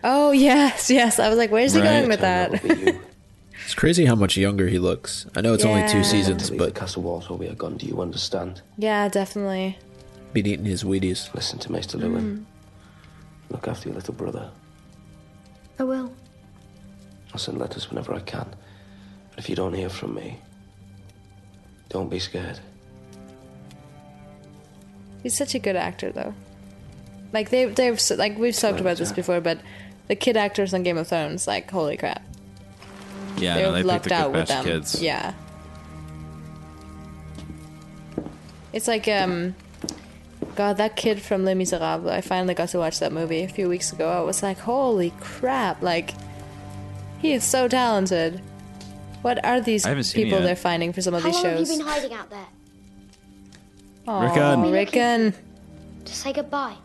Oh 0.04 0.30
yes, 0.32 0.90
yes. 0.90 1.18
I 1.18 1.28
was 1.28 1.36
like, 1.38 1.50
where's 1.50 1.74
he 1.74 1.80
Right. 1.80 1.86
going 2.00 2.08
with 2.08 2.20
that? 2.20 3.00
It's 3.64 3.74
crazy 3.74 4.04
how 4.04 4.14
much 4.14 4.36
younger 4.36 4.68
he 4.68 4.78
looks. 4.78 5.26
I 5.34 5.40
know 5.40 5.52
it's 5.54 5.64
only 5.64 5.88
two 5.88 6.04
seasons, 6.04 6.50
but 6.50 6.76
castle 6.76 7.02
walls 7.02 7.28
will 7.28 7.36
be 7.38 7.48
a 7.48 7.54
gun. 7.54 7.76
Do 7.76 7.86
you 7.86 8.00
understand? 8.00 8.60
yeah, 8.78 9.08
definitely. 9.08 9.76
been 10.32 10.46
eating 10.46 10.66
his 10.66 10.84
Wheaties. 10.84 11.34
Listen 11.34 11.58
to 11.60 11.72
Maester 11.72 11.98
Luwin. 11.98 12.20
Mm. 12.20 12.44
Look 13.50 13.66
after 13.66 13.88
your 13.88 13.96
little 13.96 14.14
brother. 14.14 14.50
I 15.80 15.82
will. 15.82 16.12
I'll 17.32 17.38
send 17.40 17.58
letters 17.58 17.88
whenever 17.90 18.14
I 18.14 18.20
can. 18.20 18.46
But 19.30 19.38
if 19.40 19.48
you 19.48 19.56
don't 19.56 19.74
hear 19.74 19.88
from 19.88 20.14
me, 20.14 20.38
don't 21.88 22.08
be 22.08 22.20
scared. 22.20 22.60
He's 25.26 25.36
such 25.36 25.56
a 25.56 25.58
good 25.58 25.74
actor, 25.74 26.12
though. 26.12 26.34
Like 27.32 27.50
they've, 27.50 27.74
they've 27.74 28.00
like 28.16 28.38
we've 28.38 28.54
talked 28.54 28.78
about 28.78 28.96
this 28.96 29.10
before, 29.10 29.40
but 29.40 29.58
the 30.06 30.14
kid 30.14 30.36
actors 30.36 30.72
on 30.72 30.84
Game 30.84 30.96
of 30.96 31.08
Thrones, 31.08 31.48
like 31.48 31.68
holy 31.68 31.96
crap, 31.96 32.22
Yeah, 33.36 33.56
they're 33.56 33.66
no, 33.66 33.72
they 33.72 33.78
picked 33.78 33.86
lucked 33.88 34.06
a 34.12 34.14
out 34.14 34.32
with 34.32 34.46
them. 34.46 34.60
of 34.60 34.64
kids. 34.66 35.02
Yeah. 35.02 35.34
It's 38.72 38.86
like 38.86 39.08
um, 39.08 39.56
God, 40.54 40.76
that 40.76 40.94
kid 40.94 41.20
from 41.20 41.44
Les 41.44 41.54
Miserables. 41.54 42.06
I 42.08 42.20
finally 42.20 42.54
got 42.54 42.68
to 42.68 42.78
watch 42.78 43.00
that 43.00 43.12
movie 43.12 43.42
a 43.42 43.48
few 43.48 43.68
weeks 43.68 43.92
ago. 43.92 44.08
I 44.08 44.20
was 44.20 44.44
like, 44.44 44.58
holy 44.60 45.12
crap! 45.20 45.82
Like, 45.82 46.14
he 47.18 47.32
is 47.32 47.42
so 47.42 47.66
talented. 47.66 48.40
What 49.22 49.44
are 49.44 49.60
these 49.60 49.84
I 49.84 49.88
haven't 49.88 50.04
seen 50.04 50.20
it 50.20 50.24
people 50.26 50.40
they're 50.40 50.54
finding 50.54 50.92
for 50.92 51.02
some 51.02 51.14
of 51.14 51.22
How 51.24 51.30
these 51.30 51.34
long 51.34 51.42
shows? 51.42 51.68
have 51.70 51.78
you 51.78 51.84
been 51.84 51.92
hiding 51.92 52.12
out 52.12 52.30
there? 52.30 52.46
Aw, 54.08 54.20
Rickon. 54.22 54.72
Rickon. 54.72 55.34
To 56.04 56.14
say 56.14 56.32
goodbye. 56.32 56.76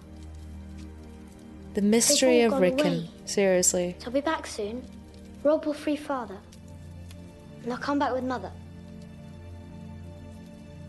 The 1.73 1.81
mystery 1.81 2.41
of 2.41 2.53
Rickon. 2.53 2.87
away. 2.87 3.09
Seriously. 3.25 3.95
So 3.99 4.07
I'll 4.07 4.13
be 4.13 4.21
back 4.21 4.45
soon. 4.45 4.85
Robb 5.43 5.65
will 5.65 5.73
free 5.73 5.95
father. 5.95 6.37
And 7.63 7.71
I'll 7.71 7.79
come 7.79 7.99
back 7.99 8.13
with 8.13 8.23
mother. 8.23 8.51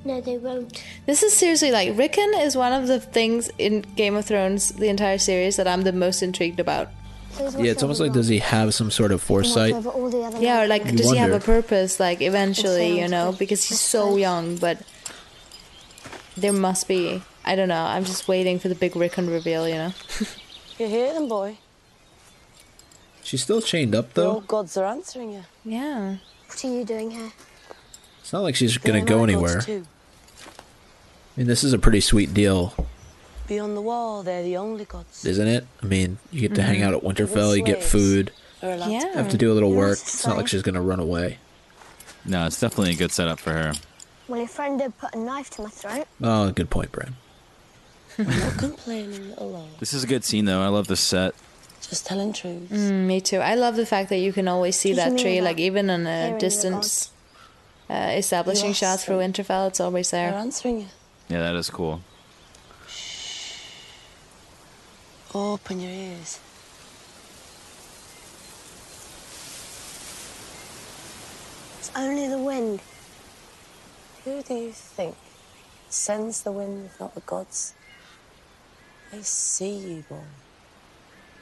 No, 0.04 0.20
they 0.20 0.38
won't. 0.38 0.82
This 1.06 1.22
is 1.22 1.32
seriously 1.36 1.70
like 1.70 1.96
Rickon 1.96 2.32
is 2.38 2.56
one 2.56 2.72
of 2.72 2.88
the 2.88 2.98
things 2.98 3.50
in 3.58 3.82
Game 3.96 4.16
of 4.16 4.24
Thrones, 4.24 4.70
the 4.70 4.88
entire 4.88 5.18
series, 5.18 5.56
that 5.56 5.68
I'm 5.68 5.82
the 5.82 5.92
most 5.92 6.22
intrigued 6.22 6.58
about. 6.58 6.88
So 7.32 7.48
Yeah, 7.60 7.70
it's 7.70 7.82
almost 7.82 8.00
over 8.00 8.08
like 8.08 8.14
does 8.14 8.28
he 8.28 8.40
have 8.40 8.74
some 8.74 8.90
sort 8.90 9.12
of 9.12 9.22
foresight? 9.22 9.74
Watch 9.74 9.86
over 9.86 9.90
all 9.90 10.10
the 10.10 10.22
other 10.22 10.40
Yeah, 10.40 10.62
or 10.64 10.66
like, 10.66 10.84
You 10.86 10.92
does 10.92 11.10
he 11.10 11.18
have 11.18 11.30
a 11.30 11.40
purpose? 11.40 12.00
Like, 12.00 12.20
eventually, 12.20 12.98
you 12.98 13.08
know, 13.08 13.32
because 13.38 13.62
he's 13.64 13.80
so 13.80 14.16
young, 14.16 14.56
but 14.56 14.78
there 16.36 16.52
must 16.52 16.88
be. 16.88 17.22
I 17.44 17.56
don't 17.56 17.68
know. 17.68 17.84
I'm 17.84 18.04
just 18.04 18.28
waiting 18.28 18.58
for 18.58 18.68
the 18.68 18.74
big 18.74 18.94
Rickon 18.96 19.28
reveal, 19.28 19.68
you 19.68 19.74
know? 19.74 19.92
You 20.78 20.88
hear 20.88 21.12
them, 21.12 21.28
boy? 21.28 21.58
She's 23.22 23.42
still 23.42 23.60
chained 23.60 23.94
up 23.94 24.14
The 24.14 24.22
though. 24.22 24.30
old 24.32 24.48
gods 24.48 24.76
are 24.76 24.84
answering 24.86 25.32
you. 25.32 25.44
Yeah. 25.64 26.16
What 26.48 26.64
are 26.64 26.68
you 26.68 26.84
doing 26.84 27.10
here? 27.10 27.30
It's 28.20 28.32
not 28.32 28.40
like 28.42 28.56
she's 28.56 28.78
gonna 28.78 29.02
go 29.04 29.22
anywhere. 29.22 29.60
too. 29.60 29.84
I 30.46 31.40
mean, 31.40 31.46
this 31.46 31.62
is 31.62 31.72
a 31.72 31.78
pretty 31.78 32.00
sweet 32.00 32.34
deal, 32.34 32.74
Beyond 33.48 33.76
the 33.76 33.80
wall, 33.82 34.22
they're 34.22 34.42
the 34.42 34.56
only 34.56 34.84
gods. 34.86 35.24
isn't 35.24 35.46
it? 35.46 35.66
I 35.82 35.86
mean, 35.86 36.18
you 36.30 36.40
get 36.40 36.54
to 36.56 36.62
hang 36.62 36.80
Mm-hmm. 36.80 36.88
out 36.88 36.94
at 36.94 37.02
Winterfell, 37.02 37.56
you 37.56 37.62
get 37.64 37.82
food, 37.82 38.32
are 38.62 38.74
Yeah. 38.76 39.12
have 39.14 39.28
to 39.30 39.36
do 39.36 39.52
a 39.52 39.54
little 39.54 39.72
work. 39.72 39.98
It's 40.00 40.26
not 40.26 40.36
like 40.36 40.48
she's 40.48 40.62
gonna 40.62 40.82
run 40.82 41.00
away. 41.00 41.38
No, 42.24 42.46
it's 42.46 42.58
definitely 42.58 42.92
a 42.92 42.96
good 42.96 43.12
setup 43.12 43.38
for 43.40 43.52
her. 43.52 43.72
Well, 44.32 44.40
your 44.40 44.48
friend 44.48 44.78
did 44.78 44.96
put 44.96 45.14
a 45.14 45.18
knife 45.18 45.50
to 45.50 45.62
my 45.62 45.68
throat. 45.68 46.06
Oh, 46.22 46.50
good 46.52 46.70
point, 46.70 46.90
Brad. 46.90 47.12
I'm 48.16 48.24
not 48.26 48.56
complaining 48.56 49.34
alone. 49.36 49.68
This 49.78 49.92
is 49.92 50.04
a 50.04 50.06
good 50.06 50.24
scene, 50.24 50.46
though. 50.46 50.62
I 50.62 50.68
love 50.68 50.86
the 50.86 50.96
set. 50.96 51.34
Just 51.86 52.06
telling 52.06 52.32
truths. 52.32 52.72
Mm, 52.72 53.04
me 53.06 53.20
too. 53.20 53.40
I 53.40 53.56
love 53.56 53.76
the 53.76 53.84
fact 53.84 54.08
that 54.08 54.16
you 54.20 54.32
can 54.32 54.48
always 54.48 54.74
see 54.74 54.94
Did 54.94 54.98
that 55.00 55.18
tree, 55.18 55.36
about 55.36 55.44
like, 55.50 55.58
even 55.58 55.90
in 55.90 56.06
a 56.06 56.38
distance. 56.38 57.10
Uh, 57.90 58.14
establishing 58.16 58.68
Yes, 58.68 58.78
shots 58.78 59.04
for 59.04 59.12
Winterfell, 59.12 59.68
it's 59.68 59.80
always 59.80 60.10
They're 60.10 60.30
there. 60.30 60.40
answering 60.40 60.80
you. 60.80 60.86
Yeah, 61.28 61.42
that 61.42 61.54
is 61.54 61.68
cool. 61.68 62.00
Shh. 62.88 63.58
Open 65.34 65.78
your 65.78 65.92
ears. 65.92 66.40
It's 71.80 71.90
only 71.94 72.28
the 72.28 72.38
wind. 72.38 72.80
Who 74.24 74.42
do 74.42 74.54
you 74.54 74.72
think 74.72 75.16
sends 75.88 76.42
the 76.42 76.52
wind 76.52 76.86
if 76.86 77.00
not 77.00 77.14
the 77.14 77.20
gods? 77.22 77.74
They 79.10 79.22
see 79.22 79.76
you, 79.76 80.04
boy. 80.08 80.20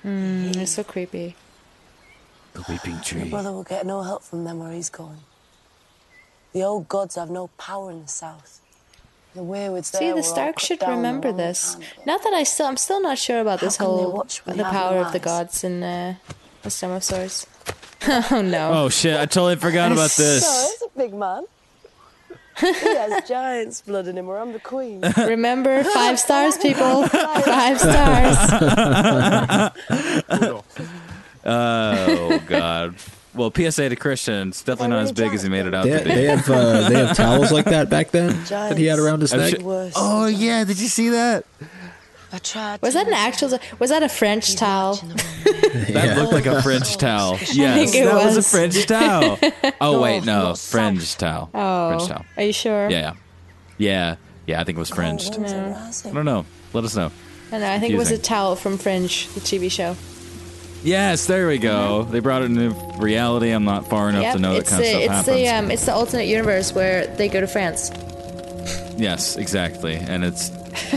Mm, 0.05 0.57
it's 0.57 0.73
so 0.73 0.83
creepy. 0.85 1.37
The 2.55 2.65
weeping 2.69 3.01
tree. 3.01 3.19
Your 3.19 3.25
tree. 3.27 3.31
brother 3.31 3.53
will 3.53 3.63
get 3.63 3.87
no 3.87 4.03
help 4.03 4.23
from 4.23 4.45
them 4.45 4.59
where 4.59 4.73
he's 4.73 4.89
going. 4.89 5.19
The 6.53 6.63
old 6.65 6.89
gods 6.89 7.15
have 7.15 7.31
no 7.31 7.49
power 7.59 7.91
in 7.93 8.03
the 8.03 8.09
south. 8.09 8.61
The 9.35 9.43
weirwoods 9.43 9.85
See, 9.85 10.07
the 10.09 10.15
were 10.15 10.17
all 10.19 10.23
Stark 10.25 10.59
should 10.59 10.83
remember 10.83 11.31
this. 11.31 11.75
time. 11.77 11.85
Not 12.05 12.25
that 12.25 12.33
I 12.33 12.43
still, 12.43 12.67
I'm 12.67 12.77
still 12.77 13.01
not 13.01 13.19
sure 13.19 13.41
about 13.41 13.61
How 13.61 13.67
this 13.67 13.77
whole 13.77 14.11
watch 14.13 14.45
when 14.45 14.57
the 14.57 14.65
power 14.65 14.99
of 14.99 15.13
the 15.13 15.21
gods 15.21 15.63
in 15.63 15.85
uh, 15.85 16.17
the 16.63 16.71
Storm 16.71 16.95
of 16.95 17.05
Swords. 17.05 17.47
oh 18.33 18.43
no! 18.43 18.73
Oh 18.73 18.89
shit! 18.89 19.15
I 19.17 19.27
totally 19.27 19.55
forgot 19.57 19.93
about 19.93 20.11
So, 20.11 20.23
this. 20.25 20.45
he's 20.81 20.89
a 20.89 20.99
big 20.99 21.15
man. 21.15 21.45
He 22.61 22.95
has 22.97 23.29
giant's 23.29 23.81
blood 23.83 24.07
in 24.07 24.17
him, 24.19 24.29
or 24.29 24.39
I'm 24.39 24.53
the 24.53 24.61
queen. 24.61 25.03
Remember, 25.17 25.83
five 25.95 26.19
stars, 26.21 26.57
people. 26.59 27.07
Five 27.09 27.79
stars. 27.81 28.37
oh 31.45 32.43
god. 32.47 32.95
Well, 33.33 33.53
PSA 33.55 33.89
to 33.91 33.97
Christian. 33.97 34.49
It's 34.49 34.63
definitely 34.65 34.89
not 34.97 35.03
as 35.05 35.13
big 35.13 35.33
as 35.33 35.43
he 35.45 35.49
made 35.49 35.65
it 35.67 35.73
out 35.75 35.85
They, 35.85 35.99
to 35.99 36.05
be. 36.05 36.11
they 36.15 36.25
have 36.25 36.51
uh, 36.51 36.89
they 36.89 36.97
have 37.07 37.17
towels 37.17 37.53
like 37.53 37.67
that 37.67 37.89
back 37.89 38.11
then 38.11 38.43
that 38.47 38.77
he 38.77 38.87
had 38.87 38.99
around 38.99 39.21
his 39.21 39.33
neck. 39.33 39.61
sure- 39.61 39.91
Oh 39.95 40.27
yeah! 40.27 40.65
Did 40.65 40.81
you 40.81 40.89
see 40.89 41.11
that? 41.11 41.45
I 42.33 42.39
tried. 42.39 42.81
Was 42.83 42.95
that 42.95 43.07
an 43.07 43.13
actual? 43.15 43.59
Was 43.79 43.91
that 43.91 44.03
a 44.03 44.09
French 44.09 44.57
towel? 44.57 45.01
That 45.93 46.17
looked 46.19 46.33
like 46.33 46.47
a 46.47 46.61
French 46.63 46.97
towel. 46.97 47.39
Yes, 47.53 47.93
think 47.93 47.95
it 47.95 48.05
that 48.05 48.15
was. 48.15 48.37
a. 48.37 48.43
French 48.43 48.87
towel. 48.87 49.39
Oh 49.81 50.01
wait, 50.03 50.25
no, 50.25 50.55
French 50.57 51.17
towel. 51.17 51.49
Oh, 51.55 51.89
French 51.91 52.09
towel. 52.09 52.25
are 52.37 52.43
you 52.43 52.53
sure? 52.53 52.91
Yeah, 52.91 52.99
yeah, 52.99 53.15
yeah, 53.79 54.17
yeah. 54.47 54.61
I 54.61 54.65
think 54.65 54.77
it 54.77 54.81
was 54.81 54.91
Fringed. 54.91 55.39
No. 55.39 55.75
I 56.05 56.13
don't 56.13 56.25
know. 56.25 56.45
Let 56.73 56.85
us 56.85 56.97
know. 56.97 57.11
I 57.53 57.59
know. 57.59 57.71
I 57.71 57.79
think 57.79 57.95
it 57.95 57.97
was 57.97 58.11
a 58.11 58.19
towel 58.19 58.57
from 58.57 58.79
Fringe, 58.79 59.29
the 59.29 59.41
TV 59.41 59.71
show. 59.71 59.97
Yes, 60.83 61.27
there 61.27 61.47
we 61.47 61.59
go. 61.59 62.03
They 62.05 62.19
brought 62.21 62.43
it 62.43 62.47
into 62.47 62.71
reality. 62.99 63.51
I'm 63.51 63.65
not 63.65 63.89
far 63.89 64.09
enough 64.09 64.23
Yep, 64.23 64.35
to 64.37 64.39
know 64.41 64.53
that 64.55 64.61
it's 64.61 64.71
kind 64.71 64.83
of 64.83 64.87
the 64.87 64.91
stuff 64.91 65.03
it's 65.03 65.13
happens. 65.29 65.37
the 65.37 65.49
um 65.49 65.71
it's 65.71 65.87
the 65.87 65.93
alternate 65.93 66.27
universe 66.27 66.73
where 66.75 67.07
they 67.07 67.29
go 67.29 67.41
to 67.41 67.47
France. 67.47 67.91
Yes, 69.01 69.37
exactly. 69.37 69.95
And 69.97 70.25
it's 70.25 70.51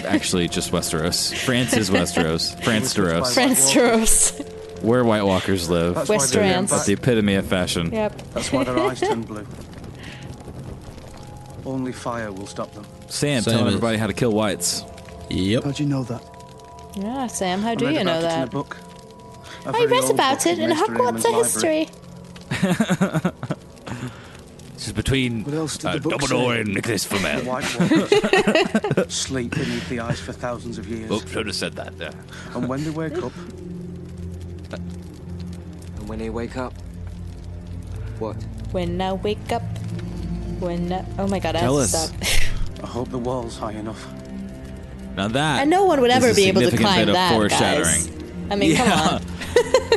actually 0.06 0.50
just 0.50 0.72
Westeros. 0.72 1.34
France 1.46 1.74
is 1.76 1.90
Westeros. 1.90 2.62
France 2.64 2.94
Deros. 2.94 3.34
France 3.34 4.40
Where 4.82 5.04
White 5.06 5.24
Walkers 5.24 5.70
live. 5.70 5.96
That's 5.96 6.10
why 6.10 6.18
they're 6.18 6.44
Westerans. 6.44 6.72
At 6.78 6.86
the 6.86 6.94
epitome 6.94 7.36
of 7.36 7.46
fashion. 7.48 7.92
Yep. 7.94 8.22
That's 8.34 8.52
why 8.52 8.64
their 8.66 8.78
eyes 8.78 9.00
turn 9.02 9.22
blue. 9.22 9.48
Only 11.66 11.94
fire 11.94 12.32
will 12.32 12.48
stop 12.48 12.74
them. 12.74 12.86
Sam, 13.08 13.42
Sam 13.42 13.52
telling 13.54 13.68
is- 13.68 13.74
everybody 13.76 13.98
how 13.98 14.08
to 14.08 14.14
kill 14.14 14.34
whites. 14.34 14.84
Yep. 15.30 15.64
How'd 15.64 15.80
you 15.80 15.86
know 15.86 16.04
that? 16.04 16.22
Yeah, 16.96 17.28
Sam, 17.28 17.62
how 17.62 17.70
I 17.72 17.76
do 17.76 17.86
read 17.88 17.96
you 17.96 18.04
know 18.04 18.20
about 18.20 18.24
it 18.24 18.26
in 18.36 18.42
a 18.42 18.46
that? 18.46 18.52
book. 18.52 18.78
A 19.66 19.70
I 19.70 19.72
very 19.72 19.86
read 19.88 20.02
old 20.04 20.12
about 20.12 20.38
book 20.40 20.48
it 20.48 20.60
in 20.60 20.70
Maester 20.70 20.86
Hogwarts 20.94 21.26
Aemon's 21.26 21.56
library. 21.56 21.86
history. 21.86 23.32
This 24.84 24.90
is 24.90 24.94
between 24.98 25.46
What 25.46 25.54
else 25.54 25.78
did 25.78 25.88
uh, 25.88 25.94
the 25.94 26.00
book 26.02 26.14
Dumbledore 26.20 26.56
say? 26.56 26.60
and 26.60 26.74
Nicolas 26.74 27.06
The 27.06 27.16
Flamel. 27.16 29.10
Sleep 29.10 29.52
beneath 29.52 29.88
the 29.88 30.02
ice 30.02 30.20
for 30.20 30.34
thousands 30.34 30.78
of 30.78 30.90
years. 30.90 31.10
Oops, 31.10 31.32
should 31.32 31.48
have 31.48 31.56
said 31.56 31.72
that 31.78 31.98
there. 31.98 32.12
And 32.54 32.68
when 32.68 32.84
they 32.84 32.90
wake 32.90 33.16
up, 33.24 33.32
And 34.74 36.10
when 36.10 36.20
they 36.20 36.30
wake 36.30 36.58
up, 36.58 36.74
what? 38.20 38.34
When 38.74 39.00
I 39.02 39.14
wake 39.14 39.54
up, 39.54 39.62
when 40.60 40.92
I, 40.92 41.06
oh 41.18 41.28
my 41.30 41.40
god, 41.40 41.56
I 41.56 41.62
Tell 41.62 41.80
have 41.80 41.90
to 41.90 41.98
us. 41.98 42.10
stop. 42.10 42.84
I 42.84 42.88
hope 42.88 43.10
the 43.10 43.20
wall's 43.20 43.58
high 43.58 43.72
enough. 43.72 44.06
Now 45.16 45.30
that 45.30 45.62
And 45.62 45.70
no 45.70 45.86
one 45.86 46.02
would 46.02 46.12
ever 46.12 46.34
be 46.34 46.50
able 46.50 46.60
to 46.70 46.76
climb 46.76 47.00
bit 47.00 47.08
of 47.08 47.14
that, 47.14 47.32
foreshadowing. 47.32 47.86
guys. 47.86 48.12
I 48.52 48.56
mean, 48.58 48.76
come 48.76 48.86
Yeah. 48.90 49.08
on. 49.16 49.22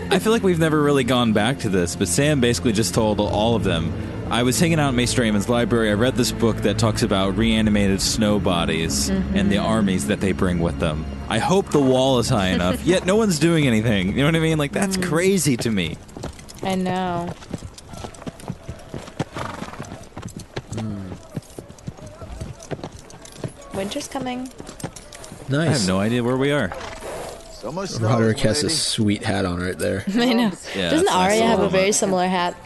I 0.13 0.21
feel 0.21 0.31
like 0.31 0.45
we've 0.45 0.61
never 0.61 0.81
really 0.81 1.03
gone 1.03 1.33
back 1.33 1.59
to 1.61 1.69
this, 1.69 1.97
but 1.97 2.07
Sam 2.07 2.41
basically 2.41 2.73
just 2.73 2.95
told 2.95 3.19
all 3.19 3.57
of 3.57 3.65
them. 3.65 3.93
I 4.29 4.43
was 4.43 4.59
hanging 4.59 4.81
out 4.81 4.89
in 4.89 4.97
Maester 4.97 5.23
Raymond's 5.23 5.49
library. 5.49 5.89
I 5.89 5.95
read 5.95 6.17
this 6.17 6.33
book 6.33 6.57
that 6.59 6.79
talks 6.79 7.03
about 7.03 7.37
reanimated 7.37 8.03
snow 8.03 8.41
bodies 8.41 9.09
and 9.09 9.53
the 9.53 9.57
mm-hmm. 9.57 9.67
armies 9.67 10.09
that 10.09 10.21
they 10.21 10.33
bring 10.33 10.59
with 10.59 10.81
them. 10.81 11.07
I 11.29 11.39
hope 11.39 11.71
the 11.71 11.81
wall 11.81 12.19
is 12.19 12.29
high 12.29 12.49
enough, 12.49 12.85
yet 12.85 13.07
no 13.07 13.15
one's 13.15 13.39
doing 13.39 13.69
anything. 13.69 14.09
You 14.09 14.17
know 14.17 14.25
what 14.27 14.35
I 14.35 14.41
mean? 14.41 14.59
Like, 14.59 14.73
that's 14.73 14.97
mm. 14.97 15.07
crazy 15.07 15.57
to 15.59 15.71
me. 15.71 15.97
I 16.65 16.75
know. 16.75 17.33
Hmm. 20.75 21.13
Winter's 23.77 24.09
coming. 24.09 24.51
Nice. 25.49 25.69
I 25.69 25.73
have 25.73 25.87
no 25.87 26.01
idea 26.01 26.25
where 26.25 26.37
we 26.37 26.51
are. 26.51 26.73
So 27.53 27.71
much 27.71 27.91
Rodrik 27.91 28.41
has 28.41 28.65
a 28.65 28.71
sweet 28.71 29.23
hat 29.23 29.45
on 29.45 29.61
right 29.61 29.79
there. 29.79 30.05
I 30.09 30.33
know. 30.33 30.53
Yeah, 30.75 30.91
Doesn't 30.91 31.05
that's 31.05 31.05
nice 31.05 31.15
Arya 31.15 31.47
have 31.47 31.61
a 31.61 31.69
very 31.69 31.93
similar 31.93 32.27
hat? 32.27 32.57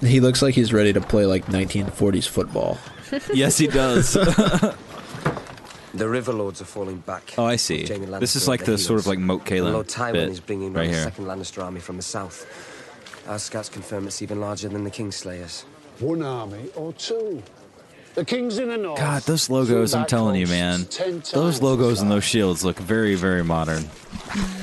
He 0.00 0.20
looks 0.20 0.42
like 0.42 0.54
he's 0.54 0.72
ready 0.72 0.92
to 0.92 1.00
play 1.00 1.26
like 1.26 1.46
1940s 1.46 2.28
football. 2.28 2.78
yes, 3.34 3.58
he 3.58 3.66
does. 3.66 4.16
The 5.94 6.08
River 6.10 6.34
Lords 6.34 6.60
are 6.60 6.66
falling 6.66 6.98
back. 6.98 7.32
oh, 7.38 7.46
I 7.46 7.56
see. 7.56 7.84
This 7.84 8.36
is 8.36 8.46
like 8.46 8.60
at 8.60 8.66
the 8.66 8.72
their 8.72 8.78
sort 8.78 9.00
of 9.00 9.06
like 9.06 9.18
Moat 9.18 9.40
And 9.40 9.48
Cailin 9.48 9.72
Lord 9.72 9.88
Tywin 9.88 10.12
bit 10.12 10.28
is 10.28 10.40
bringing 10.40 10.74
right 10.74 10.80
round 10.82 10.90
the 10.90 10.94
here. 10.94 11.04
second 11.04 11.24
Lannister 11.24 11.64
army 11.64 11.80
from 11.80 11.96
the 11.96 12.02
south. 12.02 12.44
Our 13.26 13.38
scouts 13.38 13.70
confirm 13.70 14.06
it's 14.06 14.20
even 14.20 14.38
larger 14.38 14.68
than 14.68 14.84
the 14.84 14.90
Kingslayers. 14.90 15.62
One 16.00 16.22
army 16.22 16.68
or 16.74 16.92
two. 16.92 17.42
The 18.14 18.26
king's 18.26 18.58
in 18.58 18.68
the 18.68 18.76
north. 18.76 18.98
God, 18.98 19.22
those 19.22 19.48
logos, 19.48 19.94
I'm 19.94 20.06
telling 20.06 20.36
you, 20.38 20.46
man. 20.46 20.86
Those 21.32 21.62
logos 21.62 22.02
and 22.02 22.10
those 22.10 22.24
shields 22.24 22.62
look 22.62 22.78
very, 22.78 23.14
very 23.14 23.42
modern. 23.42 23.84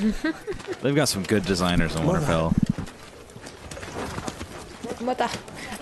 They've 0.82 0.94
got 0.94 1.08
some 1.08 1.24
good 1.24 1.44
designers 1.44 1.96
in 1.96 2.02
Winterfell. 2.02 2.52
What 5.04 5.18
the? 5.18 5.30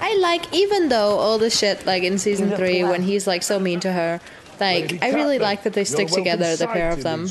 I 0.00 0.16
like, 0.16 0.52
even 0.52 0.88
though 0.88 1.18
all 1.18 1.38
the 1.38 1.50
shit, 1.50 1.86
like 1.86 2.02
in 2.02 2.18
season 2.18 2.50
three, 2.56 2.82
when 2.84 3.02
he's 3.02 3.26
like 3.26 3.42
so 3.42 3.58
mean 3.58 3.80
to 3.80 3.92
her, 3.92 4.20
like, 4.60 5.02
I 5.02 5.10
really 5.12 5.38
like 5.40 5.64
that 5.64 5.72
they 5.72 5.82
stick 5.82 6.06
together, 6.08 6.54
the 6.54 6.68
pair 6.68 6.90
of 6.92 7.02
them. 7.02 7.26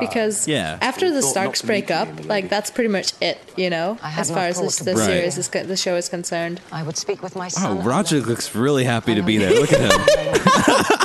Because 0.00 0.48
Yeah. 0.48 0.78
after 0.80 1.10
the 1.12 1.20
Starks 1.20 1.60
break 1.60 1.90
up, 1.90 2.08
like, 2.26 2.48
that's 2.48 2.70
pretty 2.70 2.88
much 2.88 3.12
it, 3.20 3.38
you 3.56 3.68
know, 3.68 3.98
as 4.02 4.30
far 4.30 4.44
as 4.46 4.58
this, 4.60 4.76
the 4.78 4.94
Right. 4.94 5.04
series, 5.04 5.36
is, 5.36 5.48
co- 5.48 5.64
the 5.64 5.76
show 5.76 5.96
is 5.96 6.08
concerned. 6.08 6.60
I 6.70 6.82
would 6.82 6.96
speak 6.96 7.22
with 7.22 7.36
my 7.36 7.48
son. 7.48 7.78
Oh, 7.78 7.82
Roger 7.82 8.20
looks 8.20 8.54
really 8.54 8.84
happy 8.84 9.14
to 9.14 9.22
be 9.22 9.36
there. 9.36 9.50
Look 9.52 9.72
at 9.72 9.80
him. 9.80 9.90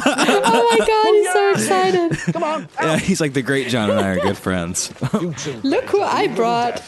oh 0.05 0.67
my 0.71 0.85
god, 0.85 1.13
he's 1.15 1.33
so 1.33 1.51
excited. 2.11 2.33
Come 2.33 2.43
on. 2.43 2.69
Yeah, 2.81 2.97
he's 2.97 3.19
like 3.19 3.33
the 3.33 3.41
great 3.41 3.67
John 3.67 3.89
and 3.91 3.99
I 3.99 4.09
are 4.09 4.19
good 4.19 4.37
friends. 4.37 4.93
Look 5.63 5.85
who 5.85 6.01
I 6.01 6.27
brought. 6.27 6.81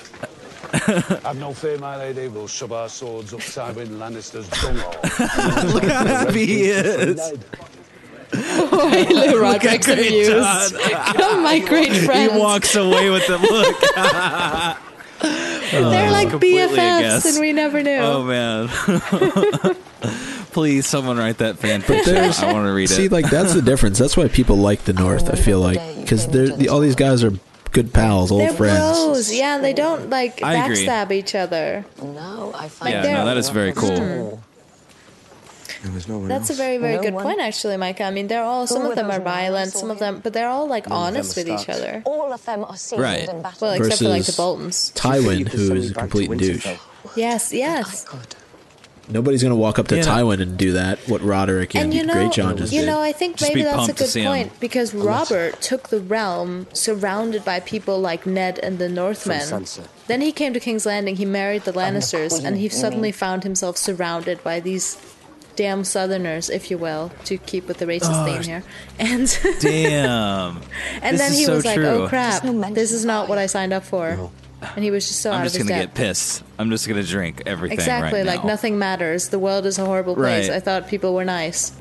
I 0.74 1.20
have 1.30 1.38
no 1.40 1.54
fear, 1.54 1.78
my 1.78 1.98
lady. 1.98 2.28
We'll 2.28 2.48
shove 2.48 2.72
our 2.72 2.90
swords 2.90 3.34
up 3.34 3.40
Tywin 3.42 3.88
Lannister's 3.98 4.48
bunghole. 4.62 5.74
Look 5.74 5.84
how 5.84 6.06
happy 6.06 6.46
he 6.46 6.64
is. 6.70 7.18
Look, 8.32 8.42
Rodrik's 9.42 9.86
great 9.88 10.08
amused. 10.08 10.32
John. 10.32 11.16
Oh, 11.22 11.42
my 11.42 11.60
great 11.60 11.92
friends. 12.06 12.32
He 12.34 12.38
walks 12.40 12.76
away 12.76 13.10
with 13.10 13.26
them. 13.28 13.42
Look. 13.42 13.76
They're 15.72 16.12
like 16.12 16.30
completely 16.30 16.62
a 16.62 16.68
BFFs, 16.68 17.26
and 17.26 17.40
we 17.40 17.52
never 17.54 17.82
knew. 17.84 17.98
Oh 17.98 18.24
man. 18.24 18.70
Please, 20.52 20.86
someone 20.88 21.18
write 21.18 21.38
that 21.40 21.58
fan 21.60 21.82
But 21.82 21.88
fiction. 21.88 22.14
there's 22.16 22.40
I 22.40 22.52
want 22.54 22.66
to 22.66 22.72
read 22.74 22.86
it. 22.90 22.94
see, 22.94 23.08
like 23.10 23.30
that's 23.30 23.54
the 23.54 23.62
difference. 23.62 23.98
That's 24.00 24.16
why 24.18 24.28
people 24.30 24.56
like 24.58 24.84
the 24.86 24.94
North. 24.94 25.30
I 25.30 25.36
feel 25.36 25.60
like 25.60 25.80
because 26.00 26.28
the, 26.28 26.70
all 26.70 26.80
these 26.80 26.96
guys 26.96 27.24
are 27.24 27.32
good 27.72 27.94
pals, 27.94 28.32
old 28.32 28.42
They're 28.42 28.54
friends. 28.54 28.80
bros. 28.80 29.34
Yeah, 29.34 29.58
they 29.60 29.74
don't 29.74 30.10
like 30.10 30.42
I 30.44 30.66
agree. 30.66 30.86
backstab 30.86 31.12
each 31.12 31.36
other. 31.36 31.86
No, 32.02 32.52
I 32.56 32.68
find 32.70 32.94
yeah, 32.94 33.14
no, 33.14 33.26
that 33.26 33.38
is 33.38 33.50
very 33.50 33.74
cool. 33.74 33.90
Mm. 33.92 34.40
There 35.84 35.94
was 35.94 36.10
no 36.10 36.18
one 36.20 36.28
That's 36.28 36.50
a 36.50 36.54
else. 36.54 36.58
very, 36.60 36.78
very 36.78 36.96
No 36.98 37.02
good 37.02 37.14
one- 37.14 37.24
point, 37.24 37.40
actually, 37.40 37.78
Micah. 37.78 38.04
I 38.04 38.12
mean, 38.12 38.28
they're 38.28 38.44
all. 38.44 38.68
Some 38.68 38.82
Who 38.82 38.90
of 38.90 38.96
them 38.98 39.06
are 39.06 39.12
those 39.14 39.20
men 39.20 39.28
I 39.28 39.42
violent. 39.44 39.72
Some 39.72 39.90
of 39.92 40.00
them, 40.00 40.20
but 40.22 40.34
they're 40.34 40.50
all 40.50 40.68
like 40.68 40.90
None 40.90 40.98
honest 41.16 41.38
with 41.38 41.48
each 41.48 41.70
other. 41.70 42.02
All 42.06 42.34
of 42.34 42.44
them 42.44 42.66
are 42.66 42.76
seasoned 42.76 43.02
Right. 43.02 43.30
in 43.30 43.42
battle. 43.42 43.68
Well, 43.70 43.72
except 43.78 44.00
for 44.02 44.10
like 44.10 44.24
the 44.26 44.32
Versus 44.34 44.36
Boltons. 44.36 44.92
Tywin, 44.96 45.38
Keep 45.38 45.52
the 45.52 45.58
who 45.58 45.68
sun 45.68 45.78
is 45.78 45.92
a 45.92 45.94
complete 45.94 46.32
douche. 46.38 46.66
Winterfell. 46.66 46.80
Yes, 47.16 47.54
yes. 47.54 48.04
Good. 48.04 48.36
Nobody's 49.10 49.42
gonna 49.44 49.56
walk 49.56 49.80
up 49.80 49.88
to 49.90 49.98
Yeah. 49.98 50.04
Tywin 50.04 50.40
and 50.42 50.58
do 50.58 50.74
that. 50.74 51.00
What 51.08 51.22
Rodrik 51.22 51.74
and, 51.76 51.86
And 51.86 51.94
you 51.94 52.06
know, 52.06 52.14
Great 52.14 52.32
John 52.32 52.56
just 52.58 52.72
you 52.72 52.82
did. 52.82 52.86
know, 52.88 53.02
I 53.02 53.12
think 53.12 53.38
Just 53.38 53.50
maybe 53.52 53.64
that's 53.64 53.88
a 53.90 53.94
good 53.94 54.08
see 54.08 54.22
'em. 54.22 54.28
point 54.28 54.60
because 54.60 54.94
Robert 54.94 55.60
took 55.62 55.90
the 55.90 56.00
realm 56.00 56.68
surrounded 56.74 57.44
by 57.44 57.60
people 57.60 58.00
like 58.00 58.26
Ned 58.26 58.60
and 58.62 58.78
the 58.80 58.88
Northmen. 58.88 59.66
Then 60.08 60.22
he 60.22 60.32
came 60.32 60.54
to 60.54 60.60
King's 60.60 60.86
Landing. 60.86 61.16
He 61.16 61.26
married 61.26 61.64
the 61.66 61.74
Lannisters, 61.74 62.30
queen, 62.30 62.46
and 62.46 62.58
he 62.58 62.70
suddenly 62.70 63.12
found 63.12 63.44
himself 63.44 63.78
surrounded 63.78 64.44
by 64.44 64.60
these 64.60 64.98
damn 65.56 65.84
Southerners, 65.84 66.50
if 66.50 66.72
you 66.72 66.78
will, 66.78 67.12
to 67.26 67.38
keep 67.38 67.68
with 67.68 67.80
the 67.80 67.86
racist 67.86 68.24
theme 68.26 68.44
here. 68.44 68.64
And 69.00 69.28
Damn. 69.60 70.62
and 71.02 71.16
This 71.16 71.22
then 71.22 71.32
is 71.34 71.38
he 71.38 71.46
so 71.46 71.56
was 71.56 71.66
like, 71.66 71.78
"Oh 71.80 72.08
crap, 72.08 72.44
no 72.44 72.74
this 72.74 72.92
is 72.92 73.04
not 73.06 73.28
what 73.28 73.38
I 73.38 73.46
signed 73.48 73.74
up 73.74 73.84
for." 73.84 74.30
And 74.62 74.84
he 74.84 74.92
was 74.92 75.08
just 75.08 75.22
so 75.22 75.32
I'm 75.32 75.42
out 75.42 75.44
just 75.46 75.56
of 75.56 75.62
his 75.62 75.70
gonna 75.70 75.82
depth. 75.84 75.96
get 75.96 76.06
pissed. 76.08 76.44
I'm 76.58 76.70
just 76.70 76.88
gonna 76.88 77.04
drink 77.04 77.44
everything 77.46 77.78
Exactly, 77.78 78.20
right 78.20 78.26
like 78.28 78.42
now. 78.44 78.50
nothing 78.50 78.78
matters. 78.78 79.30
The 79.30 79.40
world 79.40 79.66
is 79.66 79.80
a 79.80 79.86
horrible 79.86 80.16
place. 80.16 80.50
Right. 80.50 80.56
I 80.58 80.60
thought 80.60 80.88
people 80.90 81.14
were 81.14 81.24
nice. 81.26 81.72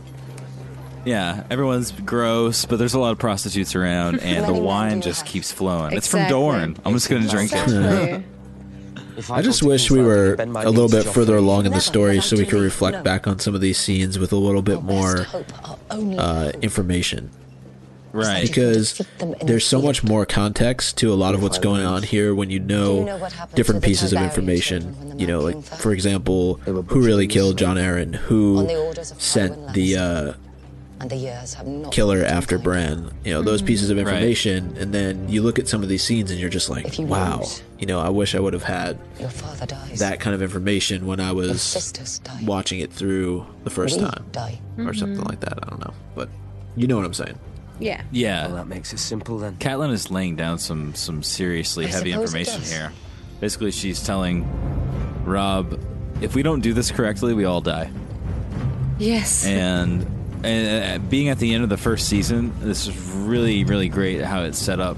Yeah, 1.05 1.45
everyone's 1.51 1.91
gross, 1.93 2.67
but 2.67 2.79
there's 2.79 2.95
a 2.95 2.99
lot 2.99 3.13
of 3.13 3.19
prostitutes 3.19 3.75
around, 3.75 4.21
and 4.23 4.47
the 4.47 4.53
wine 4.53 5.01
just 5.01 5.23
have- 5.23 5.29
keeps 5.29 5.51
flowing. 5.51 5.93
It's 5.97 6.07
from 6.09 6.21
Exactly. 6.21 6.41
Dorne. 6.41 6.77
I'm 6.85 6.93
just 6.95 7.09
gonna 7.09 7.29
drink 7.29 7.53
it. 7.53 7.63
Exactly. 7.63 8.25
If 9.17 9.31
I 9.33 9.43
just 9.43 9.63
wish 9.65 9.91
we 9.91 10.01
were 10.01 10.29
and 10.29 10.37
bend 10.37 10.53
my 10.53 10.63
a 10.63 10.71
little 10.71 10.89
bit 10.89 11.05
further 11.05 11.37
along 11.37 11.67
in 11.67 11.73
the 11.73 11.81
story 11.81 12.21
so 12.21 12.37
we 12.37 12.47
could 12.47 12.61
reflect 12.61 13.03
back 13.03 13.27
on 13.27 13.39
some 13.41 13.55
of 13.55 13.61
these 13.61 13.79
scenes 13.79 14.19
with 14.19 14.33
a 14.33 14.37
little 14.37 14.63
bit 14.63 14.83
more 14.83 15.17
best 15.17 15.31
hope, 15.31 15.69
our 15.69 15.79
only 15.91 16.19
uh, 16.19 16.51
information. 16.63 17.31
Right. 18.13 18.47
Because 18.47 18.93
Keep 18.95 19.19
them 19.19 19.35
in 19.35 19.47
there's 19.47 19.67
so 19.67 19.81
much 19.83 20.03
more 20.03 20.25
context 20.27 20.97
to 20.99 21.13
a 21.13 21.17
lot 21.17 21.35
of 21.35 21.43
what's 21.43 21.59
going 21.59 21.85
on 21.85 22.03
here 22.03 22.35
when 22.35 22.51
you 22.51 22.59
know, 22.61 22.99
you 23.01 23.05
know 23.05 23.29
different 23.55 23.83
pieces 23.85 24.13
of 24.13 24.21
information. 24.23 24.83
children 24.83 25.09
when 25.09 25.17
the 25.19 25.23
You 25.23 25.27
know, 25.27 25.41
like 25.41 25.63
for 25.63 25.93
example, 25.93 26.55
who 26.65 27.01
really 27.05 27.27
killed 27.27 27.59
Jon 27.59 27.77
Arryn? 27.77 28.15
Who 28.15 28.65
the 28.67 29.05
sent 29.19 29.75
the 29.75 29.97
uh, 29.97 30.33
And 31.01 31.11
the 31.11 31.17
years 31.17 31.55
have 31.55 31.67
not 31.67 31.93
killer 31.93 32.25
after 32.25 32.57
kind. 32.57 32.65
Bran? 32.65 33.11
You 33.25 33.33
know, 33.35 33.43
those 33.43 33.63
pieces 33.63 33.91
of 33.91 33.97
Right. 33.99 34.07
information, 34.07 34.75
and 34.81 34.93
then 34.93 35.29
you 35.29 35.43
look 35.43 35.59
at 35.59 35.69
some 35.69 35.83
of 35.85 35.89
these 35.89 36.03
scenes 36.03 36.31
and 36.33 36.41
you're 36.41 36.51
just 36.51 36.69
like, 36.71 36.99
you 36.99 37.07
wow. 37.07 37.39
lose- 37.39 37.63
You 37.79 37.87
know, 37.87 38.01
I 38.01 38.09
wish 38.09 38.35
I 38.35 38.41
would 38.41 38.53
have 38.55 38.65
had 38.65 38.99
Your 39.21 39.29
father 39.31 39.67
dies. 39.67 40.01
that 40.01 40.19
kind 40.19 40.35
of 40.35 40.43
information 40.43 41.07
when 41.07 41.21
I 41.21 41.31
was 41.33 41.93
watching 42.43 42.81
it 42.81 42.93
through 42.93 43.47
the 43.65 43.71
first 43.71 43.99
We 44.01 44.07
time 44.07 44.25
die. 44.33 44.59
or 44.79 44.93
something 44.95 45.23
like 45.23 45.39
that. 45.41 45.59
I 45.63 45.69
don't 45.71 45.79
know, 45.85 45.95
but 46.17 46.29
you 46.75 46.87
know 46.89 46.97
what 46.97 47.05
I'm 47.07 47.15
saying. 47.15 47.39
Yeah. 47.81 48.03
Yeah. 48.11 48.47
Well, 48.47 48.57
that 48.57 48.67
makes 48.67 48.93
it 48.93 48.99
simple 48.99 49.39
then. 49.39 49.57
Catelyn 49.57 49.93
is 49.93 50.11
laying 50.11 50.37
down 50.37 50.59
some 50.59 50.95
some 50.95 51.23
seriously 51.23 51.87
I 51.87 51.89
heavy 51.89 52.13
suppose 52.13 52.35
it 52.35 52.39
information 52.39 52.61
does. 52.61 52.73
here. 52.73 52.93
Basically, 53.41 53.71
she's 53.71 54.03
telling 54.03 54.45
Robb, 55.25 55.81
if 56.21 56.35
we 56.35 56.43
don't 56.43 56.61
do 56.61 56.73
this 56.73 56.91
correctly, 56.91 57.35
we 57.35 57.45
all 57.45 57.61
die. 57.61 57.91
Yes. 58.99 59.47
And 59.47 60.07
and 60.45 61.03
uh, 61.03 61.05
being 61.09 61.29
at 61.29 61.39
the 61.39 61.55
end 61.55 61.65
of 61.65 61.71
the 61.71 61.77
first 61.77 62.09
season, 62.09 62.53
this 62.61 62.87
is 62.87 62.97
really 62.97 63.65
really 63.65 63.89
great 63.89 64.21
how 64.23 64.43
it 64.43 64.55
set 64.55 64.81
up 64.81 64.97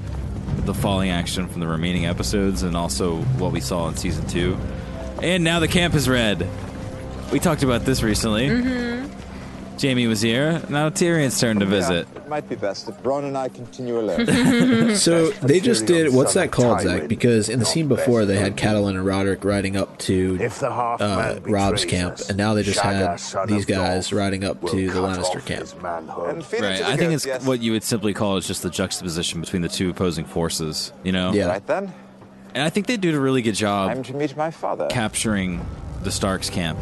the 0.65 0.75
falling 0.75 1.11
action 1.11 1.49
from 1.49 1.61
the 1.61 1.67
remaining 1.67 2.07
episodes, 2.07 2.63
and 2.63 2.77
also 2.77 3.17
what 3.39 3.53
we 3.53 3.61
saw 3.61 3.89
in 3.89 3.97
season 3.97 4.27
two. 4.27 4.57
And 5.23 5.45
now 5.45 5.61
the 5.61 5.69
camp 5.69 5.95
is 5.95 6.09
red. 6.09 6.49
We 7.31 7.39
talked 7.39 7.63
about 7.63 7.85
this 7.85 8.03
recently. 8.03 8.49
Mm-hmm. 8.49 9.00
Jaime 9.81 10.07
was 10.07 10.21
here. 10.21 10.61
Now 10.69 10.89
Tyrion's 10.91 11.39
turn 11.41 11.59
to 11.61 11.67
visit. 11.67 12.07
It 12.15 12.29
might 12.29 12.49
be 12.49 12.55
best 12.57 12.89
if 12.89 13.03
Bronn 13.03 13.25
and 13.25 13.37
I 13.37 13.49
continue 13.49 13.99
alone. 13.99 14.95
So 14.97 15.31
they 15.31 15.61
just 15.61 15.87
did 15.87 16.13
what's 16.13 16.35
that 16.35 16.51
called, 16.51 16.81
Zach? 16.81 17.09
Because 17.09 17.49
in 17.49 17.59
the 17.59 17.65
scene 17.65 17.89
before 17.89 18.25
they 18.25 18.37
had 18.39 18.53
of 18.53 18.57
Catelyn 18.57 18.91
and 18.91 19.07
Rodrik 19.07 19.45
riding 19.45 19.77
up 19.77 19.99
to 20.01 20.37
If 20.41 20.63
uh, 20.63 21.41
Robb's 21.43 21.85
camp, 21.85 22.19
and 22.29 22.37
now 22.37 22.55
they 22.55 22.63
just 22.63 22.81
had 22.81 23.19
these 23.47 23.65
guys 23.65 24.13
riding 24.13 24.45
up 24.45 24.61
to 24.61 24.89
the 24.89 24.93
cut 24.93 25.19
Lannister 25.19 25.45
camp. 25.45 25.83
manhood. 25.83 26.31
And 26.31 26.63
Right. 26.63 26.83
I 26.83 26.97
think 26.97 27.13
it's 27.13 27.47
what 27.47 27.63
you 27.63 27.73
would 27.73 27.83
simply 27.85 28.13
call 28.13 28.37
is 28.37 28.47
just 28.47 28.63
the 28.63 28.71
juxtaposition 28.71 29.41
between 29.41 29.63
the 29.63 29.69
two 29.69 29.91
opposing 29.91 30.25
forces. 30.25 30.93
You 31.03 31.13
know. 31.13 31.33
Yeah. 31.33 31.47
Right 31.47 31.67
then, 31.67 31.93
And 32.55 32.63
I 32.65 32.71
think 32.71 32.87
they 32.87 32.97
did 32.97 33.15
a 33.15 33.21
really 33.21 33.43
good 33.43 33.55
job 33.55 33.93
time 33.95 34.03
to 34.05 34.15
meet 34.15 34.37
my 34.37 34.51
father. 34.51 34.87
capturing 34.91 35.65
the 36.03 36.11
Starks 36.11 36.51
camp. 36.51 36.79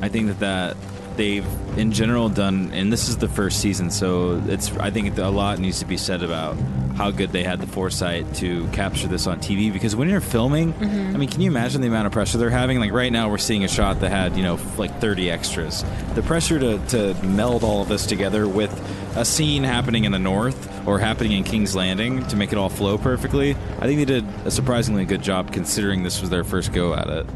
I 0.00 0.08
think 0.08 0.26
that 0.28 0.40
that 0.40 0.76
they've 1.16 1.46
in 1.76 1.92
general 1.92 2.28
done, 2.28 2.70
and 2.72 2.92
this 2.92 3.08
is 3.08 3.16
the 3.16 3.28
first 3.28 3.60
season, 3.60 3.90
so 3.90 4.42
it's 4.46 4.70
I 4.76 4.90
think 4.90 5.16
a 5.18 5.28
lot 5.28 5.58
needs 5.58 5.80
to 5.80 5.86
be 5.86 5.96
said 5.96 6.22
about 6.22 6.56
how 6.96 7.10
good 7.10 7.30
they 7.32 7.42
had 7.42 7.60
the 7.60 7.66
foresight 7.66 8.32
to 8.34 8.68
capture 8.68 9.08
this 9.08 9.26
on 9.26 9.40
TV. 9.40 9.72
Because 9.72 9.96
when 9.96 10.08
you're 10.08 10.20
filming, 10.20 10.72
mm-hmm. 10.72 11.14
I 11.14 11.18
mean, 11.18 11.28
can 11.28 11.40
you 11.40 11.50
imagine 11.50 11.80
the 11.80 11.88
amount 11.88 12.06
of 12.06 12.12
pressure 12.12 12.38
they're 12.38 12.50
having? 12.50 12.78
Like 12.78 12.92
right 12.92 13.10
now, 13.10 13.28
we're 13.28 13.38
seeing 13.38 13.64
a 13.64 13.68
shot 13.68 14.00
that 14.00 14.10
had 14.10 14.36
you 14.36 14.42
know 14.42 14.58
like 14.76 15.00
30 15.00 15.30
extras. 15.30 15.84
The 16.14 16.22
pressure 16.22 16.58
to 16.58 16.78
to 16.88 17.14
meld 17.24 17.64
all 17.64 17.82
of 17.82 17.88
this 17.88 18.06
together 18.06 18.46
with 18.46 18.72
a 19.16 19.24
scene 19.24 19.64
happening 19.64 20.04
in 20.04 20.12
the 20.12 20.18
north 20.18 20.70
or 20.86 20.98
happening 20.98 21.32
in 21.32 21.44
King's 21.44 21.74
Landing 21.74 22.26
to 22.28 22.36
make 22.36 22.52
it 22.52 22.58
all 22.58 22.68
flow 22.68 22.98
perfectly. 22.98 23.52
I 23.52 23.86
think 23.86 23.98
they 23.98 24.04
did 24.04 24.24
a 24.44 24.50
surprisingly 24.50 25.04
good 25.04 25.22
job 25.22 25.52
considering 25.52 26.02
this 26.02 26.20
was 26.20 26.30
their 26.30 26.44
first 26.44 26.72
go 26.72 26.94
at 26.94 27.08
it. 27.08 27.26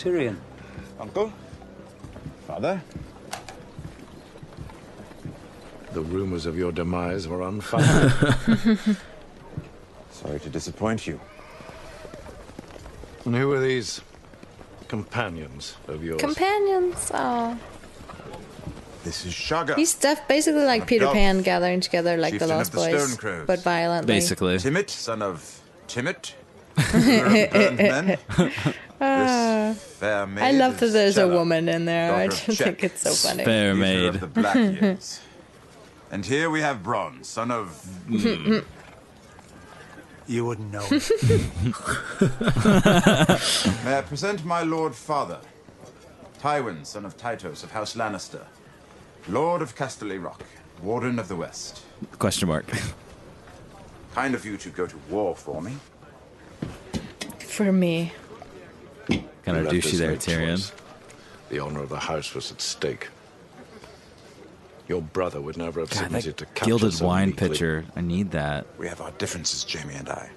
Tyrion. 0.00 0.36
Uncle? 0.98 1.32
Father? 2.46 2.80
The 5.92 6.00
rumors 6.00 6.46
of 6.46 6.56
your 6.56 6.72
demise 6.72 7.26
were 7.28 7.42
unfounded. 7.42 8.78
Sorry 10.12 10.38
to 10.40 10.48
disappoint 10.48 11.06
you. 11.06 11.20
And 13.24 13.34
who 13.34 13.52
are 13.52 13.60
these 13.60 14.00
companions 14.88 15.74
of 15.88 16.02
yours? 16.04 16.20
Companions. 16.20 17.10
Oh, 17.12 17.58
This 19.04 19.26
is 19.26 19.32
Shagga. 19.34 19.76
he's 19.76 19.94
def- 19.94 20.26
basically 20.28 20.64
like 20.64 20.86
Peter 20.86 21.04
Dolph, 21.04 21.14
Pan 21.14 21.42
gathering 21.42 21.80
together 21.80 22.16
like 22.16 22.38
the 22.38 22.46
Lost 22.46 22.72
the 22.72 22.78
Boys, 22.78 23.02
Stone 23.02 23.16
Crows. 23.18 23.46
but 23.46 23.62
violently. 23.62 24.14
Basically. 24.14 24.56
Timett, 24.56 24.88
son 24.90 25.22
of 25.22 25.60
Timett. 25.88 26.32
Ruler 26.94 27.26
of 27.26 27.32
the 27.32 27.48
burned 27.52 27.76
men. 27.78 29.74
Fair 29.74 30.26
maid 30.26 30.42
I 30.44 30.50
love 30.52 30.78
that 30.80 30.86
there's 30.88 31.18
a 31.18 31.26
woman 31.28 31.68
in 31.68 31.84
there. 31.84 32.14
I 32.14 32.26
daughter 32.26 32.40
of 32.42 32.46
just 32.46 32.62
think 32.62 32.84
it's 32.84 33.00
so 33.02 33.12
funny. 33.28 33.44
Fair 33.44 33.74
maid. 33.74 34.14
of 34.14 34.20
the 34.20 34.26
Black 34.26 34.54
Years. 34.80 35.20
and 36.10 36.24
here 36.26 36.50
we 36.50 36.60
have 36.60 36.82
Bronn, 36.82 37.24
son 37.24 37.50
of. 37.50 37.66
Mm-hmm. 38.08 38.58
You 40.26 40.44
wouldn't 40.44 40.70
know. 40.70 40.86
May 43.84 43.98
I 43.98 44.02
present 44.02 44.44
my 44.44 44.62
lord 44.62 44.94
father, 44.94 45.40
Tywin, 46.40 46.86
son 46.86 47.04
of 47.04 47.16
Tytos 47.16 47.64
of 47.64 47.72
House 47.72 47.96
Lannister, 47.96 48.46
Lord 49.26 49.60
of 49.60 49.74
Casterly 49.74 50.22
Rock, 50.22 50.44
Warden 50.82 51.18
of 51.18 51.26
the 51.26 51.34
West. 51.34 51.82
Question 52.20 52.46
mark. 52.46 52.66
Kind 54.14 54.36
of 54.36 54.44
you 54.44 54.56
to 54.58 54.70
go 54.70 54.86
to 54.86 54.96
war 55.08 55.34
for 55.34 55.60
me. 55.60 55.72
For 57.50 57.72
me. 57.72 58.12
Kind 59.08 59.56
of 59.66 59.72
You 59.72 59.80
douchey 59.82 59.98
there, 59.98 60.12
no 60.12 60.16
Tyrion. 60.16 60.56
choice. 60.56 60.72
The 61.48 61.58
honor 61.58 61.80
of 61.82 61.88
the 61.88 61.98
house 61.98 62.32
was 62.32 62.52
at 62.52 62.60
stake. 62.60 63.08
Your 64.86 65.02
brother 65.02 65.40
would 65.40 65.56
never 65.56 65.80
have 65.80 65.90
God, 65.90 65.98
submitted 66.04 66.36
to 66.38 66.44
that 66.44 66.54
capture 66.54 66.66
gilded 66.70 66.92
so 66.94 67.06
wine 67.06 67.30
meekly. 67.30 67.48
pitcher. 67.48 67.84
I 67.96 68.00
need 68.02 68.30
that. 68.32 68.66
We 68.78 68.86
have 68.88 69.00
our 69.00 69.10
differences, 69.12 69.64
Jaime 69.68 69.94
and 69.94 70.08
I. 70.08 70.30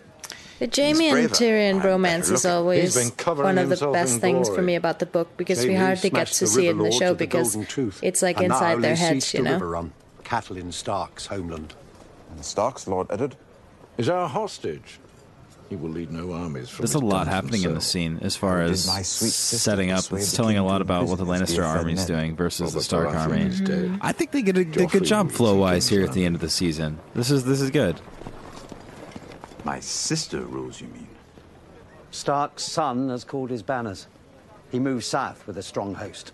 The 0.59 0.69
Jaime 0.75 1.09
and. 1.09 1.29
Tyrion 1.29 1.83
romance 1.83 2.29
is 2.29 2.45
always 2.45 2.95
He's 2.95 3.03
been 3.09 3.15
covering 3.15 3.45
one 3.45 3.57
of 3.59 3.69
the 3.69 3.87
best 3.91 4.15
in 4.15 4.19
things 4.21 4.49
for 4.49 4.61
me 4.61 4.75
about 4.75 4.99
the 4.99 5.05
book 5.05 5.37
because 5.37 5.65
we 5.65 5.75
hardly 5.75 6.09
get 6.09 6.27
to 6.27 6.47
see 6.47 6.67
it 6.67 6.71
in 6.71 6.77
the 6.79 6.91
show 6.91 7.09
with 7.09 7.19
the 7.19 7.25
because 7.25 7.55
Tooth, 7.67 7.99
it's 8.01 8.21
like 8.23 8.37
and 8.37 8.45
inside 8.45 8.81
their 8.81 8.95
heads, 8.95 9.25
siege 9.25 9.39
you 9.39 9.43
to 9.43 9.49
know. 9.49 9.53
River 9.53 9.69
Run, 9.69 9.93
Catelyn 10.23 10.73
Stark's 10.73 11.27
homeland. 11.27 11.75
And 12.31 12.43
Starks, 12.43 12.87
Lord 12.87 13.07
Eddard? 13.11 13.35
Is 13.97 14.09
our 14.09 14.27
hostage. 14.27 14.99
He 15.73 15.77
will 15.77 15.89
lead 15.89 16.11
no 16.11 16.33
armies 16.33 16.69
from 16.69 16.83
There's 16.83 16.93
a 16.93 16.99
lot 16.99 17.25
dungeon 17.25 17.33
happening 17.33 17.61
in 17.61 17.69
cell. 17.69 17.73
the 17.73 17.81
scene 17.81 18.19
as 18.21 18.35
far 18.35 18.61
as 18.61 18.85
my 18.85 19.01
sweet 19.01 19.31
sister 19.31 19.57
setting 19.57 19.89
up. 19.89 20.03
It's 20.11 20.31
telling 20.31 20.55
a 20.55 20.63
lot 20.63 20.83
about 20.83 21.07
what 21.07 21.17
the 21.17 21.25
Lannister 21.25 21.65
army 21.65 21.93
is 21.93 22.05
doing 22.05 22.35
versus 22.35 22.75
the 22.75 22.83
Stark 22.83 23.07
army. 23.07 23.41
is 23.41 23.59
dead. 23.59 23.97
I 23.99 24.11
think 24.11 24.29
they 24.29 24.43
did 24.43 24.55
a, 24.55 24.65
did 24.65 24.83
a 24.83 24.85
good 24.85 25.03
job 25.03 25.31
flow 25.31 25.55
wise 25.55 25.89
here 25.89 26.03
at 26.03 26.13
the 26.13 26.25
end 26.25 26.35
of 26.35 26.41
the 26.41 26.49
season. 26.51 26.99
This 27.15 27.31
is 27.31 27.43
this 27.45 27.59
is 27.59 27.71
good. 27.71 27.99
My 29.63 29.79
sister 29.79 30.41
rules, 30.41 30.79
you 30.79 30.89
mean? 30.89 31.07
Stark's 32.11 32.61
son 32.61 33.09
has 33.09 33.23
called 33.23 33.49
his 33.49 33.63
banners. 33.63 34.05
He 34.71 34.77
moves 34.77 35.07
south 35.07 35.47
with 35.47 35.57
a 35.57 35.63
strong 35.63 35.95
host. 35.95 36.33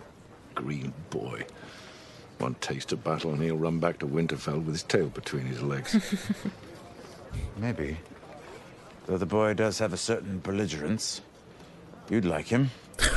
Green 0.54 0.92
boy. 1.08 1.46
One 2.36 2.56
taste 2.56 2.92
of 2.92 3.02
battle 3.02 3.32
and 3.32 3.42
he'll 3.42 3.56
run 3.56 3.78
back 3.78 4.00
to 4.00 4.06
Winterfell 4.06 4.58
with 4.62 4.74
his 4.74 4.82
tail 4.82 5.06
between 5.08 5.46
his 5.46 5.62
legs. 5.62 5.96
Maybe. 7.56 7.96
Though 9.06 9.18
the 9.18 9.26
boy 9.26 9.54
does 9.54 9.78
have 9.78 9.92
a 9.92 9.96
certain 9.96 10.38
belligerence. 10.40 11.20
You'd 12.08 12.24
like 12.24 12.46
him. 12.48 12.70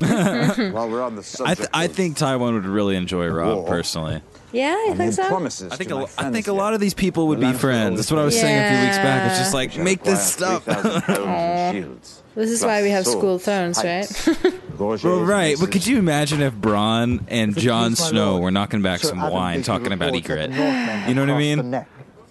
While 0.00 0.88
we're 0.90 1.02
on 1.02 1.14
the 1.14 1.20
I 1.20 1.24
subject, 1.24 1.58
th- 1.58 1.68
I 1.72 1.86
think 1.86 2.16
Tywin 2.16 2.54
would 2.54 2.64
really 2.64 2.96
enjoy 2.96 3.26
Robb 3.28 3.58
war. 3.58 3.66
personally. 3.68 4.22
Yeah, 4.52 4.72
I 4.74 4.92
I 4.92 4.96
think 4.96 5.12
so. 5.12 5.28
promises 5.28 5.70
I 5.72 5.76
think 5.76 5.90
to 5.90 5.96
a, 5.96 5.98
my 5.98 6.04
I 6.04 6.06
friends 6.08 6.34
think 6.34 6.46
a 6.48 6.52
lot 6.52 6.74
of 6.74 6.80
these 6.80 6.94
people 6.94 7.28
would 7.28 7.38
be 7.38 7.52
friends. 7.52 7.96
That's 7.96 8.10
what 8.10 8.20
I 8.20 8.24
was 8.24 8.38
saying 8.38 8.56
a 8.58 8.68
few 8.76 8.86
weeks 8.86 8.96
back. 8.96 9.30
It's 9.30 9.38
just 9.38 9.54
like 9.54 9.76
make 9.76 10.02
this 10.02 10.34
acquire 10.34 10.60
stuff. 10.60 10.82
3,000 10.82 11.02
helms 11.02 11.26
and 11.28 11.76
shields, 11.76 12.22
This 12.34 12.50
is 12.50 12.64
why 12.64 12.82
we 12.82 12.90
have 12.90 13.06
School 13.06 13.38
Thrones, 13.38 13.80
pikes, 13.80 14.26
right? 14.44 14.60
Well, 14.78 15.20
right, 15.20 15.56
but 15.60 15.70
could 15.70 15.86
you 15.86 15.98
imagine 15.98 16.40
if 16.40 16.54
Bronn 16.54 17.24
and 17.28 17.56
Jon 17.56 17.94
Snow 17.94 18.38
were 18.40 18.50
knocking 18.50 18.80
back 18.82 19.00
some 19.00 19.20
wine, 19.20 19.62
talking 19.62 19.92
about 19.92 20.12
reports 20.14 20.26
Ygritte? 20.28 21.08
You 21.08 21.14
know 21.14 21.20
what 21.26 21.30
I 21.30 21.40
have 21.40 21.56
crossed 21.56 21.56
the 21.56 21.62
mean? 21.62 21.86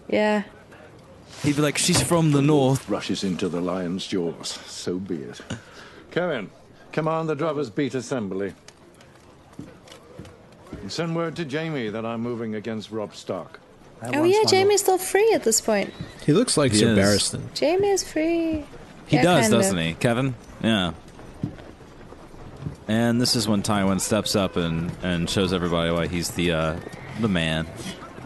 yeah. 0.10 0.44
He'd 1.44 1.56
be 1.56 1.62
like, 1.62 1.78
"She's 1.78 2.02
from 2.02 2.32
the 2.32 2.42
north." 2.42 2.90
Rushes 2.90 3.24
into 3.24 3.48
the 3.50 3.62
lion's 3.62 4.06
jaws. 4.06 4.60
So 4.68 5.00
be 5.00 5.16
it. 5.16 5.40
Kevan, 6.12 6.50
command 6.92 7.30
the 7.30 7.36
Drovers 7.36 7.70
Beat 7.70 7.96
Assembly. 7.96 8.54
And 10.82 10.92
send 10.92 11.16
word 11.16 11.36
to 11.38 11.46
Jaime 11.46 11.90
that 11.90 12.06
I'm 12.06 12.22
moving 12.22 12.56
against 12.56 12.92
Robb 12.92 13.16
Stark. 13.16 13.60
Oh 14.02 14.24
yeah, 14.24 14.44
Jaime's 14.50 14.82
still 14.82 14.98
free 14.98 15.34
at 15.34 15.44
this 15.44 15.60
point. 15.60 15.94
He 16.26 16.32
looks 16.32 16.56
like 16.56 16.72
He 16.72 16.78
Sir 16.80 16.94
is. 16.94 16.98
Barristan. 16.98 17.42
Jaime 17.60 17.88
is 17.90 18.04
free. 18.04 18.66
He 19.08 19.18
Yeah, 19.18 19.24
does, 19.24 19.50
doesn't 19.50 19.78
he, 19.78 19.94
Kevan? 19.96 20.36
Yeah. 20.64 20.94
And 22.88 23.20
this 23.22 23.36
is 23.36 23.48
when 23.48 23.62
Tywin 23.62 24.00
steps 24.00 24.36
up 24.36 24.56
and, 24.56 24.92
and 25.04 25.30
shows 25.30 25.52
everybody 25.54 25.92
why 25.92 26.08
he's 26.08 26.32
the 26.32 26.52
uh, 26.54 26.80
the 27.20 27.28
man. 27.28 27.68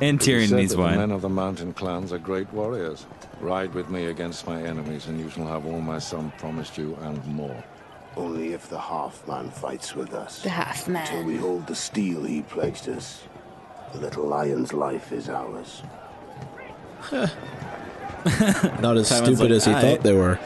And 0.01 0.21
It 0.21 0.27
is 0.27 0.27
Tyrion 0.27 0.49
said 0.49 0.57
needs 0.57 0.71
that 0.71 0.77
The 0.77 0.83
wine. 0.83 0.97
men 0.97 1.11
of 1.11 1.21
the 1.21 1.29
mountain 1.29 1.73
clans 1.73 2.11
are 2.11 2.17
great 2.17 2.51
warriors. 2.53 3.05
Ride 3.39 3.73
with 3.73 3.89
me 3.89 4.05
against 4.07 4.47
my 4.47 4.61
enemies, 4.61 5.07
and 5.07 5.19
you 5.19 5.29
shall 5.29 5.47
have 5.47 5.65
all 5.65 5.81
my 5.81 5.99
son 5.99 6.31
promised 6.37 6.77
you 6.77 6.97
and 7.01 7.25
more. 7.27 7.63
Only 8.15 8.53
if 8.53 8.69
the 8.69 8.79
half-man 8.79 9.49
fights 9.49 9.95
with 9.95 10.13
us. 10.13 10.41
The 10.43 10.49
half-man. 10.49 11.05
Till 11.07 11.17
man. 11.17 11.25
we 11.27 11.35
hold 11.37 11.65
the 11.67 11.75
steel 11.75 12.23
he 12.23 12.41
pledged 12.43 12.87
us. 12.89 13.23
The 13.93 13.99
little 13.99 14.25
lion's 14.25 14.73
life 14.73 15.11
is 15.11 15.29
ours. 15.29 15.83
Not 17.11 18.97
as 18.97 19.09
Tywin's 19.09 19.17
stupid 19.17 19.39
like, 19.39 19.51
as 19.51 19.65
he 19.65 19.71
"Aight." 19.71 19.81
thought 19.81 20.01
they 20.03 20.13
were. 20.13 20.39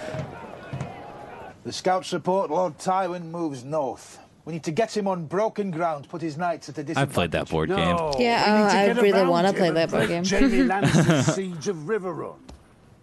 The 1.63 1.71
scouts 1.73 2.11
report 2.13 2.49
Lord 2.49 2.77
Tywin 2.77 3.25
moves 3.29 3.63
north. 3.63 4.19
We 4.47 4.53
need 4.53 4.63
to 4.63 4.71
get 4.71 4.95
him 4.95 5.09
on 5.09 5.25
broken 5.25 5.71
ground, 5.71 6.07
put 6.07 6.21
his 6.21 6.37
knights 6.37 6.69
at 6.69 6.77
a 6.77 6.79
I 6.79 6.83
disadvantage. 6.83 7.09
I've 7.09 7.13
played 7.13 7.31
that 7.31 7.49
board 7.49 7.67
game. 7.67 7.77
No, 7.97 8.13
Yeah, 8.17 8.45
oh, 8.47 8.77
I 8.77 8.85
get 8.85 8.95
really 9.01 9.27
wanna 9.27 9.51
play 9.51 9.71
that 9.71 9.91
board 9.91 10.07
game. 10.07 10.23
Jaime 10.23 10.59
Lannister's 10.59 11.25
siege 11.35 11.67
of 11.67 11.75
Riverrun. 11.75 12.37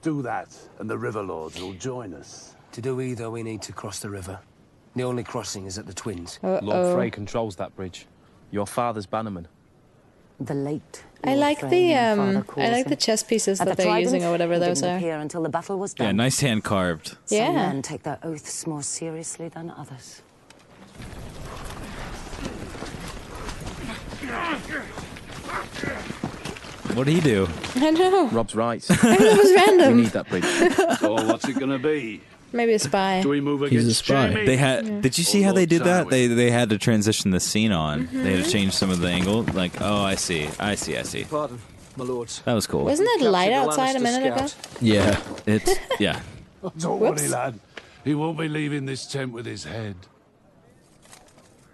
Do 0.00 0.22
that, 0.22 0.56
and 0.78 0.88
the 0.88 0.96
River 0.96 1.22
Lords 1.22 1.60
will 1.60 1.74
join 1.74 2.14
us. 2.14 2.54
To 2.72 2.80
do 2.80 2.98
either, 3.02 3.28
we 3.30 3.42
need 3.42 3.60
to 3.60 3.72
cross 3.74 3.98
the 3.98 4.08
river. 4.08 4.40
The 4.96 5.02
only 5.02 5.22
crossing 5.22 5.66
is 5.66 5.76
at 5.76 5.86
the 5.86 5.92
Twins. 5.92 6.38
Uh-oh. 6.42 6.60
Lord 6.62 6.94
Frey 6.94 7.10
controls 7.10 7.56
that 7.56 7.76
bridge. 7.76 8.06
Your 8.50 8.66
father's 8.66 9.04
bannerman. 9.04 9.46
The 10.40 10.54
late. 10.54 11.04
I 11.24 11.28
Lord 11.34 11.40
like 11.40 11.60
Frey, 11.60 11.68
the 11.68 11.92
my 11.92 12.10
um, 12.38 12.44
I 12.56 12.70
like 12.70 12.86
him. 12.86 12.88
the 12.90 12.96
chess 12.96 13.22
pieces 13.22 13.58
that 13.58 13.68
the 13.68 13.74
they're 13.74 13.84
Trident, 13.84 14.04
using 14.14 14.24
or 14.24 14.30
whatever 14.30 14.58
those 14.58 14.82
are. 14.82 14.96
appear 14.96 15.18
until 15.18 15.42
the 15.42 15.50
battle 15.50 15.78
was 15.78 15.92
done. 15.92 16.06
Yeah, 16.06 16.12
nice 16.12 16.40
hand 16.40 16.64
carved. 16.64 17.18
Yeah. 17.28 17.48
Some 17.48 17.54
Yeah. 17.54 17.66
men 17.66 17.82
take 17.82 18.02
their 18.04 18.18
oaths 18.22 18.66
more 18.66 18.82
seriously 18.82 19.50
than 19.50 19.68
others. 19.68 20.22
What 26.94 27.06
did 27.06 27.14
he 27.14 27.20
do? 27.20 27.48
I 27.74 27.90
know. 27.90 28.28
Robb's 28.28 28.54
right. 28.54 28.84
I 29.02 29.16
know 29.16 29.24
it 29.24 29.36
was 29.36 29.52
random. 29.52 29.96
we 29.96 30.02
need 30.02 30.12
that 30.12 30.28
bridge. 30.28 30.44
So 30.98 31.14
what's 31.14 31.48
it 31.48 31.58
gonna 31.58 31.78
be? 31.78 32.20
Maybe 32.52 32.72
a 32.74 32.78
spy. 32.78 33.20
Do 33.20 33.30
we 33.30 33.40
move 33.40 33.62
against 33.62 33.84
He's 33.84 33.88
a 33.88 33.94
spy. 33.94 34.28
Jaime? 34.28 34.46
They 34.46 34.56
had. 34.56 34.86
Yeah. 34.86 35.00
Did 35.00 35.18
you 35.18 35.24
see 35.24 35.42
Or 35.42 35.46
how 35.46 35.52
they 35.52 35.66
did 35.66 35.82
that? 35.82 36.08
They 36.08 36.28
they 36.28 36.52
had 36.52 36.70
to 36.70 36.78
transition 36.78 37.32
the 37.32 37.40
scene 37.40 37.72
on. 37.72 38.08
They 38.12 38.18
had 38.18 38.24
to 38.24 38.42
mm-hmm. 38.42 38.50
change 38.50 38.72
some 38.74 38.90
of 38.90 39.00
the 39.00 39.08
angle. 39.08 39.42
Like, 39.42 39.80
oh, 39.80 40.02
I 40.02 40.14
see, 40.14 40.48
I 40.60 40.76
see, 40.76 40.96
I 40.96 41.02
see. 41.02 41.24
Pardon, 41.24 41.60
my 41.96 42.04
lords. 42.04 42.42
That 42.42 42.54
was 42.54 42.68
cool. 42.68 42.84
Wasn't 42.84 43.08
it 43.08 43.22
light 43.22 43.52
outside 43.52 43.96
a 43.96 44.00
minute 44.00 44.32
ago? 44.32 44.46
Yeah, 44.80 45.20
it's 45.46 45.74
yeah. 45.98 46.20
Don't 46.78 47.00
Whoops. 47.00 47.22
worry, 47.22 47.28
lad. 47.28 47.58
He 48.04 48.14
won't 48.14 48.38
be 48.38 48.48
leaving 48.48 48.86
this 48.86 49.04
tent 49.04 49.32
with 49.32 49.46
his 49.46 49.64
head. 49.64 49.96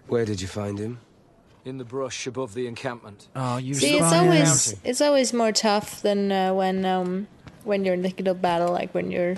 Where 0.07 0.25
did 0.25 0.41
you 0.41 0.49
find 0.49 0.79
him? 0.79 0.99
In 1.65 1.77
the 1.79 1.85
brush 1.85 2.27
above 2.27 2.55
the 2.55 2.67
encampment. 2.67 3.29
Oh, 3.37 3.59
you 3.59 3.75
See, 3.75 3.99
it's 3.99 4.13
always 4.13 4.75
it's 4.83 5.01
always 5.01 5.33
more 5.33 5.53
tough 5.53 6.01
than 6.01 6.33
uh, 6.33 6.55
when 6.55 6.85
um 6.87 7.27
when 7.65 7.85
you're 7.85 7.95
in 7.95 8.03
the 8.03 8.09
heat 8.09 8.27
of 8.27 8.41
battle, 8.41 8.73
like 8.73 8.95
when 8.95 9.11
you're 9.11 9.37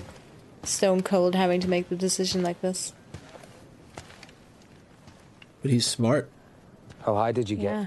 stone 0.63 1.01
cold 1.01 1.35
having 1.35 1.59
to 1.61 1.69
make 1.69 1.89
the 1.89 1.95
decision 1.95 2.41
like 2.41 2.61
this. 2.61 2.93
But 5.61 5.71
he's 5.71 5.85
smart. 5.85 6.29
How 7.05 7.15
high 7.15 7.31
did 7.33 7.49
you 7.49 7.57
get? 7.57 7.63
Yeah. 7.63 7.85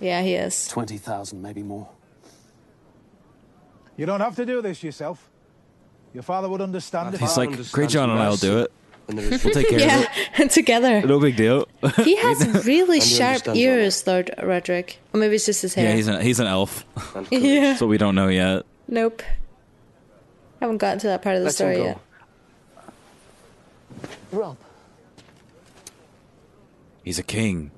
Yeah, 0.00 0.22
he 0.22 0.34
is. 0.34 0.66
20,000, 0.68 1.40
maybe 1.40 1.62
more. 1.62 1.88
You 3.96 4.04
don't 4.04 4.20
have 4.20 4.34
to 4.36 4.44
do 4.44 4.60
this 4.60 4.82
yourself. 4.82 5.30
Your 6.12 6.22
father 6.24 6.48
would 6.48 6.60
understand 6.60 7.14
if 7.14 7.20
He's 7.20 7.38
I 7.38 7.44
like, 7.44 7.70
great, 7.70 7.90
John, 7.90 8.10
and 8.10 8.18
I'll 8.18 8.36
do 8.36 8.58
it. 8.58 8.72
We'll 9.08 9.38
take 9.38 9.68
care 9.68 9.98
of 10.00 10.06
Yeah, 10.38 10.46
together. 10.48 11.02
No 11.02 11.18
big 11.20 11.36
deal. 11.36 11.66
He 12.02 12.16
has 12.16 12.64
really 12.66 13.00
sharp 13.00 13.48
ears, 13.54 14.06
Lord 14.06 14.30
Roderick. 14.42 14.98
Or 15.12 15.20
maybe 15.20 15.34
it's 15.36 15.46
just 15.46 15.62
his 15.62 15.74
hair. 15.74 15.88
Yeah, 15.90 15.94
he's 15.96 16.08
an 16.08 16.20
he's 16.22 16.40
an 16.40 16.46
elf. 16.46 16.84
Yeah. 17.30 17.76
So 17.76 17.86
we 17.86 17.98
don't 17.98 18.14
know 18.14 18.28
yet. 18.28 18.64
Nope. 18.88 19.22
Haven't 20.60 20.78
gotten 20.78 20.98
to 21.00 21.08
that 21.08 21.22
part 21.22 21.36
of 21.36 21.40
the 21.42 21.46
Let 21.46 21.50
him 21.52 21.54
story 21.56 21.76
go. 21.76 21.84
yet. 21.84 21.98
Robb, 24.30 24.56
He's 27.04 27.18
a 27.18 27.22
king. 27.24 27.70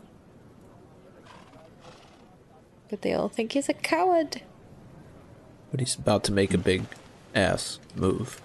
But 2.90 3.02
they 3.02 3.12
all 3.12 3.28
think 3.28 3.52
he's 3.52 3.68
a 3.68 3.72
coward. 3.74 4.42
But 5.70 5.80
he's 5.80 5.96
about 5.96 6.22
to 6.24 6.32
make 6.32 6.54
a 6.54 6.58
big 6.58 6.84
ass 7.34 7.80
move. 7.96 8.40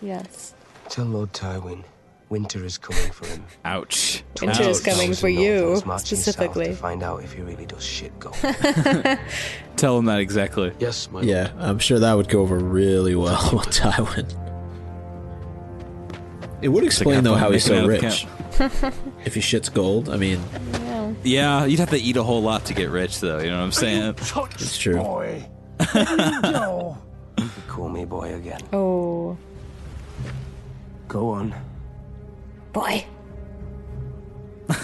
Yes. 0.00 0.54
Tell 0.92 1.06
Lord 1.06 1.32
Tywin, 1.32 1.84
winter 2.28 2.62
is 2.62 2.76
coming 2.76 3.10
for 3.12 3.26
him. 3.26 3.42
Ouch. 3.64 4.22
Winter 4.42 4.64
is 4.64 4.78
coming 4.82 5.14
for 5.14 5.26
you, 5.26 5.60
Northerns 5.60 5.86
marching 5.86 6.18
south 6.18 6.34
specifically. 6.34 6.66
to 6.66 6.74
find 6.74 7.02
out 7.02 7.24
if 7.24 7.32
he 7.32 7.40
really 7.40 7.64
does 7.64 7.82
shit 7.82 8.12
go. 8.20 8.30
Tell 9.76 9.96
him 9.96 10.04
that 10.04 10.18
exactly. 10.20 10.70
Yes, 10.78 11.10
my 11.10 11.22
Yeah, 11.22 11.50
I'm 11.56 11.78
sure 11.78 11.98
that 11.98 12.12
would 12.12 12.28
go 12.28 12.42
over 12.42 12.58
really 12.58 13.14
well 13.14 13.42
with 13.54 13.68
Tywin. 13.68 14.30
It 16.60 16.68
would 16.68 16.84
explain 16.84 17.24
though 17.24 17.36
how 17.36 17.52
he's 17.52 17.64
so 17.64 17.86
rich. 17.86 18.26
if 19.24 19.32
he 19.32 19.40
shits 19.40 19.72
gold, 19.72 20.10
I 20.10 20.18
mean, 20.18 20.42
Yeah, 21.24 21.64
you'd 21.64 21.80
have 21.80 21.88
to 21.88 21.98
eat 21.98 22.18
a 22.18 22.22
whole 22.22 22.42
lot 22.42 22.66
to 22.66 22.74
get 22.74 22.90
rich, 22.90 23.18
though. 23.20 23.38
You 23.38 23.48
know 23.48 23.56
what 23.56 23.64
I'm 23.64 23.72
saying? 23.72 24.14
it's 24.18 24.76
true. 24.76 24.96
Boy, 24.96 25.48
where 25.92 26.96
you? 27.38 27.48
Call 27.66 27.88
me 27.88 28.04
boy 28.04 28.34
again. 28.34 28.60
Oh. 28.74 29.38
Go 31.12 31.28
on. 31.28 31.54
Boy. 32.72 33.04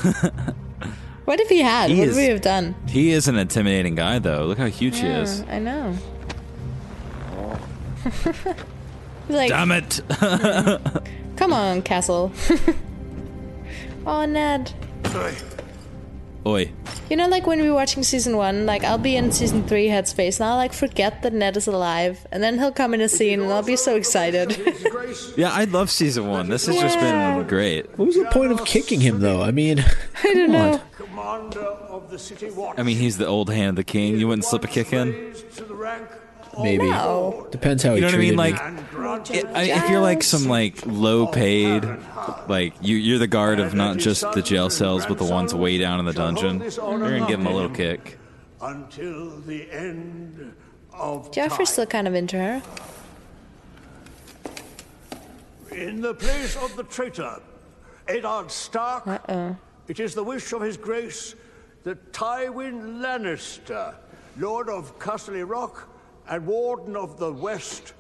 what 1.25 1.41
if 1.41 1.49
he 1.49 1.61
had? 1.61 1.89
He 1.89 2.01
what 2.01 2.09
is- 2.09 2.17
would 2.17 2.21
we 2.21 2.29
have 2.29 2.43
done? 2.43 2.75
He 2.87 3.13
is 3.13 3.29
an 3.29 3.37
intimidating 3.39 3.95
guy, 3.95 4.19
though. 4.19 4.45
Look 4.45 4.59
how 4.59 4.67
huge 4.67 4.99
he 4.99 5.07
is. 5.07 5.41
I 5.49 5.59
know. 5.59 5.95
He's 8.05 8.27
like, 9.37 9.49
Damn 9.49 9.73
it! 9.73 10.03
come 11.37 11.55
on, 11.55 11.81
Castle. 11.81 12.31
oh, 14.07 14.27
Ned. 14.27 14.71
Oi. 16.49 16.73
You 17.11 17.17
know, 17.17 17.29
like 17.29 17.47
when 17.47 17.61
we 17.61 17.69
were 17.69 17.75
watching 17.75 18.03
season 18.03 18.35
one, 18.35 18.65
like 18.65 18.83
I'll 18.83 18.97
be 18.97 19.17
in 19.17 19.33
season 19.33 19.69
three 19.69 19.89
headspace, 19.89 20.41
and 20.41 20.49
I'll 20.49 20.57
like 20.57 20.73
forget 20.73 21.23
that 21.23 21.35
Ned 21.35 21.59
is 21.59 21.67
alive, 21.67 22.27
and 22.33 22.43
then 22.43 22.59
he'll 22.59 22.73
come 22.73 22.95
in 22.95 23.03
a 23.03 23.09
scene, 23.09 23.41
and 23.43 23.53
I'll 23.53 23.63
be 23.63 23.77
so 23.77 23.97
excited. 23.97 24.57
Yeah, 25.37 25.51
I 25.53 25.65
love 25.65 25.91
season 25.91 26.27
one. 26.29 26.49
This 26.49 26.67
has 26.67 26.77
just 26.77 26.99
been 26.99 27.47
great. 27.47 27.99
What 27.99 28.07
was 28.07 28.17
the 28.17 28.27
point 28.27 28.53
of 28.53 28.65
kicking 28.67 29.01
him 29.01 29.21
though? 29.21 29.43
I 29.43 29.53
mean, 29.53 29.79
I 30.25 30.35
don't 30.35 30.51
know. 30.53 30.81
Commander 30.93 31.61
of 31.61 32.11
the 32.11 32.19
city 32.19 32.51
watch. 32.51 32.79
I 32.79 32.83
mean, 32.83 32.99
he's 32.99 33.17
the 33.17 33.27
old 33.27 33.49
hand 33.51 33.71
of 33.71 33.77
the 33.77 33.85
king. 33.85 34.19
You 34.19 34.29
wouldn't 34.29 34.45
slip 34.45 34.65
a 34.65 34.67
kick 34.67 34.93
in? 34.93 35.35
To 35.57 35.65
the 35.65 35.75
rank 35.75 36.09
Oh, 36.59 36.63
maybe 36.65 36.91
No. 36.91 37.47
depends 37.53 37.83
how 37.85 37.91
You 37.91 37.95
he 37.97 38.01
know 38.01 38.07
what 38.09 38.15
I 38.15 38.19
mean? 38.19 38.37
treated 38.37 38.57
Like, 38.59 38.75
me. 38.75 38.83
granted 38.91 39.47
I, 39.55 39.63
if 39.63 39.91
you're 39.91 40.01
like 40.01 40.23
some 40.25 40.47
like 40.49 40.85
low 40.87 41.27
paid, 41.29 41.85
like 42.49 42.75
you, 42.81 42.97
you're 42.97 43.19
the 43.21 43.29
guard 43.29 43.61
of 43.61 43.75
not 43.75 43.99
just 43.99 44.23
the 44.33 44.43
jail 44.43 44.69
cells, 44.69 45.07
but 45.07 45.19
the 45.19 45.25
ones 45.25 45.55
way 45.55 45.79
down 45.79 46.01
in 46.01 46.05
the 46.05 46.13
dungeon. 46.13 46.59
You're 46.61 46.71
gonna 46.99 47.27
give 47.29 47.39
him 47.41 47.47
a 47.47 47.53
little 47.55 47.71
kick. 47.71 48.19
until 48.61 49.39
the 49.43 49.71
end 49.71 50.53
of 50.93 51.31
Joffrey's 51.31 51.69
still 51.71 51.87
kind 51.87 52.09
of 52.09 52.15
into 52.15 52.37
her. 52.37 52.61
In 55.71 56.01
the 56.01 56.15
place 56.15 56.57
of 56.57 56.75
the 56.77 56.83
traitor, 56.85 57.41
Eddard 58.09 58.51
Stark, 58.51 59.07
Uh-oh. 59.07 59.57
it 59.87 60.01
is 60.01 60.15
the 60.15 60.25
wish 60.25 60.53
of 60.53 60.63
his 60.63 60.77
grace 60.77 61.35
that 61.85 62.13
Tywin 62.13 63.01
Lannister, 63.01 63.95
Lord 64.39 64.69
of 64.69 64.99
Casterly 64.99 65.49
Rock 65.49 65.89
and 66.29 66.47
Warden 66.47 66.97
of 66.97 67.19
the 67.19 67.33
West, 67.33 67.95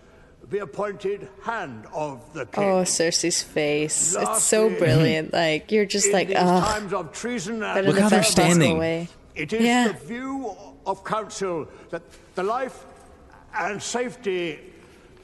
be 0.48 0.58
appointed 0.58 1.28
Hand 1.42 1.86
of 1.92 2.32
the 2.32 2.46
King. 2.46 2.64
Oh, 2.64 2.82
Cersei's 2.82 3.42
face. 3.42 4.14
It's 4.18 4.42
so 4.44 4.70
brilliant. 4.70 5.32
Like, 5.32 5.70
you're 5.72 5.84
just 5.86 6.12
like, 6.12 6.28
these 6.28 6.36
oh, 6.38 6.60
times 6.60 6.92
of 6.92 7.12
treason 7.12 7.62
and 7.62 7.74
better 7.86 7.92
the 7.92 8.08
best 8.08 8.36
possible 8.36 8.78
way. 8.78 9.08
It 9.34 9.52
is 9.52 9.62
Yeah. 9.62 9.88
the 9.88 9.94
view 9.94 10.56
of 10.86 11.04
council 11.04 11.68
that 11.90 12.02
the 12.34 12.42
life 12.42 12.84
and 13.54 13.82
safety 13.82 14.58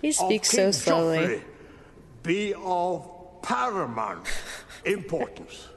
He 0.02 0.08
of 0.10 0.14
speaks 0.14 0.50
King 0.50 0.72
so 0.72 0.78
slowly. 0.78 1.18
Joffrey 1.18 1.40
be 2.22 2.54
of 2.54 3.10
paramount 3.42 4.26
importance. 4.84 5.68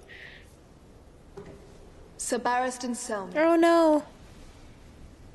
Sir 2.18 2.40
Barristan 2.40 2.92
Selmy. 2.96 3.36
Oh 3.38 3.56
no. 3.56 4.04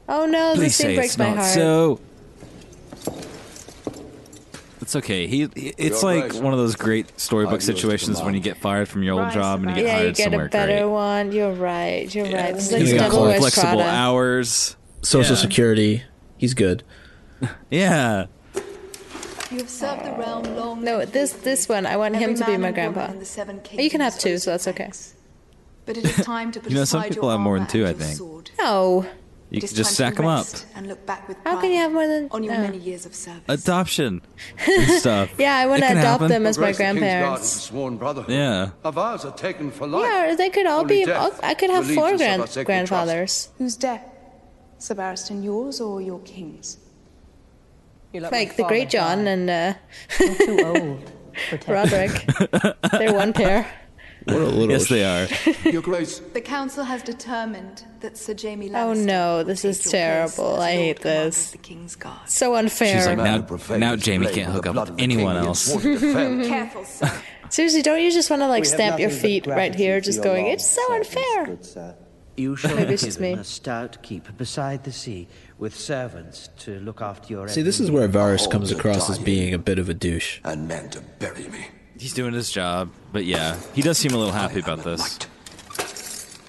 Oh 0.09 0.27
no, 0.27 0.53
Please 0.55 0.61
this 0.65 0.77
scene 0.77 0.87
say 0.89 0.95
breaks 0.97 1.19
my 1.19 1.31
heart. 1.31 1.45
so. 1.45 2.01
It's 4.81 4.97
okay. 4.97 5.27
He, 5.29 5.49
he- 5.55 5.73
it's 5.79 6.03
like 6.03 6.31
Grace, 6.31 6.41
one 6.43 6.53
of 6.53 6.59
those 6.59 6.75
great 6.75 7.19
storybook 7.19 7.55
used 7.61 7.67
situations 7.67 8.21
when 8.21 8.35
you 8.35 8.41
get 8.41 8.57
fired 8.57 8.89
from 8.89 9.03
your 9.05 9.15
old 9.15 9.23
Right, 9.27 9.33
job 9.35 9.61
and 9.63 9.71
you 9.71 9.77
get 9.77 9.85
yeah, 9.85 9.93
hired 9.95 10.07
you 10.09 10.13
get 10.15 10.25
somewhere 10.25 10.47
a 10.47 10.49
better 10.51 10.73
great. 10.79 10.85
one. 10.91 11.33
You're 11.33 11.53
right. 11.53 12.13
You're 12.15 12.25
right. 12.25 12.55
This 12.55 12.67
is 12.67 12.73
like 12.73 12.81
He's 12.83 12.93
got 12.95 13.11
Devil 13.13 13.33
flexible 13.35 13.67
Prada. 13.77 13.85
hours. 13.89 14.77
Social 15.03 15.37
Yeah. 15.37 15.41
security, 15.43 16.03
he's 16.37 16.55
good. 16.55 16.83
Yeah. 17.71 18.27
You 19.51 19.59
have 19.59 19.69
served 19.69 20.05
the 20.05 20.13
realm 20.13 20.45
long. 20.57 20.83
No, 20.83 21.05
this 21.05 21.33
this 21.33 21.69
one, 21.69 21.87
I 21.87 21.97
want 21.97 22.17
him 22.17 22.35
to 22.37 22.45
be 22.47 22.57
my 22.57 22.71
grandpa. 22.73 23.07
in 23.11 23.19
the 23.19 23.25
seven 23.25 23.61
You 23.73 23.91
can 23.91 24.01
have 24.01 24.19
two, 24.19 24.39
so 24.39 24.51
that's 24.51 24.67
okay. 24.69 24.91
But 25.87 25.97
it 25.97 26.05
is 26.05 26.17
time 26.25 26.51
to 26.53 26.61
put 26.61 26.71
You 26.73 26.77
know, 26.79 26.85
some 26.85 27.03
people 27.05 27.31
have 27.31 27.41
more 27.41 27.59
than 27.59 27.67
two, 27.69 27.87
I 27.87 27.93
think. 27.93 28.17
sword. 28.17 28.51
No. 28.59 29.07
You 29.53 29.59
It 29.59 29.69
can 29.69 29.77
just 29.77 29.91
time 29.99 30.15
stack 30.15 30.15
them 30.15 30.27
up. 30.27 30.47
And 30.75 30.89
look 30.89 31.05
back 31.05 31.29
with 31.29 31.37
How 31.45 31.61
can 31.61 31.71
you 31.71 31.77
have 31.77 31.93
more 31.93 32.07
than 32.07 32.29
on 32.31 32.43
your 32.43 32.55
no. 32.55 32.61
many 32.63 32.79
years 32.79 33.05
of 33.05 33.15
service. 33.15 33.43
Adoption 33.49 34.23
and 34.67 34.91
stuff. 35.01 35.31
Yeah, 35.39 35.55
I 35.55 35.67
want 35.67 35.83
to 35.83 35.89
adopt 35.91 36.05
happen. 36.23 36.29
them 36.29 36.47
as 36.47 36.57
my 36.57 36.73
Grace, 36.73 36.79
the 36.79 36.85
King's 36.85 37.01
Guard 37.01 37.03
is 37.03 37.03
a 37.03 37.19
grandparents. 37.19 37.49
sworn 37.69 37.97
brotherhood. 37.99 38.31
Yeah. 38.35 38.71
Our 38.83 38.93
vows 38.93 39.25
are 39.27 39.35
taken 39.37 39.71
for 39.71 39.87
life. 39.87 40.05
Yeah, 40.11 40.35
they 40.37 40.49
could 40.49 40.67
all 40.67 40.81
Only 40.81 41.01
be. 41.01 41.05
death 41.05 41.39
I 41.43 41.53
could 41.53 41.69
have 41.69 41.87
four 41.87 42.17
grand 42.17 42.49
grandfathers. 42.65 43.51
Whose 43.59 43.77
death? 43.77 44.03
Sir 44.79 44.95
Barristan, 44.95 45.45
yours 45.45 45.83
or 45.83 46.01
your 46.01 46.21
king's? 46.21 46.79
Like 48.15 48.57
the 48.57 48.65
Great 48.65 48.89
John 48.89 49.27
and 49.27 49.51
uh, 49.51 49.75
too 50.17 50.59
old. 50.65 51.13
Rodrik. 51.67 52.91
They're 52.99 53.15
one 53.15 53.33
pair. 53.35 53.71
What 54.25 54.37
a 54.37 54.47
little. 54.47 54.71
Yes, 54.71 54.89
they 54.89 55.05
are. 55.05 55.29
Your 55.71 55.83
Grace, 55.83 56.19
The 56.19 56.41
council 56.41 56.85
has 56.85 57.03
determined 57.03 57.85
that 58.01 58.17
Sir 58.17 58.35
Jaime 58.41 58.69
oh, 58.71 58.73
Lannister. 58.73 58.85
Oh 58.85 58.95
no, 58.95 59.43
this 59.43 59.65
is 59.65 59.83
terrible. 59.83 60.61
I 60.61 60.73
hate 60.73 61.01
this. 61.01 61.53
The 61.53 61.59
King's 61.59 61.97
Guard. 61.97 62.29
So 62.29 62.55
unfair. 62.55 62.99
She's 62.99 63.07
like, 63.07 63.19
now, 63.19 63.77
now 63.77 63.97
Jaime 63.97 64.27
can't 64.33 64.53
hook 64.53 64.67
up 64.67 64.91
with 64.91 65.01
anyone 65.01 65.37
else. 65.37 65.71
has 65.73 65.83
sworn 65.83 65.95
to 65.95 66.01
defend. 66.07 66.45
Careful, 66.47 66.85
sir. 66.85 67.13
Seriously, 67.51 67.83
don't 67.83 68.01
you 68.01 68.11
just 68.11 68.31
want 68.31 68.41
to 68.41 68.49
like 68.49 68.65
stamp 68.65 68.99
your 68.99 69.11
feet 69.11 69.47
right 69.47 69.75
here, 69.75 70.01
just 70.01 70.23
going, 70.23 70.47
it's 70.47 70.69
so 70.69 70.81
unfair. 70.95 71.59
You 72.35 72.57
shall 72.57 72.75
Maybe 72.75 72.89
be 72.89 72.95
it's 72.95 73.03
just 73.03 73.21
me. 73.21 73.35
a 73.35 73.45
stout 73.45 74.03
keep 74.03 74.35
beside 74.39 74.85
the 74.85 74.93
sea, 74.93 75.29
with 75.59 75.79
servants 75.79 76.49
to 76.61 76.81
look 76.81 77.03
after 77.03 77.31
your. 77.31 77.49
See, 77.49 77.61
this 77.61 77.79
is 77.79 77.91
where 77.91 78.09
need. 78.09 78.17
Varys 78.17 78.51
comes 78.51 78.73
across 78.73 79.11
as 79.11 79.19
being 79.19 79.53
a 79.53 79.59
bit 79.59 79.79
of 79.79 79.91
a 79.91 79.95
douche. 79.95 80.41
and 80.45 80.67
men 80.67 80.89
to 80.91 81.03
bury 81.19 81.47
me. 81.49 81.67
He's 82.03 82.13
doing 82.15 82.33
his 82.35 82.51
job, 82.51 82.91
but 83.13 83.25
yeah, 83.25 83.57
he 83.75 83.81
does 83.81 83.97
seem 83.97 84.11
a 84.13 84.17
little 84.17 84.33
happy 84.33 84.59
about 84.59 84.83
this. 84.83 85.21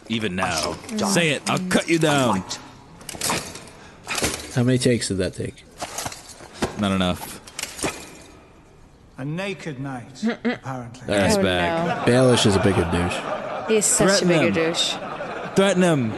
Even 0.09 0.35
now, 0.35 0.73
say 1.11 1.29
it. 1.29 1.47
I'll 1.47 1.59
cut 1.69 1.87
you 1.87 1.99
down. 1.99 2.43
How 4.55 4.63
many 4.63 4.79
takes 4.79 5.09
did 5.09 5.17
that 5.19 5.35
take? 5.35 5.63
Not 6.79 6.91
enough. 6.91 7.39
A 9.19 9.23
naked 9.25 9.79
knight, 9.79 10.23
apparently. 10.23 11.05
That's 11.05 11.35
Oh, 11.37 11.43
bad. 11.43 12.07
Baelish 12.07 12.47
is 12.47 12.55
a 12.55 12.59
bigger 12.59 12.89
douche. 12.91 13.67
He's 13.67 13.85
such 13.85 14.07
Threaten 14.21 14.31
a 14.31 14.33
bigger 14.33 14.47
him. 14.47 14.53
douche. 14.73 14.95
Threaten 15.55 15.83
him. 15.83 16.11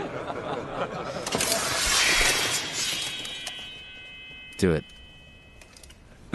Do 4.59 4.71
it. 4.71 4.86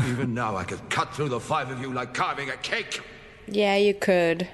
Even 0.09 0.35
now, 0.35 0.57
I 0.57 0.65
could 0.65 0.89
cut 0.91 1.15
through 1.15 1.29
the 1.29 1.41
five 1.41 1.71
of 1.71 1.81
you 1.81 1.93
like 1.93 2.15
carving 2.15 2.49
a 2.51 2.57
cake. 2.57 3.01
Yeah, 3.47 3.77
you 3.77 3.95
could. 3.95 4.49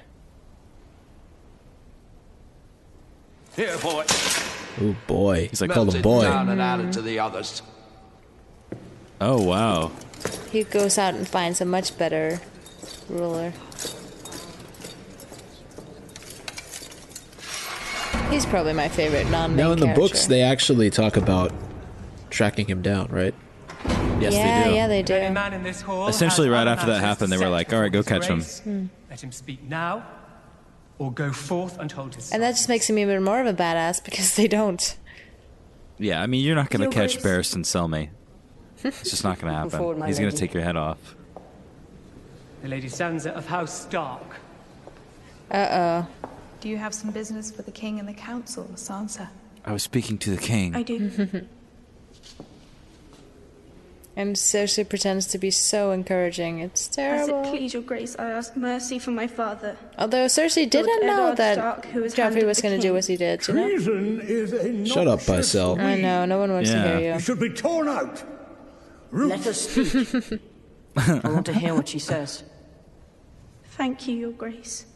Here, 3.54 3.76
boy. 3.78 4.04
Oh 4.80 4.96
boy. 5.06 5.48
He's 5.48 5.60
like, 5.60 5.70
Call 5.70 5.84
Melt 5.86 5.94
him 5.94 6.00
it 6.00 6.02
boy. 6.02 6.22
down 6.22 6.48
and 6.48 6.60
add 6.60 6.80
it 6.80 6.92
to 6.92 7.02
the 7.02 7.18
others. 7.18 7.62
Oh 9.20 9.40
wow. 9.42 9.92
He 10.50 10.64
goes 10.64 10.98
out 10.98 11.14
and 11.14 11.26
finds 11.26 11.60
a 11.60 11.64
much 11.64 11.96
better 11.96 12.40
ruler. 13.08 13.52
He's 18.30 18.44
probably 18.44 18.72
my 18.72 18.88
favorite 18.88 19.30
non-main 19.30 19.56
Now 19.56 19.72
in 19.72 19.78
the 19.78 19.86
character. 19.86 20.00
books, 20.02 20.26
they 20.26 20.42
actually 20.42 20.90
talk 20.90 21.16
about 21.16 21.52
tracking 22.28 22.66
him 22.66 22.82
down, 22.82 23.06
right? 23.08 23.34
Yes, 24.20 24.32
yeah, 24.32 24.62
they 24.64 24.68
do. 24.70 24.74
yeah, 24.74 24.86
they 24.88 25.02
do. 25.02 25.14
Any 25.14 25.34
man 25.34 25.52
in 25.52 25.62
this 25.62 25.82
hall 25.82 26.08
Essentially, 26.08 26.48
right 26.48 26.66
after 26.66 26.86
that 26.86 27.00
happened, 27.00 27.30
they 27.30 27.38
were 27.38 27.48
like, 27.48 27.72
"All 27.72 27.80
right, 27.80 27.92
go 27.92 28.02
catch 28.02 28.26
his 28.26 28.60
him." 28.60 28.72
grace. 28.72 28.90
Let 29.10 29.24
him 29.24 29.32
speak 29.32 29.62
now, 29.62 30.06
or 30.98 31.12
go 31.12 31.32
forth 31.32 31.78
and 31.78 31.90
hold 31.92 32.14
his. 32.14 32.32
And 32.32 32.42
that 32.42 32.52
just 32.52 32.68
makes 32.68 32.88
him 32.88 32.98
even 32.98 33.22
more 33.22 33.40
of 33.40 33.46
a 33.46 33.52
badass 33.54 34.02
because 34.04 34.34
they 34.36 34.48
don't. 34.48 34.96
Yeah, 35.98 36.22
I 36.22 36.26
mean, 36.26 36.44
you're 36.44 36.54
not 36.56 36.70
going 36.70 36.80
to 36.80 36.84
Your 36.84 36.92
catch 36.92 37.20
Grace. 37.20 37.54
Barristan 37.54 37.64
Selmy. 37.64 38.10
It's 38.84 39.10
just 39.10 39.24
not 39.24 39.38
going 39.38 39.52
to 39.52 39.58
happen. 39.58 39.98
my 39.98 40.06
He's 40.06 40.18
going 40.18 40.30
to 40.30 40.36
take 40.36 40.52
your 40.54 40.62
head 40.62 40.76
off. 40.76 41.14
The 42.62 42.68
Lady 42.68 42.88
Sansa 42.88 43.32
of 43.32 43.46
House 43.46 43.82
Stark. 43.82 44.36
Uh 45.50 45.68
oh. 45.70 46.28
Do 46.60 46.68
you 46.68 46.76
have 46.78 46.94
some 46.94 47.10
business 47.10 47.50
for 47.50 47.62
the 47.62 47.70
king 47.70 47.98
and 47.98 48.08
the 48.08 48.12
council, 48.14 48.64
Sansa? 48.74 49.28
I 49.64 49.72
was 49.72 49.82
speaking 49.82 50.18
to 50.18 50.30
the 50.30 50.36
king. 50.38 50.74
I 50.74 50.82
do. 50.82 51.46
And 54.18 54.34
Cersei 54.34 54.88
pretends 54.88 55.26
to 55.26 55.38
be 55.38 55.50
so 55.50 55.90
encouraging. 55.90 56.60
It's 56.60 56.88
terrible. 56.88 57.20
As 57.20 57.28
terrible. 57.28 57.48
it 57.48 57.50
please 57.50 57.74
your 57.74 57.82
grace, 57.82 58.16
I 58.18 58.30
ask 58.30 58.56
mercy 58.56 58.98
for 58.98 59.10
my 59.10 59.26
father. 59.26 59.76
Although 59.98 60.24
Cersei 60.24 60.68
didn't 60.68 61.06
know 61.06 61.26
Eddard 61.26 61.36
that 61.36 61.54
Stark, 61.56 61.84
who 61.86 62.02
is 62.02 62.14
Joffrey 62.14 62.40
of 62.40 62.46
was 62.46 62.62
going 62.62 62.74
to 62.74 62.80
do 62.80 62.94
what 62.94 63.04
he 63.04 63.18
did, 63.18 63.46
you 63.46 63.52
know? 63.52 63.68
Treason 63.68 64.20
is 64.22 64.54
a 64.54 64.86
Shut 64.86 65.06
up, 65.06 65.18
noxious 65.18 65.54
Pycelle. 65.54 65.78
I 65.78 66.00
know, 66.00 66.24
no 66.24 66.38
one 66.38 66.50
wants 66.50 66.70
to 66.70 66.82
hear 66.82 66.98
you. 66.98 67.12
It 67.12 67.20
should 67.20 67.40
be 67.40 67.50
torn 67.50 67.88
out. 67.88 68.24
Let 69.12 69.44
her 69.44 69.52
speak. 69.52 70.40
I 70.96 71.20
want 71.24 71.44
to 71.46 71.52
hear 71.52 71.74
what 71.74 71.88
she 71.88 71.98
says. 71.98 72.42
Thank 73.72 74.08
you, 74.08 74.16
your 74.16 74.32
grace. 74.32 74.86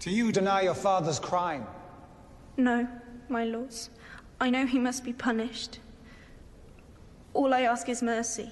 Do 0.00 0.10
you 0.10 0.32
deny 0.32 0.60
your 0.60 0.74
father's 0.74 1.18
crime? 1.18 1.66
No, 2.58 2.86
my 3.30 3.44
lords. 3.44 3.88
I 4.38 4.50
know 4.50 4.66
he 4.66 4.78
must 4.78 5.02
be 5.02 5.14
punished. 5.14 5.78
All 7.34 7.52
I 7.52 7.62
ask 7.62 7.88
is 7.88 8.02
mercy. 8.02 8.50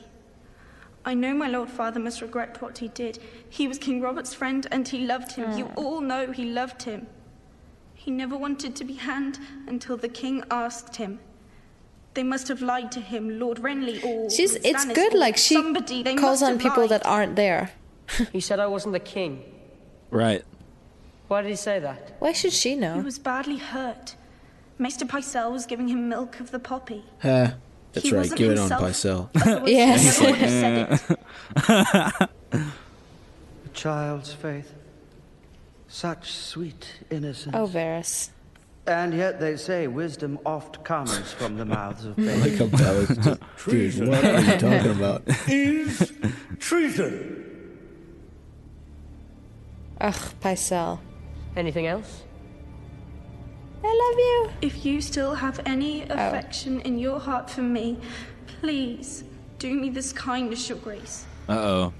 I 1.05 1.15
know 1.15 1.35
my 1.35 1.49
lord 1.49 1.69
father 1.69 1.99
must 1.99 2.21
regret 2.21 2.61
what 2.63 2.79
he 2.79 2.89
did. 2.89 3.19
He 3.49 3.67
was 3.67 3.79
King 3.79 4.01
Robert's 4.01 4.35
friend 4.35 4.67
and 4.71 4.87
he 4.87 5.07
loved 5.07 5.33
him. 5.33 5.57
You 5.59 5.65
mm. 5.67 5.77
all 5.77 6.01
know 6.01 6.31
he 6.31 6.45
loved 6.45 6.83
him. 6.83 7.07
He 7.95 8.11
never 8.11 8.37
wanted 8.37 8.77
to 8.77 8.85
be 8.85 8.95
hanged 8.95 9.39
until 9.67 9.97
the 9.97 10.09
king 10.09 10.45
asked 10.51 10.97
him. 10.97 11.21
They 12.15 12.23
must 12.23 12.49
have 12.49 12.61
lied 12.61 12.93
to 12.93 13.01
him, 13.01 13.39
Lord 13.39 13.59
Renly 13.59 14.05
or 14.05 14.31
She's 14.31 14.55
it's 14.57 14.85
good 14.85 15.15
like 15.15 15.37
she 15.37 15.55
somebody. 15.55 16.03
They 16.03 16.15
calls 16.15 16.43
on 16.43 16.59
people 16.59 16.83
lied. 16.83 16.91
that 16.91 17.07
aren't 17.07 17.37
there. 17.37 17.73
he 18.33 18.41
said 18.41 18.61
I 18.61 18.67
wasn't 18.67 18.93
the 18.93 19.01
king. 19.01 19.45
Right. 20.11 20.45
Why 21.29 21.43
did 21.43 21.49
he 21.49 21.57
say 21.57 21.79
that? 21.79 22.17
Why 22.19 22.33
should 22.33 22.53
she 22.53 22.77
know? 22.77 22.95
He 22.95 23.01
was 23.01 23.19
badly 23.19 23.57
hurt. 23.57 24.17
Maester 24.79 25.07
Pycelle 25.07 25.51
was 25.51 25.65
giving 25.65 25.89
him 25.89 26.09
milk 26.09 26.41
of 26.41 26.51
the 26.51 26.59
poppy. 26.59 27.05
Huh. 27.21 27.53
That's 27.93 28.07
He 28.07 28.13
right. 28.13 28.19
wasn't 28.21 28.39
Give 28.39 28.51
it 28.53 28.59
on 28.59 28.71
himself. 28.71 29.31
Pycelle. 29.35 29.69
Yes. 29.69 30.21
Never 30.21 30.33
would 30.33 30.41
have 30.41 30.99
said 31.09 31.19
it. 32.21 32.31
A 33.67 33.69
child's 33.75 34.33
faith. 34.33 34.73
Such 35.89 36.33
sweet 36.33 36.87
innocence. 37.11 37.55
Oh, 37.57 37.67
Varys. 37.67 38.31
And 38.87 39.15
yet 39.15 39.39
they 39.39 39.57
say 39.57 39.87
wisdom 39.87 40.39
oft 40.45 40.83
comes 40.85 41.33
from 41.33 41.57
the 41.57 41.65
mouths 41.65 42.05
of 42.05 42.17
babes. 42.17 42.41
like 42.43 42.57
how 42.59 42.67
Bella's 42.79 43.09
just, 43.17 43.41
dude, 43.69 44.09
what 44.09 44.25
are 44.25 44.41
you 44.41 44.59
talking 44.59 44.91
about? 44.91 45.23
Is 45.49 46.13
treason. 46.59 47.39
Ugh, 50.01 50.15
Pycelle. 50.41 50.99
Anything 51.55 51.87
else? 51.87 52.23
I 53.85 53.89
love 53.89 54.19
you. 54.19 54.69
If 54.69 54.85
you 54.85 55.01
still 55.01 55.35
have 55.35 55.61
any 55.67 56.03
affection 56.03 56.81
in 56.81 56.99
your 56.99 57.19
heart 57.19 57.51
for 57.51 57.63
me, 57.63 57.99
please 58.61 59.25
do 59.59 59.75
me 59.75 59.91
this 59.91 60.13
kindness, 60.13 60.69
your 60.69 60.79
grace. 60.79 61.25
Uh 61.49 61.53
oh. 61.53 61.93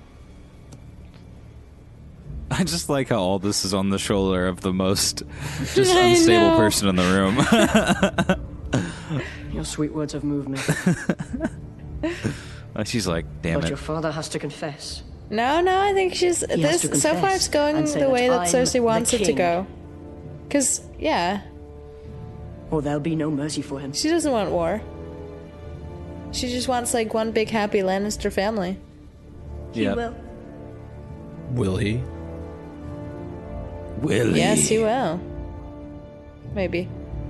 I 2.51 2.65
just 2.65 2.89
like 2.89 3.09
how 3.09 3.19
all 3.19 3.39
this 3.39 3.65
is 3.65 3.73
on 3.73 3.89
the 3.89 3.99
shoulder 3.99 4.47
of 4.47 4.61
the 4.61 4.73
most 4.73 5.23
just 5.75 5.95
unstable 5.95 6.57
person 6.57 6.89
in 6.89 6.97
the 6.97 7.03
room. 7.03 8.43
Your 9.53 9.65
sweet 9.65 9.93
words 9.93 10.13
have 10.15 10.25
moved 10.25 10.49
me. 10.49 10.59
She's 12.85 13.07
like, 13.07 13.27
damn 13.43 13.57
but 13.61 13.67
it. 13.67 13.69
your 13.69 13.77
father 13.77 14.11
has 14.11 14.31
to 14.31 14.39
confess. 14.39 15.03
No, 15.31 15.61
no, 15.61 15.79
I 15.79 15.93
think 15.93 16.15
she's 16.15 16.41
He 16.41 16.63
this 16.63 16.83
so 17.03 17.15
far 17.17 17.31
it's 17.35 17.49
going 17.49 17.85
the 17.85 18.09
way 18.09 18.29
that 18.29 18.41
I'm 18.41 18.47
Cersei 18.47 18.83
wants 18.83 19.13
it 19.13 19.25
to 19.25 19.33
go. 19.33 19.67
Cause 20.51 20.81
yeah, 20.99 21.43
Or 22.73 22.83
there'll 22.83 22.99
be 23.01 23.15
no 23.15 23.31
mercy 23.31 23.63
for 23.63 23.79
him. 23.79 23.93
she 23.93 24.09
doesn't 24.09 24.33
want 24.33 24.51
war. 24.51 24.81
She 26.33 26.49
just 26.49 26.67
wants 26.67 26.95
like 26.95 27.13
one 27.15 27.31
big 27.31 27.51
happy 27.51 27.81
Lannister 27.81 28.33
family. 28.33 28.79
He 29.73 29.83
Yep. 29.85 29.97
will. 29.97 30.15
Will 31.53 31.77
he? 31.77 32.01
Will 34.01 34.33
he? 34.33 34.39
Yes, 34.41 34.67
he 34.69 34.79
will. 34.79 35.21
Maybe. 36.55 36.89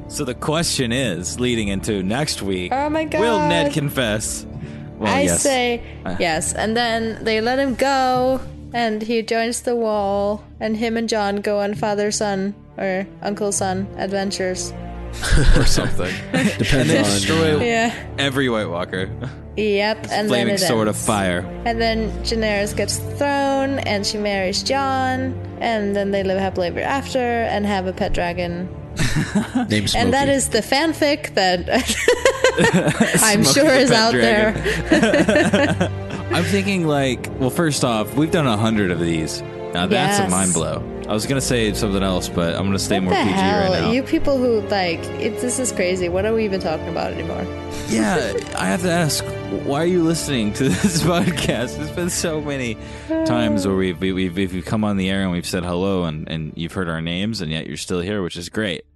So 0.09 0.25
the 0.25 0.35
question 0.35 0.93
is, 0.93 1.39
leading 1.41 1.69
into 1.69 2.03
next 2.03 2.43
week, 2.43 2.73
Oh 2.73 2.89
my 2.89 3.05
God. 3.05 3.21
will 3.21 3.39
Ned 3.49 3.73
confess? 3.73 4.47
Well, 4.99 5.13
I 5.13 5.23
yes. 5.23 5.43
say 5.43 5.83
Uh, 6.05 6.17
yes, 6.21 6.53
and 6.55 6.77
then 6.77 7.25
they 7.25 7.41
let 7.41 7.59
him 7.59 7.75
go, 7.75 8.41
and 8.73 9.03
he 9.03 9.23
joins 9.23 9.63
the 9.63 9.75
wall, 9.75 10.45
and 10.61 10.77
him 10.77 10.97
and 10.97 11.09
Jon 11.09 11.37
go 11.41 11.59
on 11.61 11.75
father 11.75 12.11
son 12.13 12.55
or 12.79 13.07
uncle 13.23 13.51
son 13.53 13.87
adventures. 13.99 14.73
or 15.57 15.65
something. 15.67 16.15
Depends 16.33 16.73
and 16.73 16.91
they 16.91 16.99
on, 16.99 17.05
destroy 17.05 17.57
uh, 17.59 17.63
Yeah. 17.63 18.07
every 18.19 18.49
White 18.49 18.69
Walker. 18.69 19.11
Yep, 19.57 20.07
and 20.11 20.29
Flaming 20.29 20.47
then 20.47 20.55
it 20.55 20.59
sword 20.67 20.89
ends. 20.89 20.99
of 21.01 21.05
fire. 21.07 21.41
And 21.67 21.81
then 21.81 22.11
Daenerys 22.25 22.75
gets 22.75 22.97
the 22.99 23.11
throne, 23.17 23.81
and 23.81 24.07
she 24.07 24.17
marries 24.17 24.63
Jon, 24.63 25.35
and 25.61 25.95
then 25.95 26.11
they 26.11 26.23
live 26.23 26.39
happily 26.39 26.69
ever 26.69 26.81
after 26.81 27.19
and 27.19 27.67
have 27.67 27.87
a 27.87 27.93
pet 27.93 28.15
dragon. 28.15 28.67
Name 29.69 29.87
Smokey. 29.89 29.99
And 29.99 30.13
that 30.15 30.29
is 30.31 30.49
the 30.51 30.61
fanfic 30.61 31.35
that 31.35 31.69
I'm 33.23 33.45
Smokey 33.45 33.61
sure 33.61 33.69
the 33.71 33.79
is 33.81 33.91
Pet 33.91 33.99
out 33.99 34.13
Dragon. 34.13 34.63
there. 34.89 35.91
I'm 36.33 36.45
thinking 36.45 36.87
like, 36.87 37.29
well, 37.39 37.51
first 37.51 37.85
off, 37.85 38.15
we've 38.15 38.31
done 38.31 38.47
a 38.47 38.57
hundred 38.57 38.91
of 38.91 39.01
these. 39.01 39.43
Now 39.75 39.87
that's 39.87 40.19
Yes. 40.19 40.29
a 40.29 40.31
mind 40.31 40.53
blow. 40.55 40.83
I 41.13 41.15
was 41.15 41.27
gonna 41.27 41.43
say 41.43 41.71
something 41.75 42.03
else, 42.03 42.31
but 42.31 42.55
I'm 42.57 42.65
gonna 42.65 42.79
stay 42.79 42.99
what 42.99 43.05
more 43.05 43.13
PG 43.13 43.29
hell? 43.29 43.71
right 43.71 43.83
now. 43.83 43.91
You 43.93 44.03
people 44.03 44.39
who 44.39 44.63
like 44.69 44.99
it, 45.21 45.43
this 45.43 45.59
is 45.59 45.71
crazy. 45.71 46.09
What 46.09 46.25
are 46.25 46.33
we 46.33 46.47
even 46.47 46.59
talking 46.59 46.89
about 46.89 47.13
anymore? 47.13 47.43
yeah, 47.91 48.33
I 48.57 48.69
have 48.69 48.81
to 48.81 48.91
ask, 48.91 49.23
why 49.67 49.83
are 49.83 49.87
you 49.87 50.05
listening 50.05 50.55
to 50.55 50.65
this 50.71 51.03
podcast? 51.03 51.77
There's 51.77 51.91
been 51.91 52.09
so 52.09 52.41
many 52.41 52.79
times 53.27 53.67
where 53.67 53.77
we've 53.77 54.01
we- 54.01 54.13
we've, 54.15 54.35
we've 54.35 54.65
come 54.65 54.85
on 54.85 54.97
the 54.97 55.11
air 55.11 55.21
and 55.21 55.31
we've 55.31 55.47
said 55.47 55.65
hello 55.65 56.05
and 56.05 56.27
and 56.31 56.55
you've 56.57 56.73
heard 56.73 56.89
our 56.89 57.03
names 57.03 57.43
and 57.43 57.51
yet 57.53 57.67
you're 57.67 57.77
still 57.77 58.01
here, 58.01 58.23
which 58.23 58.39
is 58.39 58.49
great. 58.49 58.87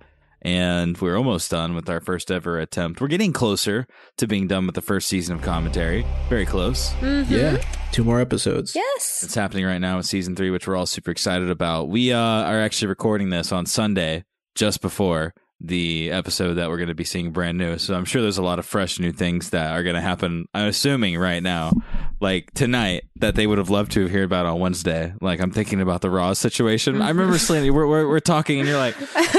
And 0.46 0.96
we're 0.98 1.16
almost 1.16 1.50
done 1.50 1.74
with 1.74 1.90
our 1.90 2.00
first 2.00 2.30
ever 2.30 2.60
attempt. 2.60 3.00
We're 3.00 3.08
getting 3.08 3.32
closer 3.32 3.88
to 4.18 4.28
being 4.28 4.46
done 4.46 4.64
with 4.64 4.76
the 4.76 4.80
first 4.80 5.08
season 5.08 5.34
of 5.34 5.42
commentary. 5.42 6.06
Very 6.28 6.46
close. 6.46 6.90
Mm-hmm. 7.00 7.34
Yeah, 7.34 7.64
two 7.90 8.04
more 8.04 8.20
episodes. 8.20 8.76
Yes. 8.76 9.24
It's 9.24 9.34
happening 9.34 9.64
right 9.64 9.80
now 9.80 9.96
with 9.96 10.06
season 10.06 10.36
three, 10.36 10.50
which 10.50 10.68
we're 10.68 10.76
all 10.76 10.86
super 10.86 11.10
excited 11.10 11.50
about. 11.50 11.88
We 11.88 12.12
uh, 12.12 12.20
are 12.20 12.60
actually 12.60 12.86
recording 12.86 13.30
this 13.30 13.50
on 13.50 13.66
Sunday, 13.66 14.22
just 14.54 14.80
before 14.80 15.34
the 15.60 16.10
episode 16.10 16.54
that 16.54 16.68
we're 16.68 16.76
going 16.76 16.88
to 16.88 16.94
be 16.94 17.04
seeing 17.04 17.30
brand 17.30 17.56
new. 17.56 17.78
So 17.78 17.94
I'm 17.94 18.04
sure 18.04 18.20
there's 18.20 18.36
a 18.36 18.42
lot 18.42 18.58
of 18.58 18.66
fresh 18.66 18.98
new 18.98 19.10
things 19.10 19.50
that 19.50 19.70
are 19.70 19.82
going 19.82 19.94
to 19.94 20.02
happen. 20.02 20.46
I'm 20.52 20.68
assuming 20.68 21.16
right 21.18 21.42
now, 21.42 21.72
like 22.20 22.52
tonight, 22.52 23.04
that 23.16 23.36
they 23.36 23.46
would 23.46 23.56
have 23.56 23.70
loved 23.70 23.92
to 23.92 24.06
hear 24.06 24.22
about 24.24 24.44
on 24.44 24.60
Wednesday. 24.60 25.14
Like 25.20 25.40
I'm 25.40 25.50
thinking 25.50 25.80
about 25.80 26.02
the 26.02 26.10
Ros 26.10 26.38
situation. 26.38 27.00
I 27.00 27.08
remember 27.08 27.38
Slaney, 27.38 27.70
we're, 27.70 27.86
we're 27.86 28.06
we're 28.06 28.20
talking, 28.20 28.60
and 28.60 28.68
you're 28.68 28.78
like, 28.78 28.96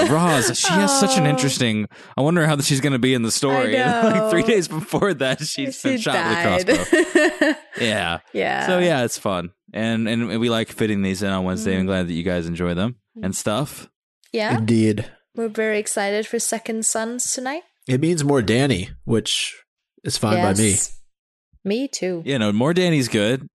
Ros, 0.10 0.58
she 0.58 0.72
has 0.74 1.00
such 1.00 1.18
an 1.18 1.26
interesting. 1.28 1.88
I 2.18 2.22
wonder 2.22 2.46
how 2.48 2.58
she's 2.60 2.82
going 2.82 2.94
to 2.94 3.00
be 3.00 3.14
in 3.14 3.22
the 3.22 3.32
story. 3.32 3.76
And 3.78 4.08
like 4.20 4.32
three 4.32 4.44
days 4.44 4.68
before 4.68 5.14
that, 5.16 5.42
she's 5.42 5.82
been 5.82 6.00
shot 6.00 6.14
died. 6.14 6.68
with 6.68 6.70
a 6.70 6.86
crossbow. 6.86 7.54
Yeah. 7.80 8.22
Yeah. 8.34 8.66
So 8.66 8.80
yeah, 8.80 9.04
it's 9.04 9.20
fun, 9.20 9.52
and 9.72 10.10
and 10.10 10.40
we 10.40 10.50
like 10.50 10.70
fitting 10.70 11.04
these 11.04 11.22
in 11.22 11.30
on 11.30 11.44
Wednesday. 11.44 11.76
Mm. 11.76 11.82
I'm 11.82 11.86
glad 11.86 12.08
that 12.08 12.14
you 12.14 12.24
guys 12.24 12.48
enjoy 12.48 12.74
them 12.74 12.96
and 13.22 13.36
stuff. 13.36 13.88
Yeah. 14.34 14.58
Indeed. 14.58 15.06
We're 15.38 15.50
very 15.50 15.78
excited 15.78 16.26
for 16.26 16.40
Second 16.40 16.84
Sons 16.86 17.32
tonight. 17.32 17.62
It 17.88 18.02
means 18.02 18.24
more 18.24 18.42
Dany, 18.42 18.90
which 19.06 19.56
is 20.04 20.18
fine 20.18 20.42
by 20.42 20.54
me. 20.56 20.76
Me 21.64 21.88
too. 21.88 22.24
You 22.26 22.40
know, 22.40 22.52
more 22.52 22.74
Dany's 22.74 23.08
good. 23.08 23.48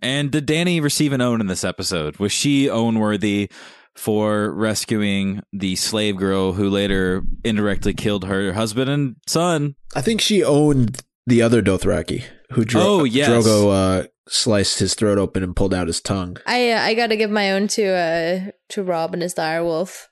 And 0.00 0.30
did 0.30 0.46
Dany 0.46 0.80
receive 0.80 1.12
an 1.12 1.20
own 1.20 1.40
in 1.40 1.48
this 1.48 1.64
episode? 1.64 2.18
Was 2.18 2.30
she 2.30 2.70
own 2.70 3.00
worthy 3.00 3.50
for 3.96 4.52
rescuing 4.52 5.42
the 5.52 5.74
slave 5.76 6.16
girl 6.16 6.52
who 6.52 6.68
later 6.70 7.22
indirectly 7.44 7.94
killed 7.94 8.24
her 8.26 8.52
husband 8.52 8.88
and 8.90 9.16
son? 9.26 9.74
I 9.96 10.02
think 10.02 10.20
she 10.20 10.44
owned 10.44 11.02
the 11.26 11.42
other 11.42 11.62
Dothraki, 11.62 12.22
who 12.52 12.64
Dro- 12.64 12.82
Oh, 12.82 13.04
yes. 13.04 13.28
Drogo 13.28 13.72
uh, 14.02 14.06
sliced 14.28 14.78
his 14.78 14.94
throat 14.94 15.18
open 15.18 15.42
and 15.42 15.56
pulled 15.56 15.74
out 15.74 15.88
his 15.88 16.00
tongue. 16.00 16.36
I 16.46 16.70
uh, 16.70 16.80
I 16.80 16.94
got 16.94 17.08
to 17.08 17.16
give 17.16 17.30
my 17.30 17.50
own 17.52 17.66
to 17.68 17.84
uh 17.86 18.50
to 18.70 18.82
Robb 18.84 19.14
and 19.14 19.22
his 19.22 19.34
direwolf, 19.34 20.06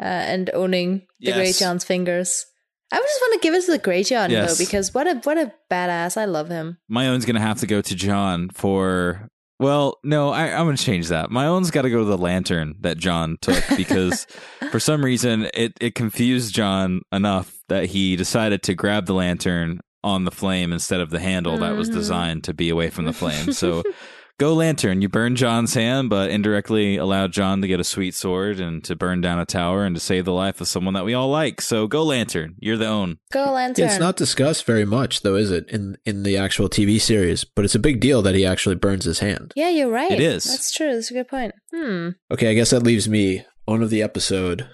uh, 0.00 0.04
and 0.04 0.50
owning 0.54 1.00
the 1.20 1.28
Yes. 1.28 1.36
Great 1.36 1.56
John's 1.56 1.84
fingers. 1.84 2.44
I 2.92 2.96
would 2.98 3.06
just 3.06 3.20
want 3.22 3.34
to 3.34 3.46
give 3.46 3.54
it 3.54 3.64
to 3.64 3.70
the 3.72 3.78
Great 3.78 4.06
John 4.06 4.30
Yes. 4.30 4.58
though, 4.58 4.64
because 4.64 4.92
what 4.92 5.06
a 5.06 5.14
what 5.24 5.38
a 5.38 5.52
badass! 5.70 6.16
I 6.16 6.26
love 6.26 6.48
him. 6.48 6.78
My 6.88 7.08
own's 7.08 7.24
gonna 7.24 7.40
have 7.40 7.60
to 7.60 7.66
go 7.66 7.80
to 7.80 7.94
Jon 7.94 8.50
for. 8.50 9.28
Well, 9.58 9.98
no, 10.02 10.30
I, 10.30 10.48
I'm 10.48 10.66
gonna 10.66 10.76
change 10.76 11.08
that. 11.08 11.30
My 11.30 11.46
own's 11.46 11.70
got 11.70 11.82
to 11.82 11.90
go 11.90 11.98
to 12.00 12.04
the 12.04 12.18
lantern 12.18 12.74
that 12.80 12.98
Jon 12.98 13.38
took 13.40 13.62
because 13.76 14.26
for 14.72 14.80
some 14.80 15.04
reason 15.04 15.48
it 15.54 15.72
it 15.80 15.94
confused 15.94 16.52
Jon 16.54 17.02
enough 17.12 17.56
that 17.68 17.86
he 17.86 18.16
decided 18.16 18.62
to 18.64 18.74
grab 18.74 19.06
the 19.06 19.14
lantern 19.14 19.80
on 20.04 20.24
the 20.24 20.32
flame 20.32 20.72
instead 20.72 21.00
of 21.00 21.10
the 21.10 21.20
handle 21.20 21.56
that 21.58 21.76
was 21.76 21.88
Mhm. 21.88 21.92
designed 21.94 22.44
to 22.44 22.52
be 22.52 22.70
away 22.70 22.90
from 22.90 23.04
the 23.04 23.12
flame. 23.12 23.52
So 23.52 23.84
go 24.38 24.54
lantern. 24.54 25.02
You 25.02 25.08
burn 25.08 25.36
Jon's 25.36 25.74
hand, 25.74 26.10
but 26.10 26.30
indirectly 26.30 26.96
allowed 26.96 27.32
Jon 27.32 27.60
to 27.62 27.68
get 27.68 27.80
a 27.80 27.84
sweet 27.84 28.14
sword 28.14 28.58
and 28.60 28.82
to 28.84 28.96
burn 28.96 29.20
down 29.20 29.38
a 29.38 29.46
tower 29.46 29.84
and 29.84 29.94
to 29.96 30.00
save 30.00 30.24
the 30.24 30.32
life 30.32 30.60
of 30.60 30.68
someone 30.68 30.94
that 30.94 31.04
we 31.04 31.14
all 31.14 31.28
like. 31.28 31.60
So 31.60 31.86
go 31.86 32.02
lantern. 32.02 32.56
You're 32.58 32.76
the 32.76 32.86
own. 32.88 33.18
Go 33.32 33.52
lantern. 33.52 33.86
It's 33.86 33.98
not 33.98 34.16
discussed 34.16 34.64
very 34.66 34.84
much, 34.84 35.22
though, 35.22 35.36
is 35.36 35.50
it, 35.50 35.68
in 35.68 35.96
in 36.04 36.22
the 36.22 36.36
actual 36.36 36.68
TV 36.68 37.00
series? 37.00 37.44
But 37.44 37.64
it's 37.64 37.74
a 37.74 37.78
big 37.80 38.00
deal 38.00 38.22
that 38.22 38.34
he 38.34 38.44
actually 38.44 38.74
burns 38.76 39.04
his 39.04 39.20
hand. 39.20 39.52
Yeah, 39.56 39.68
you're 39.70 39.90
right. 39.90 40.10
It 40.12 40.20
is. 40.20 40.44
That's 40.44 40.72
true. 40.72 40.92
That's 40.94 41.10
a 41.10 41.14
good 41.14 41.28
point. 41.28 41.54
Hmm. 41.74 42.08
Okay, 42.32 42.50
I 42.50 42.54
guess 42.54 42.70
that 42.70 42.82
leaves 42.82 43.08
me 43.08 43.44
on 43.68 43.82
of 43.82 43.90
the 43.90 44.02
episode. 44.02 44.68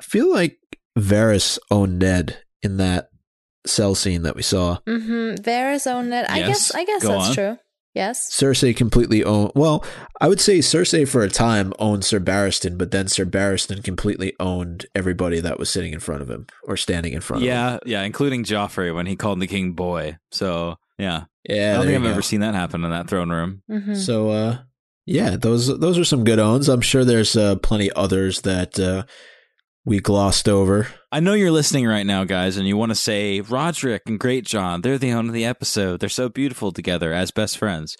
I 0.00 0.02
feel 0.04 0.30
like 0.32 0.58
Varys 0.96 1.58
owned 1.70 1.98
Ned 1.98 2.38
in 2.62 2.76
that 2.78 3.08
cell 3.66 3.94
scene 3.94 4.22
that 4.22 4.36
we 4.36 4.42
saw. 4.42 4.78
Mm-hmm. 4.88 5.42
Varys 5.42 5.86
owned 5.90 6.12
it. 6.14 6.24
I 6.30 6.38
Yes. 6.38 6.48
guess. 6.48 6.74
I 6.74 6.84
guess 6.84 7.02
Go 7.02 7.08
that's 7.08 7.28
on. 7.28 7.34
true. 7.34 7.58
Yes. 7.98 8.30
Cersei 8.30 8.74
completely 8.76 9.24
owned. 9.24 9.52
Well, 9.54 9.84
I 10.20 10.28
would 10.28 10.40
say 10.40 10.60
Cersei 10.60 11.06
for 11.06 11.22
a 11.22 11.28
time 11.28 11.72
owned 11.80 12.04
Sir 12.04 12.20
Barristan, 12.20 12.78
but 12.78 12.92
then 12.92 13.08
Sir 13.08 13.24
Barristan 13.24 13.82
completely 13.82 14.34
owned 14.38 14.86
everybody 14.94 15.40
that 15.40 15.58
was 15.58 15.68
sitting 15.68 15.92
in 15.92 15.98
front 16.00 16.22
of 16.22 16.30
him 16.30 16.46
or 16.62 16.76
standing 16.76 17.12
in 17.12 17.20
front 17.20 17.42
of 17.42 17.48
him. 17.48 17.54
Yeah, 17.54 17.78
yeah, 17.84 18.02
including 18.04 18.44
Joffrey 18.44 18.94
when 18.94 19.06
he 19.06 19.16
called 19.16 19.40
the 19.40 19.48
king 19.48 19.72
boy. 19.72 20.16
So 20.30 20.76
yeah, 20.96 21.24
Yeah, 21.48 21.72
I 21.72 21.76
don't 21.78 21.86
think 21.86 21.96
I've 21.96 22.02
go. 22.04 22.10
ever 22.10 22.22
seen 22.22 22.40
that 22.40 22.54
happen 22.54 22.84
in 22.84 22.90
that 22.90 23.08
throne 23.08 23.30
room. 23.30 23.62
Mm-hmm. 23.70 23.94
So, 23.94 24.30
uh, 24.30 24.58
yeah, 25.04 25.36
those 25.36 25.66
those 25.78 25.98
are 25.98 26.04
some 26.04 26.22
good 26.24 26.38
owns. 26.38 26.68
I'm 26.68 26.80
sure 26.80 27.04
there's 27.04 27.34
uh, 27.36 27.56
plenty 27.56 27.90
others 27.92 28.42
that 28.42 28.78
uh, 28.78 29.04
we 29.84 30.00
glossed 30.00 30.48
over. 30.48 30.86
I 31.10 31.20
know 31.20 31.32
you're 31.32 31.50
listening 31.50 31.86
right 31.86 32.04
now, 32.04 32.24
guys, 32.24 32.58
and 32.58 32.68
you 32.68 32.76
want 32.76 32.90
to 32.90 32.94
say 32.94 33.40
Rodrik 33.40 34.00
and 34.04 34.20
Greatjon. 34.20 34.82
They're 34.82 34.98
the 34.98 35.12
own 35.12 35.28
of 35.28 35.32
the 35.32 35.46
episode. 35.46 36.00
They're 36.00 36.10
so 36.10 36.28
beautiful 36.28 36.70
together 36.70 37.14
as 37.14 37.30
best 37.30 37.56
friends. 37.56 37.96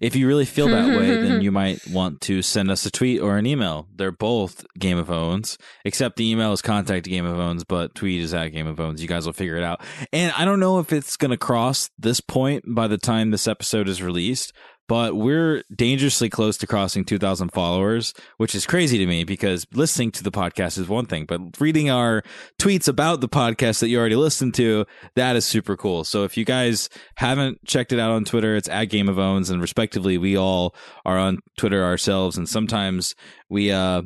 If 0.00 0.14
you 0.14 0.28
really 0.28 0.44
feel 0.44 0.68
that 0.68 0.96
way, 0.96 1.20
then 1.20 1.42
you 1.42 1.50
might 1.50 1.84
want 1.88 2.20
to 2.20 2.40
send 2.40 2.70
us 2.70 2.86
a 2.86 2.92
tweet 2.92 3.20
or 3.20 3.36
an 3.36 3.46
email. 3.46 3.88
They're 3.92 4.12
both 4.12 4.64
Game 4.78 4.96
of 4.96 5.10
Owns, 5.10 5.58
except 5.84 6.14
the 6.14 6.30
email 6.30 6.52
is 6.52 6.62
contact 6.62 7.06
Game 7.06 7.26
of 7.26 7.36
Owns, 7.36 7.64
but 7.64 7.96
tweet 7.96 8.20
is 8.20 8.32
at 8.32 8.52
Game 8.52 8.68
of 8.68 8.78
Owns. 8.78 9.02
You 9.02 9.08
guys 9.08 9.26
will 9.26 9.32
figure 9.32 9.56
it 9.56 9.64
out. 9.64 9.80
And 10.12 10.32
I 10.38 10.44
don't 10.44 10.60
know 10.60 10.78
if 10.78 10.92
it's 10.92 11.16
going 11.16 11.32
to 11.32 11.36
cross 11.36 11.90
this 11.98 12.20
point 12.20 12.62
by 12.68 12.86
the 12.86 12.96
time 12.98 13.32
this 13.32 13.48
episode 13.48 13.88
is 13.88 14.00
released. 14.00 14.52
But 14.88 15.16
we're 15.16 15.62
dangerously 15.74 16.28
close 16.28 16.56
to 16.58 16.66
crossing 16.66 17.04
2,000 17.04 17.50
followers, 17.50 18.12
which 18.36 18.54
is 18.54 18.66
crazy 18.66 18.98
to 18.98 19.06
me 19.06 19.24
because 19.24 19.66
listening 19.72 20.10
to 20.12 20.22
the 20.22 20.30
podcast 20.30 20.78
is 20.78 20.88
one 20.88 21.06
thing, 21.06 21.24
but 21.24 21.40
reading 21.60 21.88
our 21.88 22.22
tweets 22.60 22.88
about 22.88 23.20
the 23.20 23.28
podcast 23.28 23.80
that 23.80 23.88
you 23.88 23.98
already 23.98 24.16
listened 24.16 24.54
to, 24.54 24.84
that 25.14 25.36
is 25.36 25.44
super 25.44 25.76
cool. 25.76 26.04
So 26.04 26.24
if 26.24 26.36
you 26.36 26.44
guys 26.44 26.88
haven't 27.16 27.64
checked 27.64 27.92
it 27.92 28.00
out 28.00 28.10
on 28.10 28.24
Twitter, 28.24 28.56
it's 28.56 28.68
at 28.68 28.86
Game 28.86 29.08
of 29.08 29.18
Owns, 29.18 29.50
and 29.50 29.62
respectively, 29.62 30.18
we 30.18 30.36
all 30.36 30.74
are 31.04 31.18
on 31.18 31.38
Twitter 31.56 31.84
ourselves, 31.84 32.36
and 32.36 32.48
sometimes 32.48 33.14
we, 33.48 33.70
uh, 33.70 34.02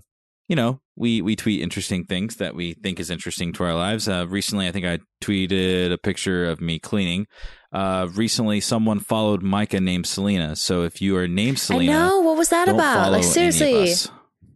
you 0.49 0.57
know, 0.57 0.81
we 0.97 1.21
we 1.21 1.37
tweet 1.37 1.61
interesting 1.61 2.05
things 2.05 2.37
that 2.37 2.55
we 2.55 2.73
think 2.73 2.99
is 2.99 3.11
interesting 3.11 3.53
to 3.53 3.65
our 3.65 3.75
lives. 3.75 4.09
Uh, 4.09 4.27
recently, 4.29 4.67
I 4.67 4.73
think 4.73 4.87
I 4.87 4.99
tweeted 5.23 5.93
a 5.93 5.99
picture 5.99 6.47
of 6.47 6.61
me 6.61 6.79
cleaning. 6.79 7.27
Uh, 7.77 8.09
recently, 8.15 8.61
someone 8.61 9.01
followed 9.01 9.43
Micah 9.43 9.81
named 9.81 10.07
Selena. 10.07 10.57
So 10.57 10.83
if 10.85 11.03
you 11.03 11.17
are 11.19 11.29
named 11.29 11.59
Selena, 11.59 11.93
I 11.93 11.95
know. 11.97 12.21
What 12.21 12.37
was 12.39 12.49
that 12.49 12.69
about? 12.69 13.13
Like 13.13 13.25
seriously. 13.25 13.93
us. 13.93 14.09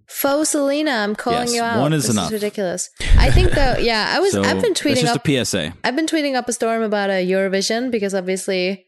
Faux 0.09 0.49
Selena, 0.51 0.91
I'm 1.05 1.15
calling 1.15 1.47
Yes, 1.49 1.55
you 1.55 1.63
out. 1.63 1.79
one 1.81 1.93
is 1.93 2.03
this 2.07 2.13
enough. 2.17 2.33
is 2.33 2.43
ridiculous. 2.43 2.91
I 3.17 3.31
think 3.31 3.53
though, 3.53 3.77
yeah, 3.91 4.13
I 4.17 4.19
was. 4.21 4.33
So 4.33 4.43
I've 4.43 4.63
been 4.63 4.75
tweeting 4.75 5.03
just 5.03 5.17
up. 5.17 5.29
a 5.29 5.45
PSA. 5.45 5.75
I've 5.85 5.95
been 5.97 6.07
tweeting 6.07 6.35
up 6.35 6.49
a 6.49 6.53
storm 6.53 6.83
about 6.83 7.11
a 7.11 7.21
Eurovision 7.25 7.91
because 7.93 8.15
obviously 8.15 8.87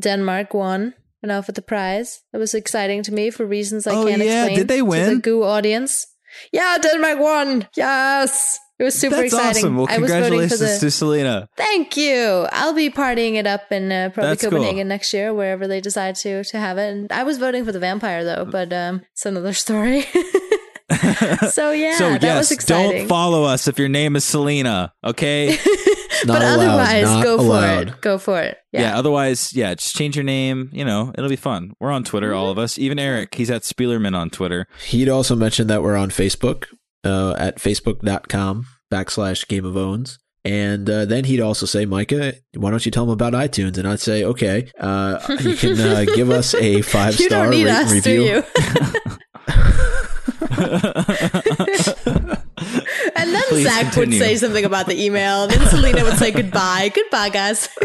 Denmark 0.00 0.52
won. 0.54 0.94
Know, 1.22 1.42
for 1.42 1.50
the 1.50 1.62
prize. 1.62 2.22
It 2.32 2.36
was 2.38 2.54
exciting 2.54 3.02
to 3.02 3.12
me 3.12 3.30
for 3.30 3.44
reasons 3.44 3.84
I 3.88 3.90
Oh, 3.96 4.06
can't 4.06 4.22
yeah? 4.22 4.44
explain. 4.44 4.56
Did 4.58 4.68
they 4.68 4.78
To 4.78 4.84
the 4.84 4.90
win? 4.90 5.20
Goo 5.20 5.42
audience. 5.42 6.06
Yeah, 6.52 6.78
Denmark 6.78 7.18
won. 7.18 7.66
Yes, 7.76 8.60
it 8.78 8.84
was 8.84 8.94
super 8.94 9.16
That's 9.16 9.32
exciting. 9.32 9.64
awesome. 9.64 9.76
Well, 9.76 9.86
I 9.88 9.98
was 9.98 10.10
voting 10.10 10.48
for 10.48 10.56
the. 10.56 10.78
to 10.80 10.90
Selena. 10.90 11.48
Thank 11.56 11.96
you. 11.96 12.46
I'll 12.52 12.74
be 12.74 12.90
partying 12.90 13.34
it 13.34 13.46
up 13.46 13.72
in 13.72 13.90
uh, 13.90 14.10
probably 14.12 14.30
That's 14.30 14.42
cool. 14.42 14.50
Copenhagen 14.50 14.88
next 14.88 15.12
year, 15.14 15.32
wherever 15.32 15.66
they 15.66 15.80
decide 15.80 16.14
to 16.16 16.44
to 16.44 16.58
have 16.58 16.76
it. 16.78 16.92
And 16.92 17.12
I 17.12 17.22
was 17.22 17.38
voting 17.38 17.64
for 17.64 17.72
the 17.72 17.78
vampire 17.78 18.22
though, 18.24 18.44
but 18.44 18.72
um, 18.72 19.02
it's 19.12 19.24
another 19.24 19.52
story. 19.66 20.02
so 21.50 21.72
yeah, 21.72 21.96
so 21.96 22.10
that 22.10 22.22
yes, 22.22 22.38
was 22.38 22.52
exciting. 22.52 22.98
don't 22.98 23.08
follow 23.08 23.44
us 23.44 23.66
if 23.66 23.78
your 23.78 23.88
name 23.88 24.14
is 24.14 24.24
Selena. 24.24 24.92
Okay. 25.02 25.56
but 26.26 26.42
otherwise, 26.42 27.04
Not 27.04 27.24
go 27.24 27.36
allowed. 27.40 27.88
for 27.90 27.96
it. 27.96 28.00
Go 28.02 28.18
for 28.18 28.40
it. 28.40 28.58
Yeah. 28.72 28.82
Yeah. 28.82 28.98
Otherwise, 28.98 29.54
yeah, 29.54 29.74
just 29.74 29.96
change 29.96 30.16
your 30.16 30.24
name. 30.24 30.68
You 30.72 30.84
know, 30.84 31.12
it'll 31.16 31.30
be 31.30 31.36
fun. 31.36 31.72
We're 31.80 31.90
on 31.90 32.04
Twitter, 32.04 32.34
all 32.34 32.50
of 32.50 32.58
us. 32.58 32.78
Even 32.78 32.98
Eric, 32.98 33.34
he's 33.34 33.50
at 33.50 33.62
Spielerman 33.62 34.14
on 34.16 34.30
Twitter. 34.30 34.66
He'd 34.86 35.08
also 35.08 35.34
mentioned 35.34 35.68
that 35.70 35.82
we're 35.82 35.96
on 35.96 36.10
Facebook 36.10 36.66
uh, 37.06 37.34
at 37.38 37.56
facebook.com 37.56 38.66
backslash 38.92 39.48
Game 39.48 39.64
of 39.64 39.76
Owns. 39.76 40.18
And 40.44 40.88
uh, 40.88 41.06
then 41.06 41.24
he'd 41.24 41.40
also 41.40 41.66
say, 41.66 41.86
Micah, 41.86 42.34
why 42.54 42.70
don't 42.70 42.86
you 42.86 42.92
tell 42.92 43.02
him 43.02 43.10
about 43.10 43.32
iTunes? 43.32 43.78
And 43.78 43.88
I'd 43.88 43.98
say, 43.98 44.22
okay, 44.22 44.70
uh, 44.78 45.18
you 45.40 45.56
can 45.56 45.80
uh, 45.80 46.04
give 46.14 46.30
us 46.30 46.54
a 46.54 46.82
five 46.82 47.16
star 47.16 47.50
rate 47.50 47.66
us, 47.66 47.90
and 47.90 48.02
do 48.02 48.22
review. 48.22 48.44
you? 53.28 53.34
and 53.34 53.34
then 53.34 53.42
Please 53.48 53.64
Zach 53.66 53.92
continue. 53.92 54.18
would 54.18 54.24
say 54.26 54.36
something 54.36 54.64
about 54.64 54.86
the 54.86 55.00
email. 55.02 55.46
Then 55.46 55.66
Selena 55.68 56.04
would 56.04 56.16
say 56.18 56.30
goodbye. 56.30 56.90
Goodbye, 56.94 57.28
guys. 57.30 57.68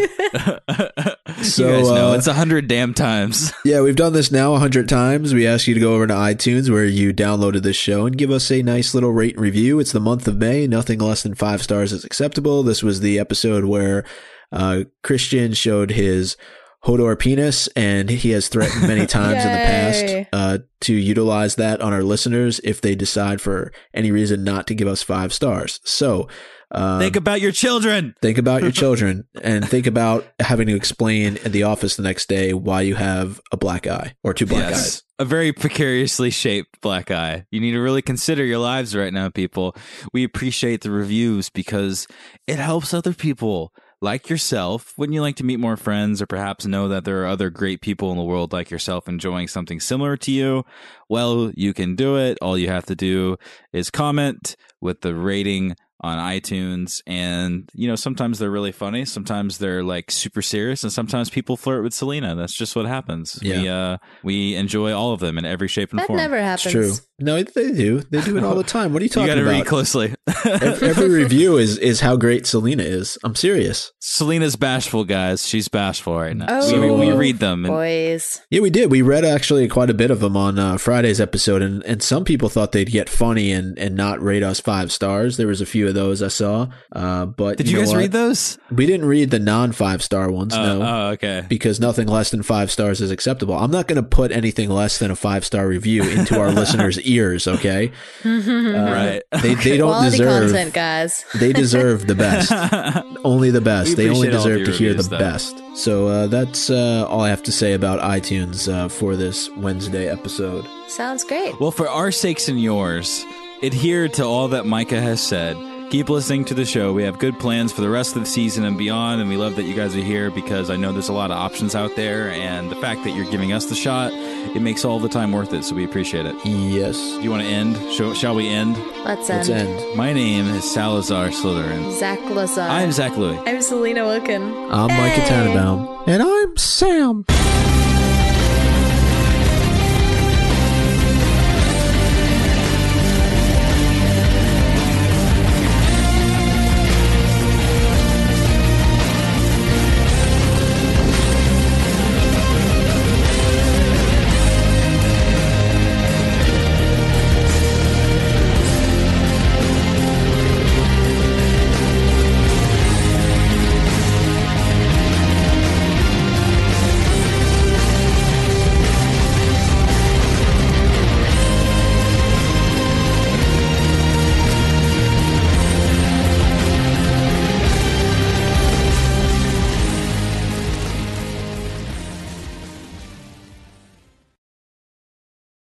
So, 1.42 1.66
you 1.66 1.76
guys 1.76 1.88
know 1.88 2.12
uh, 2.12 2.16
it's 2.16 2.26
a 2.28 2.34
hundred 2.34 2.68
damn 2.68 2.94
times. 2.94 3.52
Yeah, 3.64 3.80
we've 3.80 3.96
done 3.96 4.12
this 4.12 4.30
now 4.30 4.54
a 4.54 4.58
hundred 4.58 4.88
times. 4.88 5.32
We 5.34 5.46
ask 5.46 5.66
you 5.66 5.74
to 5.74 5.80
go 5.80 5.94
over 5.94 6.06
to 6.06 6.14
iTunes 6.14 6.68
where 6.70 6.84
you 6.84 7.12
downloaded 7.12 7.62
this 7.62 7.76
show 7.76 8.06
and 8.06 8.16
give 8.16 8.30
us 8.30 8.50
a 8.50 8.62
nice 8.62 8.94
little 8.94 9.12
rate 9.12 9.34
and 9.34 9.42
review. 9.42 9.80
It's 9.80 9.92
the 9.92 9.98
month 10.00 10.28
of 10.28 10.36
May. 10.36 10.66
Nothing 10.66 10.98
less 11.00 11.22
than 11.22 11.34
five 11.34 11.62
stars 11.62 11.92
is 11.92 12.04
acceptable. 12.04 12.62
This 12.62 12.82
was 12.82 13.00
the 13.00 13.18
episode 13.18 13.64
where 13.64 14.04
uh, 14.52 14.84
Christian 15.02 15.52
showed 15.54 15.90
his 15.92 16.36
Hodor 16.84 17.16
penis, 17.16 17.68
and 17.68 18.10
he 18.10 18.30
has 18.30 18.48
threatened 18.48 18.88
many 18.88 19.06
times 19.06 19.44
in 19.44 19.52
the 19.52 19.58
past 19.58 20.28
uh, 20.32 20.58
to 20.80 20.94
utilize 20.94 21.54
that 21.54 21.80
on 21.80 21.92
our 21.92 22.02
listeners 22.02 22.60
if 22.64 22.80
they 22.80 22.94
decide 22.94 23.40
for 23.40 23.72
any 23.94 24.10
reason 24.10 24.42
not 24.42 24.66
to 24.66 24.74
give 24.74 24.88
us 24.88 25.02
five 25.02 25.32
stars. 25.32 25.80
So. 25.84 26.28
Um, 26.74 27.00
Think 27.00 27.16
about 27.16 27.42
your 27.42 27.52
children. 27.52 28.14
Think 28.22 28.38
about 28.38 28.62
your 28.62 28.70
children 28.72 29.26
and 29.42 29.68
think 29.68 29.86
about 29.86 30.24
having 30.40 30.66
to 30.68 30.74
explain 30.74 31.36
in 31.44 31.52
the 31.52 31.64
office 31.64 31.96
the 31.96 32.02
next 32.02 32.30
day 32.30 32.54
why 32.54 32.80
you 32.80 32.94
have 32.94 33.42
a 33.52 33.58
black 33.58 33.86
eye 33.86 34.14
or 34.24 34.32
two 34.32 34.46
black 34.46 34.72
eyes. 34.72 35.02
A 35.18 35.26
very 35.26 35.52
precariously 35.52 36.30
shaped 36.30 36.80
black 36.80 37.10
eye. 37.10 37.44
You 37.50 37.60
need 37.60 37.72
to 37.72 37.78
really 37.78 38.00
consider 38.00 38.42
your 38.42 38.56
lives 38.56 38.96
right 38.96 39.12
now, 39.12 39.28
people. 39.28 39.76
We 40.14 40.24
appreciate 40.24 40.80
the 40.80 40.90
reviews 40.90 41.50
because 41.50 42.08
it 42.46 42.58
helps 42.58 42.94
other 42.94 43.12
people 43.12 43.74
like 44.02 44.28
yourself. 44.28 44.92
Wouldn't 44.98 45.14
you 45.14 45.22
like 45.22 45.36
to 45.36 45.44
meet 45.44 45.60
more 45.60 45.76
friends 45.78 46.20
or 46.20 46.26
perhaps 46.26 46.66
know 46.66 46.88
that 46.88 47.04
there 47.04 47.22
are 47.22 47.26
other 47.26 47.48
great 47.48 47.80
people 47.80 48.10
in 48.10 48.18
the 48.18 48.24
world 48.24 48.52
like 48.52 48.70
yourself 48.70 49.08
enjoying 49.08 49.48
something 49.48 49.80
similar 49.80 50.16
to 50.18 50.30
you? 50.32 50.64
Well, 51.08 51.52
you 51.54 51.72
can 51.72 51.94
do 51.94 52.16
it. 52.18 52.36
All 52.42 52.58
you 52.58 52.68
have 52.68 52.84
to 52.86 52.94
do 52.96 53.36
is 53.72 53.88
comment 53.90 54.56
with 54.80 55.00
the 55.00 55.14
rating 55.14 55.76
on 56.04 56.18
iTunes. 56.18 57.00
And, 57.06 57.70
you 57.74 57.86
know, 57.86 57.94
sometimes 57.94 58.40
they're 58.40 58.50
really 58.50 58.72
funny. 58.72 59.04
Sometimes 59.04 59.58
they're 59.58 59.84
like 59.84 60.10
super 60.10 60.42
serious. 60.42 60.82
And 60.82 60.92
sometimes 60.92 61.30
people 61.30 61.56
flirt 61.56 61.84
with 61.84 61.94
Selena. 61.94 62.34
That's 62.34 62.56
just 62.56 62.74
what 62.74 62.86
happens. 62.86 63.38
We, 63.40 63.52
Yeah. 63.52 63.76
uh, 63.76 63.96
we 64.24 64.56
enjoy 64.56 64.92
all 64.92 65.12
of 65.12 65.20
them 65.20 65.38
in 65.38 65.44
every 65.44 65.68
shape 65.68 65.90
and 65.92 66.00
That 66.00 66.08
form. 66.08 66.16
never 66.16 66.42
happens. 66.42 66.74
It's 66.74 66.98
true. 66.98 67.06
No, 67.22 67.42
they 67.42 67.72
do. 67.72 68.00
They 68.00 68.20
do 68.20 68.36
it 68.36 68.44
all 68.44 68.54
the 68.54 68.62
time. 68.64 68.92
What 68.92 69.00
are 69.02 69.04
you 69.04 69.08
talking 69.10 69.30
about? 69.30 69.38
You 69.38 69.44
got 69.44 69.50
to 69.50 69.56
read 69.58 69.66
closely. 69.66 70.14
Ev- 70.44 70.82
Every 70.82 71.08
review 71.22 71.56
is 71.56 71.78
is 71.78 72.00
how 72.00 72.16
great 72.16 72.46
Selena 72.46 72.82
is. 72.82 73.18
I'm 73.24 73.34
serious. 73.34 73.92
Selena's 74.00 74.56
bashful, 74.56 75.04
guys. 75.04 75.46
She's 75.46 75.68
bashful 75.68 76.16
right 76.18 76.36
now. 76.36 76.46
Oh, 76.48 76.80
we, 76.80 77.08
we 77.08 77.12
read 77.12 77.38
them. 77.38 77.64
And 77.64 77.72
boys. 77.72 78.40
Yeah, 78.50 78.60
we 78.60 78.70
did. 78.70 78.90
We 78.90 79.02
read 79.02 79.24
actually 79.24 79.68
quite 79.68 79.90
a 79.90 79.94
bit 79.94 80.10
of 80.10 80.20
them 80.20 80.36
on 80.36 80.58
uh, 80.58 80.76
Friday's 80.76 81.20
episode, 81.20 81.62
and, 81.62 81.82
and 81.84 82.02
some 82.02 82.24
people 82.24 82.48
thought 82.48 82.72
they'd 82.72 82.90
get 82.90 83.08
funny 83.08 83.52
and, 83.52 83.78
and 83.78 83.94
not 83.94 84.20
rate 84.20 84.42
us 84.42 84.60
five 84.60 84.92
stars. 84.92 85.36
There 85.36 85.46
was 85.46 85.60
a 85.60 85.66
few 85.66 85.88
of 85.88 85.94
those 85.94 86.22
I 86.22 86.28
saw. 86.28 86.68
Uh, 86.94 87.26
but 87.26 87.56
Did 87.56 87.68
you, 87.68 87.74
know 87.76 87.82
guys 87.82 87.92
what? 87.92 87.98
read 87.98 88.12
those? 88.12 88.58
We 88.70 88.86
didn't 88.86 89.06
read 89.06 89.30
the 89.30 89.38
non 89.38 89.72
five 89.72 90.02
star 90.02 90.30
ones. 90.30 90.54
Uh, 90.54 90.62
no. 90.78 90.82
oh, 90.82 91.10
okay. 91.12 91.44
because 91.48 91.80
nothing 91.80 92.08
less 92.08 92.30
than 92.30 92.42
five 92.42 92.70
stars 92.70 93.00
is 93.00 93.10
acceptable. 93.10 93.54
I'm 93.54 93.70
not 93.70 93.86
going 93.86 94.02
to 94.02 94.08
put 94.08 94.32
anything 94.32 94.68
less 94.68 94.98
than 94.98 95.10
a 95.10 95.16
five 95.16 95.44
star 95.44 95.66
review 95.66 96.02
into 96.02 96.38
our 96.38 96.50
listeners' 96.52 96.98
ears. 97.12 97.46
Okay, 97.48 97.92
right. 98.24 99.22
They 99.42 99.54
they 99.54 99.76
don't 99.76 99.88
Quality 99.90 100.18
deserve. 100.18 100.42
content, 100.50 100.74
guys. 100.74 101.24
They 101.34 101.52
deserve 101.52 102.06
the 102.06 102.14
best. 102.14 102.52
only 103.24 103.50
the 103.50 103.60
best. 103.60 103.90
We 103.90 103.94
They 103.94 104.08
only 104.10 104.28
appreciate 104.28 104.34
all 104.34 104.46
of 104.46 104.58
deserve 104.58 104.64
to 104.78 104.82
your 104.84 104.94
hear 104.94 105.02
the 105.02 105.08
though. 105.08 105.18
best. 105.18 105.62
So 105.76 106.06
uh, 106.08 106.26
that's 106.28 106.70
uh, 106.70 107.06
all 107.08 107.20
I 107.22 107.28
have 107.30 107.42
to 107.44 107.52
say 107.52 107.72
about 107.72 108.00
iTunes 108.00 108.72
uh, 108.72 108.88
for 108.88 109.16
this 109.16 109.48
Wednesday 109.56 110.08
episode. 110.08 110.64
Sounds 110.88 111.24
great. 111.24 111.58
Well, 111.60 111.70
for 111.70 111.88
our 111.88 112.10
sakes 112.12 112.48
and 112.48 112.60
yours, 112.60 113.24
adhere 113.62 114.08
to 114.08 114.24
all 114.24 114.48
that 114.48 114.66
Micah 114.66 115.00
has 115.00 115.20
said. 115.22 115.56
Keep 115.92 116.08
listening 116.08 116.42
to 116.42 116.54
the 116.54 116.64
show. 116.64 116.90
We 116.90 117.02
have 117.02 117.18
good 117.18 117.38
plans 117.38 117.70
for 117.70 117.82
the 117.82 117.90
rest 117.90 118.16
of 118.16 118.22
the 118.22 118.26
season 118.26 118.64
and 118.64 118.78
beyond, 118.78 119.20
and 119.20 119.28
we 119.28 119.36
love 119.36 119.56
that 119.56 119.64
you 119.64 119.74
guys 119.74 119.94
are 119.94 120.00
here 120.00 120.30
because 120.30 120.70
I 120.70 120.76
know 120.76 120.90
there's 120.90 121.10
a 121.10 121.12
lot 121.12 121.30
of 121.30 121.36
options 121.36 121.74
out 121.74 121.94
there, 121.96 122.30
and 122.30 122.70
the 122.70 122.76
fact 122.76 123.04
that 123.04 123.10
you're 123.10 123.30
giving 123.30 123.52
us 123.52 123.66
the 123.66 123.74
shot, 123.74 124.10
it 124.10 124.62
makes 124.62 124.86
all 124.86 124.98
the 124.98 125.10
time 125.10 125.32
worth 125.32 125.52
it. 125.52 125.64
So 125.64 125.74
we 125.74 125.84
appreciate 125.84 126.24
it. 126.24 126.34
Yes. 126.46 126.96
Do 126.96 127.20
you 127.20 127.30
want 127.30 127.42
to 127.42 127.48
end? 127.48 127.76
Shall, 127.92 128.14
shall 128.14 128.34
we 128.34 128.48
end? 128.48 128.78
Let's 129.04 129.28
end. 129.28 129.46
Let's 129.46 129.50
end. 129.50 129.94
My 129.98 130.14
name 130.14 130.46
is 130.46 130.64
Salazar 130.72 131.28
Slytherin. 131.28 131.92
Zach 131.98 132.18
Lazar. 132.30 132.62
I'm 132.62 132.90
Zach 132.90 133.14
Louis. 133.18 133.38
I'm 133.44 133.60
Selena 133.60 134.06
Wilkin. 134.06 134.42
I'm 134.72 134.88
Micah 134.88 135.26
Tannenbaum. 135.26 136.04
And 136.06 136.22
I'm 136.22 136.56
Sam. 136.56 137.26